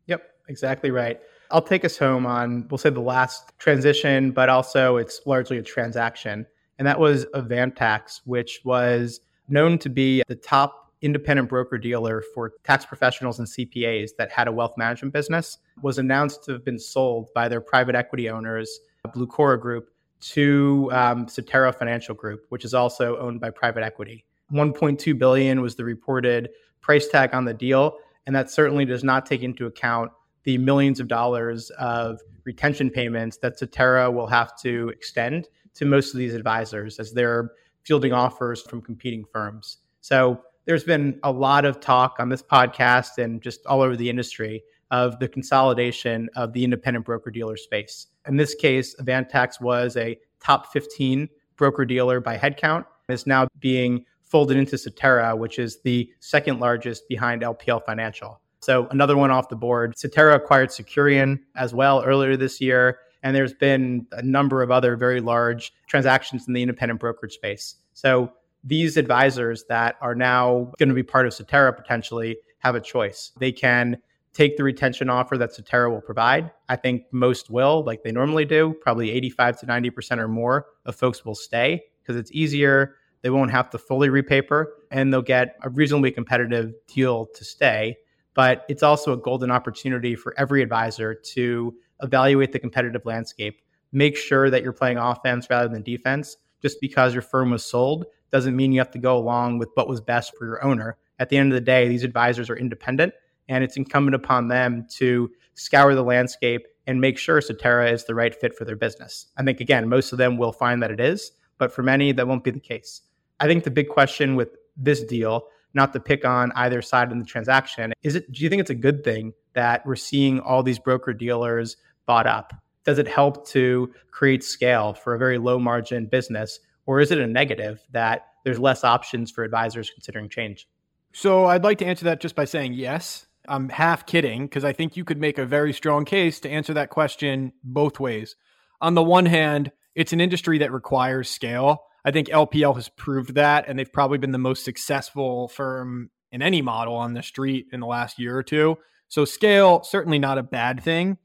Yep, 0.07 0.23
exactly 0.49 0.91
right. 0.91 1.19
I'll 1.51 1.61
take 1.61 1.85
us 1.85 1.97
home 1.97 2.25
on, 2.25 2.67
we'll 2.69 2.77
say, 2.77 2.89
the 2.89 2.99
last 2.99 3.53
transition, 3.57 4.31
but 4.31 4.49
also 4.49 4.97
it's 4.97 5.21
largely 5.25 5.57
a 5.57 5.63
transaction. 5.63 6.45
And 6.79 6.87
that 6.87 6.99
was 6.99 7.25
Avantax, 7.27 8.21
which 8.25 8.61
was 8.65 9.21
known 9.47 9.77
to 9.79 9.89
be 9.89 10.23
the 10.27 10.35
top 10.35 10.91
independent 11.01 11.49
broker 11.49 11.77
dealer 11.77 12.23
for 12.33 12.53
tax 12.63 12.85
professionals 12.85 13.37
and 13.37 13.47
CPAs 13.47 14.11
that 14.17 14.31
had 14.31 14.47
a 14.47 14.51
wealth 14.51 14.73
management 14.77 15.13
business, 15.13 15.59
was 15.81 15.97
announced 15.97 16.43
to 16.45 16.53
have 16.53 16.65
been 16.65 16.79
sold 16.79 17.27
by 17.35 17.47
their 17.47 17.61
private 17.61 17.93
equity 17.93 18.29
owners, 18.29 18.79
Blucora 19.07 19.59
Group, 19.59 19.92
to 20.31 20.89
um, 20.93 21.27
Financial 21.27 22.15
Group, 22.15 22.45
which 22.49 22.65
is 22.65 22.73
also 22.73 23.17
owned 23.17 23.39
by 23.39 23.49
private 23.49 23.83
equity. 23.83 24.25
1.2 24.51 25.17
billion 25.17 25.61
was 25.61 25.75
the 25.75 25.83
reported 25.83 26.49
price 26.81 27.07
tag 27.07 27.33
on 27.33 27.45
the 27.45 27.53
deal, 27.53 27.97
and 28.25 28.35
that 28.35 28.49
certainly 28.49 28.85
does 28.85 29.03
not 29.03 29.25
take 29.25 29.41
into 29.41 29.65
account 29.65 30.11
the 30.43 30.57
millions 30.57 30.99
of 30.99 31.07
dollars 31.07 31.69
of 31.71 32.19
retention 32.43 32.89
payments 32.89 33.37
that 33.37 33.57
Cetera 33.57 34.11
will 34.11 34.27
have 34.27 34.57
to 34.61 34.89
extend 34.89 35.47
to 35.75 35.85
most 35.85 36.13
of 36.13 36.17
these 36.17 36.33
advisors 36.33 36.99
as 36.99 37.13
they're 37.13 37.51
fielding 37.83 38.13
offers 38.13 38.61
from 38.61 38.81
competing 38.81 39.25
firms. 39.25 39.77
So 40.01 40.41
there's 40.65 40.83
been 40.83 41.19
a 41.23 41.31
lot 41.31 41.65
of 41.65 41.79
talk 41.79 42.17
on 42.19 42.29
this 42.29 42.43
podcast 42.43 43.17
and 43.17 43.41
just 43.41 43.65
all 43.65 43.81
over 43.81 43.95
the 43.95 44.09
industry 44.09 44.63
of 44.93 45.17
the 45.19 45.27
consolidation 45.27 46.29
of 46.35 46.53
the 46.53 46.63
independent 46.63 47.03
broker 47.03 47.31
dealer 47.31 47.57
space. 47.57 48.07
In 48.27 48.37
this 48.37 48.53
case, 48.53 48.95
Avantax 49.01 49.59
was 49.59 49.97
a 49.97 50.17
top 50.39 50.71
15 50.71 51.27
broker 51.57 51.83
dealer 51.83 52.19
by 52.19 52.37
headcount. 52.37 52.85
Is 53.09 53.27
now 53.27 53.47
being 53.59 54.05
folded 54.23 54.55
into 54.55 54.77
Cetera, 54.77 55.35
which 55.35 55.59
is 55.59 55.81
the 55.81 56.09
second 56.19 56.59
largest 56.59 57.09
behind 57.09 57.41
LPL 57.41 57.83
Financial. 57.85 58.39
So 58.61 58.87
another 58.91 59.17
one 59.17 59.29
off 59.29 59.49
the 59.49 59.57
board. 59.57 59.97
Cetera 59.97 60.35
acquired 60.35 60.69
Securian 60.69 61.39
as 61.55 61.73
well 61.73 62.01
earlier 62.03 62.37
this 62.37 62.61
year. 62.61 62.99
And 63.23 63.35
there's 63.35 63.53
been 63.53 64.07
a 64.11 64.21
number 64.21 64.61
of 64.61 64.71
other 64.71 64.95
very 64.95 65.19
large 65.19 65.73
transactions 65.87 66.47
in 66.47 66.53
the 66.53 66.61
independent 66.61 66.99
brokerage 66.99 67.33
space. 67.33 67.75
So 67.93 68.31
these 68.63 68.95
advisors 68.95 69.65
that 69.69 69.95
are 70.01 70.15
now 70.15 70.71
going 70.77 70.89
to 70.89 70.95
be 70.95 71.03
part 71.03 71.25
of 71.25 71.33
Cetera 71.33 71.73
potentially 71.73 72.37
have 72.59 72.75
a 72.75 72.79
choice. 72.79 73.31
They 73.39 73.51
can 73.51 73.97
take 74.33 74.57
the 74.57 74.63
retention 74.63 75.09
offer 75.09 75.37
that 75.37 75.53
Cetera 75.53 75.91
will 75.91 76.01
provide. 76.01 76.51
I 76.69 76.75
think 76.75 77.03
most 77.11 77.49
will, 77.49 77.83
like 77.83 78.03
they 78.03 78.11
normally 78.11 78.45
do. 78.45 78.75
Probably 78.81 79.11
85 79.11 79.59
to 79.61 79.65
90% 79.65 80.17
or 80.17 80.27
more 80.27 80.67
of 80.85 80.95
folks 80.95 81.23
will 81.23 81.35
stay 81.35 81.83
because 82.01 82.15
it's 82.15 82.31
easier. 82.31 82.95
They 83.21 83.29
won't 83.29 83.51
have 83.51 83.69
to 83.69 83.77
fully 83.77 84.09
repaper 84.09 84.73
and 84.91 85.13
they'll 85.13 85.21
get 85.21 85.55
a 85.61 85.69
reasonably 85.69 86.11
competitive 86.11 86.73
deal 86.87 87.27
to 87.27 87.45
stay 87.45 87.97
but 88.33 88.65
it's 88.67 88.83
also 88.83 89.13
a 89.13 89.17
golden 89.17 89.51
opportunity 89.51 90.15
for 90.15 90.33
every 90.37 90.61
advisor 90.61 91.13
to 91.13 91.75
evaluate 92.01 92.51
the 92.51 92.59
competitive 92.59 93.05
landscape, 93.05 93.61
make 93.91 94.17
sure 94.17 94.49
that 94.49 94.63
you're 94.63 94.73
playing 94.73 94.97
offense 94.97 95.47
rather 95.49 95.67
than 95.67 95.83
defense. 95.83 96.37
Just 96.61 96.79
because 96.81 97.13
your 97.13 97.21
firm 97.21 97.51
was 97.51 97.65
sold 97.65 98.05
doesn't 98.31 98.55
mean 98.55 98.71
you 98.71 98.79
have 98.79 98.91
to 98.91 98.99
go 98.99 99.17
along 99.17 99.59
with 99.59 99.69
what 99.75 99.87
was 99.87 100.01
best 100.01 100.35
for 100.37 100.45
your 100.45 100.63
owner. 100.63 100.97
At 101.19 101.29
the 101.29 101.37
end 101.37 101.51
of 101.51 101.55
the 101.55 101.61
day, 101.61 101.87
these 101.87 102.03
advisors 102.03 102.49
are 102.49 102.57
independent, 102.57 103.13
and 103.49 103.63
it's 103.63 103.77
incumbent 103.77 104.15
upon 104.15 104.47
them 104.47 104.87
to 104.97 105.29
scour 105.53 105.95
the 105.95 106.03
landscape 106.03 106.65
and 106.87 106.99
make 106.99 107.17
sure 107.17 107.41
Cetera 107.41 107.89
is 107.89 108.05
the 108.05 108.15
right 108.15 108.35
fit 108.35 108.55
for 108.55 108.65
their 108.65 108.75
business. 108.75 109.27
I 109.37 109.43
think, 109.43 109.59
again, 109.59 109.87
most 109.87 110.11
of 110.11 110.17
them 110.17 110.37
will 110.37 110.51
find 110.51 110.81
that 110.83 110.91
it 110.91 110.99
is, 110.99 111.31
but 111.57 111.71
for 111.71 111.83
many, 111.83 112.11
that 112.11 112.27
won't 112.27 112.43
be 112.43 112.51
the 112.51 112.59
case. 112.59 113.01
I 113.39 113.47
think 113.47 113.63
the 113.63 113.71
big 113.71 113.89
question 113.89 114.35
with 114.35 114.49
this 114.75 115.03
deal 115.03 115.47
not 115.73 115.93
to 115.93 115.99
pick 115.99 116.25
on 116.25 116.51
either 116.55 116.81
side 116.81 117.11
in 117.11 117.19
the 117.19 117.25
transaction. 117.25 117.93
Is 118.03 118.15
it 118.15 118.31
do 118.31 118.43
you 118.43 118.49
think 118.49 118.59
it's 118.59 118.69
a 118.69 118.75
good 118.75 119.03
thing 119.03 119.33
that 119.53 119.85
we're 119.85 119.95
seeing 119.95 120.39
all 120.39 120.63
these 120.63 120.79
broker 120.79 121.13
dealers 121.13 121.77
bought 122.05 122.27
up? 122.27 122.53
Does 122.85 122.99
it 122.99 123.07
help 123.07 123.47
to 123.49 123.91
create 124.11 124.43
scale 124.43 124.93
for 124.93 125.15
a 125.15 125.17
very 125.17 125.37
low 125.37 125.57
margin 125.57 126.05
business? 126.05 126.59
Or 126.85 126.99
is 126.99 127.11
it 127.11 127.17
a 127.17 127.27
negative 127.27 127.81
that 127.91 128.27
there's 128.43 128.59
less 128.59 128.83
options 128.83 129.31
for 129.31 129.43
advisors 129.43 129.89
considering 129.89 130.27
change? 130.27 130.67
So 131.13 131.45
I'd 131.45 131.63
like 131.63 131.77
to 131.77 131.85
answer 131.85 132.05
that 132.05 132.19
just 132.19 132.35
by 132.35 132.45
saying 132.45 132.73
yes. 132.73 133.25
I'm 133.47 133.69
half 133.69 134.05
kidding 134.05 134.45
because 134.45 134.63
I 134.63 134.73
think 134.73 134.95
you 134.95 135.03
could 135.03 135.19
make 135.19 135.37
a 135.37 135.45
very 135.45 135.73
strong 135.73 136.05
case 136.05 136.39
to 136.41 136.49
answer 136.49 136.73
that 136.75 136.89
question 136.89 137.53
both 137.63 137.99
ways. 137.99 138.35
On 138.81 138.93
the 138.95 139.03
one 139.03 139.25
hand, 139.25 139.71
it's 139.95 140.13
an 140.13 140.21
industry 140.21 140.59
that 140.59 140.71
requires 140.71 141.29
scale. 141.29 141.83
I 142.05 142.11
think 142.11 142.27
LPL 142.27 142.75
has 142.75 142.89
proved 142.89 143.35
that, 143.35 143.65
and 143.67 143.77
they've 143.77 143.91
probably 143.91 144.17
been 144.17 144.31
the 144.31 144.37
most 144.37 144.65
successful 144.65 145.47
firm 145.47 146.09
in 146.31 146.41
any 146.41 146.61
model 146.61 146.95
on 146.95 147.13
the 147.13 147.23
street 147.23 147.67
in 147.71 147.79
the 147.79 147.87
last 147.87 148.19
year 148.19 148.35
or 148.37 148.43
two. 148.43 148.77
So, 149.07 149.23
scale, 149.25 149.83
certainly 149.83 150.19
not 150.19 150.37
a 150.37 150.43
bad 150.43 150.81
thing. 150.81 151.17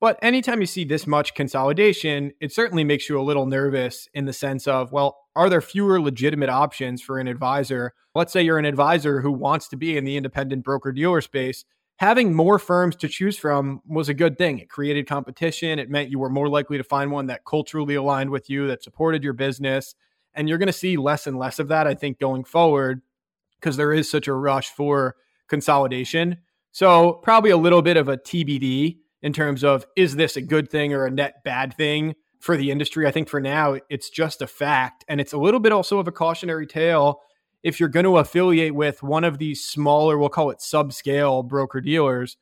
But 0.00 0.18
anytime 0.22 0.60
you 0.60 0.66
see 0.66 0.84
this 0.84 1.06
much 1.06 1.34
consolidation, 1.34 2.32
it 2.40 2.52
certainly 2.52 2.82
makes 2.82 3.08
you 3.08 3.20
a 3.20 3.22
little 3.22 3.46
nervous 3.46 4.08
in 4.14 4.24
the 4.24 4.32
sense 4.32 4.66
of, 4.66 4.90
well, 4.90 5.16
are 5.34 5.48
there 5.48 5.60
fewer 5.60 6.00
legitimate 6.00 6.50
options 6.50 7.02
for 7.02 7.18
an 7.18 7.26
advisor? 7.26 7.94
Let's 8.14 8.32
say 8.32 8.42
you're 8.42 8.58
an 8.58 8.64
advisor 8.64 9.20
who 9.20 9.32
wants 9.32 9.68
to 9.68 9.76
be 9.76 9.96
in 9.96 10.04
the 10.04 10.16
independent 10.16 10.64
broker 10.64 10.92
dealer 10.92 11.20
space. 11.20 11.64
Having 11.96 12.34
more 12.34 12.58
firms 12.58 12.96
to 12.96 13.08
choose 13.08 13.38
from 13.38 13.80
was 13.86 14.08
a 14.08 14.14
good 14.14 14.36
thing. 14.36 14.58
It 14.58 14.68
created 14.68 15.06
competition. 15.06 15.78
It 15.78 15.88
meant 15.88 16.10
you 16.10 16.18
were 16.18 16.28
more 16.28 16.48
likely 16.48 16.76
to 16.76 16.84
find 16.84 17.10
one 17.10 17.26
that 17.26 17.44
culturally 17.44 17.94
aligned 17.94 18.30
with 18.30 18.50
you, 18.50 18.66
that 18.66 18.82
supported 18.82 19.22
your 19.22 19.32
business. 19.32 19.94
And 20.34 20.48
you're 20.48 20.58
going 20.58 20.66
to 20.66 20.72
see 20.72 20.96
less 20.96 21.26
and 21.26 21.38
less 21.38 21.58
of 21.58 21.68
that, 21.68 21.86
I 21.86 21.94
think, 21.94 22.18
going 22.18 22.44
forward, 22.44 23.02
because 23.60 23.76
there 23.76 23.92
is 23.92 24.10
such 24.10 24.26
a 24.26 24.34
rush 24.34 24.70
for 24.70 25.16
consolidation. 25.48 26.38
So, 26.72 27.12
probably 27.22 27.50
a 27.50 27.56
little 27.56 27.82
bit 27.82 27.98
of 27.98 28.08
a 28.08 28.16
TBD 28.16 28.96
in 29.22 29.32
terms 29.32 29.62
of 29.62 29.86
is 29.94 30.16
this 30.16 30.36
a 30.36 30.42
good 30.42 30.70
thing 30.70 30.92
or 30.92 31.06
a 31.06 31.10
net 31.10 31.44
bad 31.44 31.74
thing 31.74 32.14
for 32.42 32.56
the 32.56 32.70
industry? 32.70 33.06
I 33.06 33.10
think 33.10 33.28
for 33.28 33.40
now, 33.40 33.78
it's 33.88 34.10
just 34.10 34.42
a 34.42 34.46
fact. 34.46 35.04
And 35.08 35.20
it's 35.20 35.32
a 35.32 35.38
little 35.38 35.60
bit 35.60 35.72
also 35.72 35.98
of 35.98 36.06
a 36.06 36.12
cautionary 36.12 36.66
tale 36.66 37.22
if 37.62 37.78
you're 37.78 37.88
going 37.88 38.04
to 38.04 38.18
affiliate 38.18 38.74
with 38.74 39.02
one 39.02 39.24
of 39.24 39.38
these 39.38 39.64
smaller, 39.64 40.18
we'll 40.18 40.28
call 40.28 40.50
it 40.50 40.58
subscale 40.58 41.46
broker 41.46 41.80
dealers, 41.80 42.36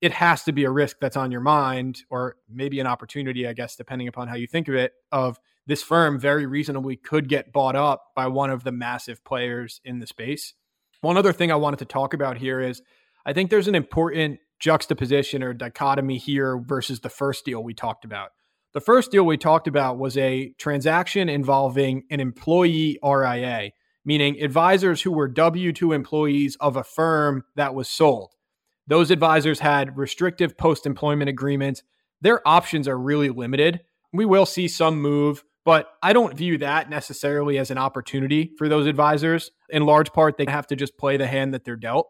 it 0.00 0.12
has 0.12 0.44
to 0.44 0.52
be 0.52 0.64
a 0.64 0.70
risk 0.70 0.98
that's 1.00 1.16
on 1.16 1.30
your 1.30 1.40
mind, 1.40 2.02
or 2.08 2.36
maybe 2.48 2.80
an 2.80 2.86
opportunity, 2.86 3.46
I 3.46 3.52
guess, 3.52 3.76
depending 3.76 4.08
upon 4.08 4.28
how 4.28 4.36
you 4.36 4.46
think 4.46 4.68
of 4.68 4.74
it, 4.74 4.92
of 5.12 5.38
this 5.66 5.82
firm 5.82 6.18
very 6.18 6.46
reasonably 6.46 6.96
could 6.96 7.28
get 7.28 7.52
bought 7.52 7.76
up 7.76 8.12
by 8.16 8.28
one 8.28 8.50
of 8.50 8.64
the 8.64 8.72
massive 8.72 9.22
players 9.24 9.80
in 9.84 9.98
the 9.98 10.06
space. 10.06 10.54
One 11.00 11.16
other 11.16 11.32
thing 11.32 11.52
I 11.52 11.56
wanted 11.56 11.80
to 11.80 11.84
talk 11.84 12.14
about 12.14 12.38
here 12.38 12.60
is 12.60 12.80
I 13.26 13.32
think 13.32 13.50
there's 13.50 13.68
an 13.68 13.74
important 13.74 14.40
juxtaposition 14.58 15.42
or 15.42 15.52
dichotomy 15.52 16.18
here 16.18 16.58
versus 16.58 17.00
the 17.00 17.08
first 17.10 17.44
deal 17.44 17.62
we 17.62 17.74
talked 17.74 18.04
about. 18.04 18.30
The 18.72 18.80
first 18.80 19.10
deal 19.10 19.24
we 19.24 19.36
talked 19.36 19.66
about 19.66 19.98
was 19.98 20.16
a 20.16 20.50
transaction 20.56 21.28
involving 21.28 22.04
an 22.08 22.20
employee 22.20 23.00
RIA, 23.02 23.72
meaning 24.04 24.40
advisors 24.40 25.02
who 25.02 25.10
were 25.10 25.26
W 25.26 25.72
2 25.72 25.92
employees 25.92 26.56
of 26.60 26.76
a 26.76 26.84
firm 26.84 27.42
that 27.56 27.74
was 27.74 27.88
sold. 27.88 28.32
Those 28.86 29.10
advisors 29.10 29.58
had 29.58 29.98
restrictive 29.98 30.56
post 30.56 30.86
employment 30.86 31.28
agreements. 31.28 31.82
Their 32.20 32.46
options 32.46 32.86
are 32.86 32.96
really 32.96 33.30
limited. 33.30 33.80
We 34.12 34.24
will 34.24 34.46
see 34.46 34.68
some 34.68 35.00
move, 35.00 35.42
but 35.64 35.88
I 36.00 36.12
don't 36.12 36.36
view 36.36 36.56
that 36.58 36.88
necessarily 36.88 37.58
as 37.58 37.72
an 37.72 37.78
opportunity 37.78 38.52
for 38.56 38.68
those 38.68 38.86
advisors. 38.86 39.50
In 39.70 39.84
large 39.84 40.12
part, 40.12 40.36
they 40.36 40.46
have 40.48 40.68
to 40.68 40.76
just 40.76 40.96
play 40.96 41.16
the 41.16 41.26
hand 41.26 41.54
that 41.54 41.64
they're 41.64 41.74
dealt. 41.74 42.08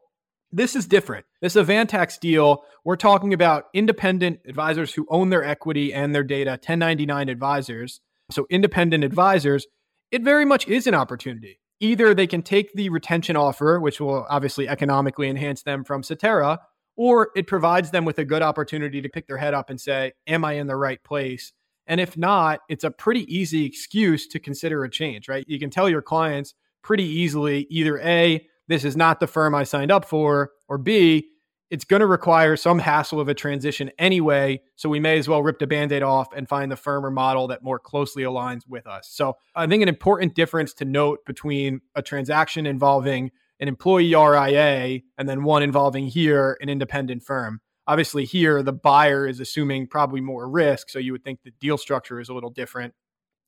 This 0.53 0.75
is 0.75 0.87
different. 0.87 1.27
This 1.41 1.55
Avantax 1.55 2.19
deal, 2.19 2.65
we're 2.85 2.97
talking 2.97 3.33
about 3.33 3.67
independent 3.73 4.41
advisors 4.49 4.93
who 4.93 5.07
own 5.09 5.31
their 5.31 5.45
equity 5.45 5.95
and 5.95 6.13
their 6.13 6.25
data, 6.25 6.53
1099 6.53 7.29
advisors. 7.29 8.01
So, 8.33 8.47
independent 8.51 9.05
advisors, 9.05 9.67
it 10.11 10.23
very 10.23 10.45
much 10.45 10.67
is 10.67 10.89
an 10.89 10.95
opportunity. 10.95 11.61
Either 11.79 12.15
they 12.15 12.27
can 12.27 12.43
take 12.43 12.73
the 12.75 12.89
retention 12.89 13.37
offer, 13.37 13.79
which 13.79 14.01
will 14.01 14.27
obviously 14.29 14.69
economically 14.69 15.29
enhance 15.29 15.63
them 15.63 15.85
from 15.85 16.03
Cetera, 16.03 16.59
or 16.97 17.31
it 17.37 17.47
provides 17.47 17.93
them 17.93 18.05
with 18.05 18.19
a 18.19 18.25
good 18.25 18.43
opportunity 18.43 19.01
to 19.01 19.09
pick 19.09 19.29
their 19.29 19.39
head 19.39 19.55
up 19.55 19.71
and 19.71 19.81
say, 19.81 20.13
Am 20.27 20.45
I 20.45 20.55
in 20.55 20.67
the 20.67 20.77
right 20.77 21.03
place? 21.05 21.53
And 21.87 22.01
if 22.01 22.17
not, 22.17 22.61
it's 22.69 22.85
a 22.85 22.91
pretty 22.91 23.23
easy 23.35 23.65
excuse 23.65 24.27
to 24.29 24.41
consider 24.41 24.83
a 24.83 24.91
change, 24.91 25.29
right? 25.29 25.45
You 25.49 25.61
can 25.61 25.71
tell 25.71 25.89
your 25.89 26.03
clients 26.03 26.55
pretty 26.83 27.05
easily 27.05 27.67
either 27.71 27.99
A, 28.01 28.47
this 28.71 28.85
is 28.85 28.97
not 28.97 29.19
the 29.19 29.27
firm 29.27 29.55
I 29.55 29.65
signed 29.65 29.91
up 29.91 30.05
for, 30.05 30.53
or 30.69 30.79
B, 30.79 31.27
it's 31.71 31.85
going 31.85 32.01
to 32.01 32.07
require 32.07 32.57
some 32.57 32.79
hassle 32.79 33.21
of 33.21 33.29
a 33.29 33.35
transition 33.35 33.91
anyway. 33.99 34.61
So 34.77 34.89
we 34.89 35.01
may 35.01 35.19
as 35.19 35.29
well 35.29 35.43
rip 35.43 35.59
the 35.59 35.67
band 35.67 35.91
aid 35.93 36.03
off 36.03 36.29
and 36.35 36.49
find 36.49 36.71
the 36.71 36.77
firm 36.77 37.05
or 37.05 37.11
model 37.11 37.49
that 37.49 37.65
more 37.65 37.81
closely 37.81 38.23
aligns 38.23 38.63
with 38.69 38.87
us. 38.87 39.09
So 39.11 39.37
I 39.57 39.67
think 39.67 39.83
an 39.83 39.89
important 39.89 40.37
difference 40.37 40.73
to 40.75 40.85
note 40.85 41.25
between 41.27 41.81
a 41.97 42.03
transaction 42.03 42.65
involving 42.65 43.33
an 43.59 43.67
employee 43.67 44.15
RIA 44.15 45.01
and 45.19 45.29
then 45.29 45.43
one 45.43 45.63
involving 45.63 46.07
here 46.07 46.57
an 46.61 46.69
independent 46.69 47.25
firm. 47.25 47.61
Obviously, 47.89 48.25
here 48.25 48.63
the 48.63 48.73
buyer 48.73 49.27
is 49.27 49.41
assuming 49.41 49.89
probably 49.89 50.21
more 50.21 50.49
risk. 50.49 50.91
So 50.91 51.01
you 51.01 51.11
would 51.11 51.25
think 51.25 51.41
the 51.43 51.53
deal 51.61 51.77
structure 51.77 52.21
is 52.21 52.29
a 52.29 52.35
little 52.35 52.51
different. 52.51 52.95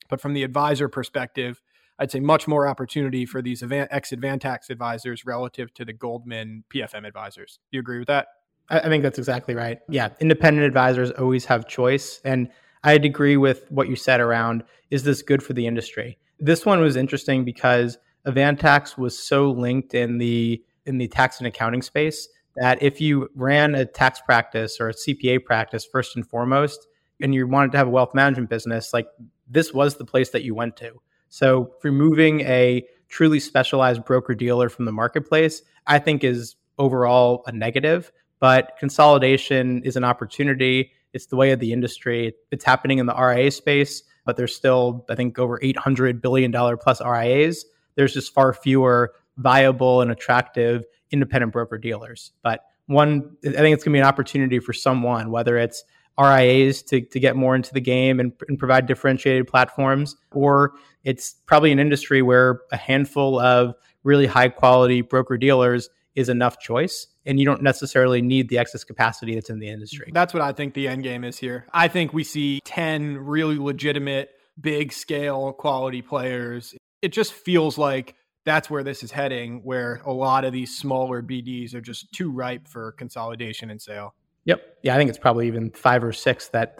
But 0.09 0.21
from 0.21 0.35
the 0.35 0.43
advisor 0.43 0.89
perspective, 0.89 1.63
I'd 2.03 2.11
say 2.11 2.19
much 2.19 2.49
more 2.49 2.67
opportunity 2.67 3.25
for 3.25 3.41
these 3.41 3.63
ex 3.63 4.11
Avantax 4.11 4.71
advisors 4.71 5.25
relative 5.25 5.73
to 5.75 5.85
the 5.85 5.93
Goldman 5.93 6.65
PFM 6.75 7.07
advisors. 7.07 7.61
Do 7.71 7.77
you 7.77 7.81
agree 7.81 8.01
with 8.01 8.09
that? 8.09 8.27
I 8.69 8.89
think 8.89 9.05
that's 9.05 9.19
exactly 9.19 9.55
right. 9.55 9.79
Yeah, 9.89 10.09
independent 10.19 10.67
advisors 10.67 11.13
always 11.13 11.45
have 11.45 11.69
choice. 11.69 12.21
And 12.25 12.49
I'd 12.83 13.05
agree 13.05 13.37
with 13.37 13.71
what 13.71 13.89
you 13.89 13.95
said 13.95 14.21
around 14.21 14.65
is 14.91 15.05
this 15.05 15.23
good 15.23 15.45
for 15.45 15.53
the 15.53 15.65
industry? 15.65 16.19
This 16.41 16.67
one 16.67 16.81
was 16.81 16.97
interesting 16.97 17.45
because 17.45 17.99
Avantax 18.27 18.99
was 18.99 19.17
so 19.17 19.53
linked 19.53 19.95
in 19.95 20.19
the 20.19 20.61
in 20.87 20.99
the 20.99 21.07
tax 21.07 21.39
and 21.39 21.47
accounting 21.47 21.83
space 21.83 22.29
that 22.57 22.83
if 22.83 23.01
you 23.01 23.29
ran 23.37 23.77
a 23.77 23.85
tax 23.85 24.21
practice 24.21 24.81
or 24.81 24.89
a 24.89 24.93
CPA 24.93 25.45
practice 25.45 25.85
first 25.85 26.17
and 26.17 26.27
foremost, 26.29 26.89
and 27.21 27.33
you 27.33 27.47
wanted 27.47 27.71
to 27.73 27.79
have 27.79 27.87
a 27.87 27.91
wealth 27.91 28.13
management 28.13 28.51
business, 28.51 28.93
like 28.93 29.07
this 29.49 29.73
was 29.73 29.99
the 29.99 30.05
place 30.05 30.31
that 30.31 30.43
you 30.43 30.57
went 30.57 30.77
to. 30.79 31.01
So 31.33 31.73
removing 31.83 32.43
a 32.43 32.85
truly 33.09 33.41
specialized 33.41 34.05
broker 34.05 34.35
dealer 34.35 34.69
from 34.69 34.85
the 34.85 34.93
marketplace, 34.93 35.63
I 35.87 35.99
think 35.99 36.25
is 36.25 36.57
overall 36.79 37.43
a 37.47 37.53
negative, 37.53 38.13
but 38.39 38.75
consolidation 38.79 39.83
is 39.83 39.97
an 39.97 40.05
opportunity. 40.05 40.93
It's 41.15 41.25
the 41.25 41.37
way 41.37 41.53
of 41.53 41.59
the 41.59 41.73
industry. 41.73 42.35
It's 42.51 42.65
happening 42.65 42.99
in 42.99 43.07
the 43.07 43.15
RIA 43.15 43.51
space, 43.51 44.03
but 44.27 44.37
there's 44.37 44.55
still, 44.55 45.07
I 45.09 45.15
think, 45.15 45.39
over 45.39 45.59
$800 45.59 46.21
billion 46.21 46.53
plus 46.77 47.01
RIAs. 47.01 47.65
There's 47.95 48.13
just 48.13 48.35
far 48.35 48.53
fewer 48.53 49.15
viable 49.39 50.03
and 50.03 50.11
attractive 50.11 50.85
independent 51.13 51.55
broker 51.55 51.79
dealers. 51.79 52.33
But 52.43 52.61
one, 52.89 53.39
I 53.43 53.53
think 53.53 53.73
it's 53.73 53.85
going 53.85 53.93
to 53.93 53.97
be 53.97 54.01
an 54.01 54.05
opportunity 54.05 54.59
for 54.59 54.75
someone, 54.75 55.31
whether 55.31 55.57
it's 55.57 55.83
RIAs 56.19 56.83
to, 56.83 57.01
to 57.01 57.21
get 57.21 57.37
more 57.37 57.55
into 57.55 57.73
the 57.73 57.81
game 57.81 58.21
and, 58.21 58.33
and 58.49 58.59
provide 58.59 58.87
differentiated 58.87 59.47
platforms, 59.49 60.17
or 60.33 60.73
it's 61.05 61.37
probably 61.47 61.73
an 61.73 61.79
industry 61.79 62.23
where 62.23 62.61
a 62.71 62.77
handful 62.77 63.39
of 63.39 63.75
really 64.05 64.27
high 64.27 64.49
quality 64.49 65.01
broker 65.01 65.37
dealers 65.37 65.89
is 66.15 66.29
enough 66.29 66.59
choice 66.59 67.07
and 67.25 67.39
you 67.39 67.47
don't 67.47 67.63
necessarily 67.63 68.21
need 68.21 68.49
the 68.49 68.59
excess 68.59 68.85
capacity 68.85 69.35
that's 69.35 69.51
in 69.51 69.59
the 69.59 69.69
industry. 69.69 70.11
That's 70.13 70.35
what 70.35 70.43
I 70.43 70.53
think 70.53 70.75
the 70.75 70.89
end 70.89 71.03
game 71.03 71.25
is 71.25 71.39
here. 71.39 71.67
I 71.73 71.89
think 71.89 72.13
we 72.13 72.25
see 72.25 72.61
10 72.65 73.19
really 73.19 73.59
legitimate 73.59 74.31
big 74.61 74.93
scale 74.93 75.53
quality 75.53 76.03
players. 76.03 76.75
It 77.01 77.13
just 77.13 77.33
feels 77.33 77.79
like 77.79 78.15
that's 78.45 78.69
where 78.69 78.83
this 78.83 79.03
is 79.03 79.13
heading 79.13 79.61
where 79.63 80.01
a 80.05 80.13
lot 80.13 80.45
of 80.45 80.53
these 80.53 80.77
smaller 80.77 81.23
BDs 81.23 81.75
are 81.75 81.81
just 81.81 82.13
too 82.13 82.31
ripe 82.31 82.67
for 82.69 82.93
consolidation 82.93 83.71
and 83.71 83.81
sale. 83.81 84.15
Yep. 84.45 84.79
Yeah, 84.83 84.95
I 84.95 84.99
think 84.99 85.09
it's 85.09 85.19
probably 85.19 85.47
even 85.47 85.71
five 85.71 86.03
or 86.03 86.13
six 86.13 86.49
that, 86.49 86.77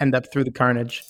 end 0.00 0.14
up 0.14 0.30
through 0.32 0.44
the 0.44 0.50
carnage. 0.50 1.04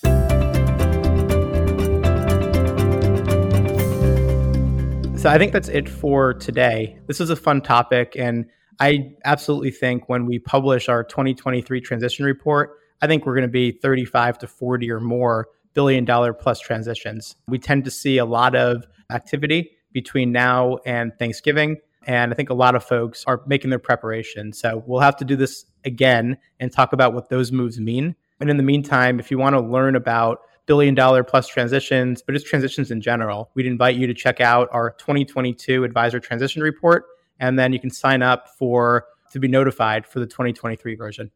So 5.20 5.28
I 5.28 5.36
think 5.36 5.52
that's 5.52 5.68
it 5.68 5.88
for 5.88 6.34
today. 6.34 6.98
This 7.06 7.20
is 7.20 7.30
a 7.30 7.36
fun 7.36 7.60
topic, 7.60 8.14
and 8.16 8.46
I 8.80 9.14
absolutely 9.24 9.70
think 9.70 10.08
when 10.08 10.26
we 10.26 10.38
publish 10.38 10.88
our 10.88 11.04
2023 11.04 11.80
transition 11.80 12.24
report, 12.24 12.78
I 13.02 13.06
think 13.06 13.26
we're 13.26 13.34
going 13.34 13.42
to 13.42 13.48
be 13.48 13.72
35 13.72 14.38
to 14.38 14.46
40 14.46 14.90
or 14.90 15.00
more 15.00 15.48
billion 15.74 16.04
dollar 16.04 16.32
plus 16.32 16.58
transitions. 16.58 17.36
We 17.48 17.58
tend 17.58 17.84
to 17.84 17.90
see 17.90 18.18
a 18.18 18.24
lot 18.24 18.56
of 18.56 18.86
activity 19.10 19.72
between 19.92 20.32
now 20.32 20.78
and 20.86 21.12
Thanksgiving. 21.18 21.76
And 22.06 22.32
I 22.32 22.34
think 22.34 22.50
a 22.50 22.54
lot 22.54 22.74
of 22.74 22.84
folks 22.84 23.24
are 23.26 23.42
making 23.46 23.70
their 23.70 23.78
preparation. 23.78 24.52
So 24.52 24.82
we'll 24.86 25.00
have 25.00 25.16
to 25.16 25.24
do 25.24 25.36
this 25.36 25.66
again 25.84 26.38
and 26.58 26.72
talk 26.72 26.92
about 26.92 27.14
what 27.14 27.28
those 27.28 27.52
moves 27.52 27.78
mean. 27.78 28.16
And 28.40 28.48
in 28.48 28.56
the 28.56 28.62
meantime, 28.62 29.20
if 29.20 29.30
you 29.30 29.38
want 29.38 29.54
to 29.54 29.60
learn 29.60 29.96
about 29.96 30.40
billion 30.66 30.94
dollar 30.94 31.24
plus 31.24 31.48
transitions, 31.48 32.22
but 32.22 32.32
just 32.32 32.46
transitions 32.46 32.90
in 32.90 33.00
general, 33.00 33.50
we'd 33.54 33.66
invite 33.66 33.96
you 33.96 34.06
to 34.06 34.14
check 34.14 34.40
out 34.40 34.68
our 34.72 34.92
2022 34.92 35.84
advisor 35.84 36.20
transition 36.20 36.62
report. 36.62 37.04
And 37.38 37.58
then 37.58 37.72
you 37.72 37.80
can 37.80 37.90
sign 37.90 38.22
up 38.22 38.48
for 38.58 39.06
to 39.32 39.38
be 39.38 39.48
notified 39.48 40.06
for 40.06 40.20
the 40.20 40.26
2023 40.26 40.94
version. 40.94 41.30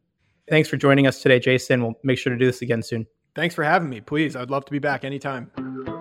Thanks 0.49 0.69
for 0.69 0.77
joining 0.77 1.07
us 1.07 1.21
today, 1.21 1.39
Jason. 1.39 1.81
We'll 1.83 1.99
make 2.03 2.17
sure 2.17 2.31
to 2.31 2.37
do 2.39 2.45
this 2.45 2.61
again 2.61 2.81
soon. 2.81 3.07
Thanks 3.35 3.55
for 3.55 3.63
having 3.63 3.89
me. 3.89 4.01
Please, 4.01 4.35
I'd 4.35 4.49
love 4.49 4.65
to 4.65 4.71
be 4.71 4.79
back 4.79 5.03
anytime. 5.03 5.94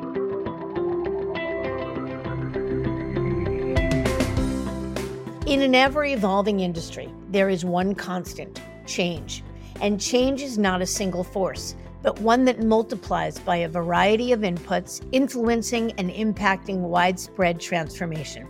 In 5.54 5.62
an 5.62 5.76
ever 5.76 6.04
evolving 6.04 6.58
industry, 6.58 7.08
there 7.28 7.48
is 7.48 7.64
one 7.64 7.94
constant 7.94 8.60
change. 8.86 9.44
And 9.80 10.00
change 10.00 10.42
is 10.42 10.58
not 10.58 10.82
a 10.82 10.86
single 10.86 11.22
force, 11.22 11.76
but 12.02 12.18
one 12.18 12.44
that 12.46 12.64
multiplies 12.64 13.38
by 13.38 13.58
a 13.58 13.68
variety 13.68 14.32
of 14.32 14.40
inputs, 14.40 15.00
influencing 15.12 15.92
and 15.92 16.10
impacting 16.10 16.78
widespread 16.78 17.60
transformation. 17.60 18.48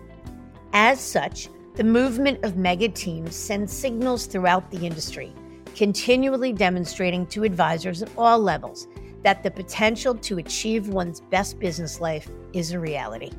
As 0.72 0.98
such, 0.98 1.50
the 1.74 1.84
movement 1.84 2.42
of 2.42 2.57
mega 2.57 2.88
teams 2.88 3.36
sends 3.36 3.70
signals 3.70 4.24
throughout 4.24 4.70
the 4.70 4.86
industry, 4.86 5.30
continually 5.76 6.55
demonstrating 6.55 7.26
to 7.26 7.44
advisors 7.44 8.00
at 8.00 8.09
all 8.16 8.38
levels 8.38 8.88
that 9.22 9.42
the 9.42 9.50
potential 9.50 10.14
to 10.14 10.38
achieve 10.38 10.88
one's 10.88 11.20
best 11.20 11.59
business 11.59 12.00
life 12.00 12.30
is 12.55 12.72
a 12.72 12.80
reality. 12.80 13.30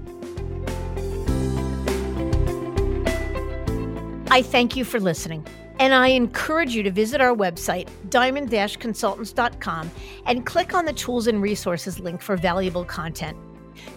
I 4.31 4.41
thank 4.41 4.75
you 4.75 4.83
for 4.83 4.99
listening. 4.99 5.45
And 5.79 5.93
I 5.93 6.07
encourage 6.07 6.73
you 6.73 6.83
to 6.83 6.91
visit 6.91 7.21
our 7.21 7.35
website, 7.35 7.89
diamond 8.09 8.49
consultants.com, 8.49 9.91
and 10.25 10.45
click 10.45 10.73
on 10.73 10.85
the 10.85 10.93
tools 10.93 11.27
and 11.27 11.41
resources 11.41 11.99
link 11.99 12.21
for 12.21 12.37
valuable 12.37 12.85
content. 12.85 13.37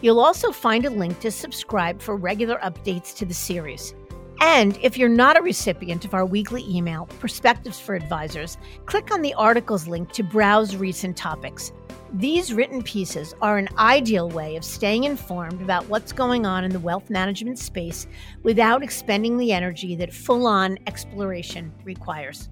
You'll 0.00 0.20
also 0.20 0.50
find 0.50 0.84
a 0.84 0.90
link 0.90 1.20
to 1.20 1.30
subscribe 1.30 2.02
for 2.02 2.16
regular 2.16 2.58
updates 2.58 3.16
to 3.16 3.24
the 3.24 3.34
series. 3.34 3.94
And 4.40 4.78
if 4.82 4.96
you're 4.96 5.08
not 5.08 5.38
a 5.38 5.42
recipient 5.42 6.04
of 6.04 6.14
our 6.14 6.24
weekly 6.24 6.64
email, 6.68 7.06
Perspectives 7.20 7.80
for 7.80 7.94
Advisors, 7.94 8.58
click 8.86 9.12
on 9.12 9.22
the 9.22 9.34
articles 9.34 9.88
link 9.88 10.12
to 10.12 10.22
browse 10.22 10.76
recent 10.76 11.16
topics. 11.16 11.72
These 12.14 12.54
written 12.54 12.82
pieces 12.82 13.34
are 13.42 13.58
an 13.58 13.68
ideal 13.76 14.30
way 14.30 14.56
of 14.56 14.64
staying 14.64 15.04
informed 15.04 15.60
about 15.60 15.86
what's 15.88 16.10
going 16.10 16.46
on 16.46 16.64
in 16.64 16.70
the 16.70 16.80
wealth 16.80 17.10
management 17.10 17.58
space 17.58 18.06
without 18.42 18.82
expending 18.82 19.36
the 19.36 19.52
energy 19.52 19.94
that 19.96 20.14
full 20.14 20.46
on 20.46 20.78
exploration 20.86 21.70
requires. 21.84 22.48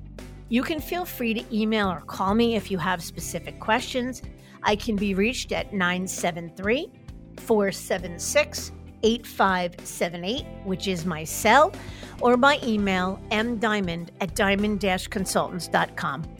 You 0.50 0.62
can 0.62 0.78
feel 0.78 1.06
free 1.06 1.32
to 1.32 1.56
email 1.56 1.90
or 1.90 2.02
call 2.02 2.34
me 2.34 2.54
if 2.54 2.70
you 2.70 2.76
have 2.76 3.02
specific 3.02 3.58
questions. 3.58 4.20
I 4.62 4.76
can 4.76 4.94
be 4.94 5.14
reached 5.14 5.52
at 5.52 5.72
973 5.72 6.92
476 7.38 8.72
8578, 9.02 10.44
which 10.64 10.86
is 10.86 11.06
my 11.06 11.24
cell, 11.24 11.72
or 12.20 12.36
by 12.36 12.58
email 12.62 13.18
mdiamond 13.30 14.10
at 14.20 14.34
diamond 14.34 14.80
consultants.com. 14.80 16.35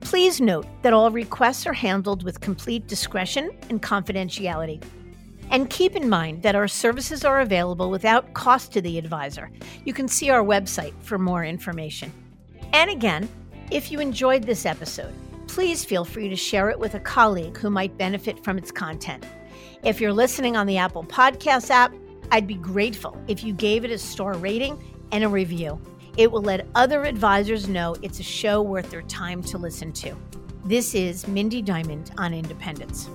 Please 0.00 0.40
note 0.40 0.66
that 0.82 0.92
all 0.92 1.10
requests 1.10 1.66
are 1.66 1.72
handled 1.72 2.22
with 2.22 2.40
complete 2.40 2.86
discretion 2.86 3.50
and 3.68 3.82
confidentiality. 3.82 4.82
And 5.50 5.68
keep 5.68 5.96
in 5.96 6.08
mind 6.08 6.42
that 6.42 6.54
our 6.54 6.68
services 6.68 7.24
are 7.24 7.40
available 7.40 7.90
without 7.90 8.32
cost 8.34 8.72
to 8.72 8.80
the 8.80 8.98
advisor. 8.98 9.50
You 9.84 9.92
can 9.92 10.08
see 10.08 10.30
our 10.30 10.44
website 10.44 10.94
for 11.00 11.18
more 11.18 11.44
information. 11.44 12.12
And 12.72 12.90
again, 12.90 13.28
if 13.70 13.90
you 13.90 14.00
enjoyed 14.00 14.44
this 14.44 14.64
episode, 14.64 15.12
please 15.48 15.84
feel 15.84 16.04
free 16.04 16.28
to 16.28 16.36
share 16.36 16.70
it 16.70 16.78
with 16.78 16.94
a 16.94 17.00
colleague 17.00 17.56
who 17.56 17.70
might 17.70 17.98
benefit 17.98 18.42
from 18.44 18.58
its 18.58 18.70
content. 18.70 19.26
If 19.82 20.00
you're 20.00 20.12
listening 20.12 20.56
on 20.56 20.66
the 20.66 20.76
Apple 20.76 21.04
Podcast 21.04 21.70
app, 21.70 21.92
I'd 22.30 22.46
be 22.46 22.54
grateful 22.54 23.20
if 23.26 23.42
you 23.42 23.52
gave 23.52 23.84
it 23.84 23.90
a 23.90 23.98
star 23.98 24.34
rating 24.34 24.80
and 25.10 25.24
a 25.24 25.28
review. 25.28 25.80
It 26.16 26.30
will 26.30 26.42
let 26.42 26.66
other 26.74 27.04
advisors 27.04 27.68
know 27.68 27.96
it's 28.02 28.20
a 28.20 28.24
show 28.24 28.62
worth 28.62 28.90
their 28.90 29.02
time 29.02 29.42
to 29.44 29.58
listen 29.58 29.92
to. 29.92 30.16
This 30.64 30.94
is 30.94 31.26
Mindy 31.26 31.62
Diamond 31.62 32.10
on 32.18 32.34
Independence. 32.34 33.08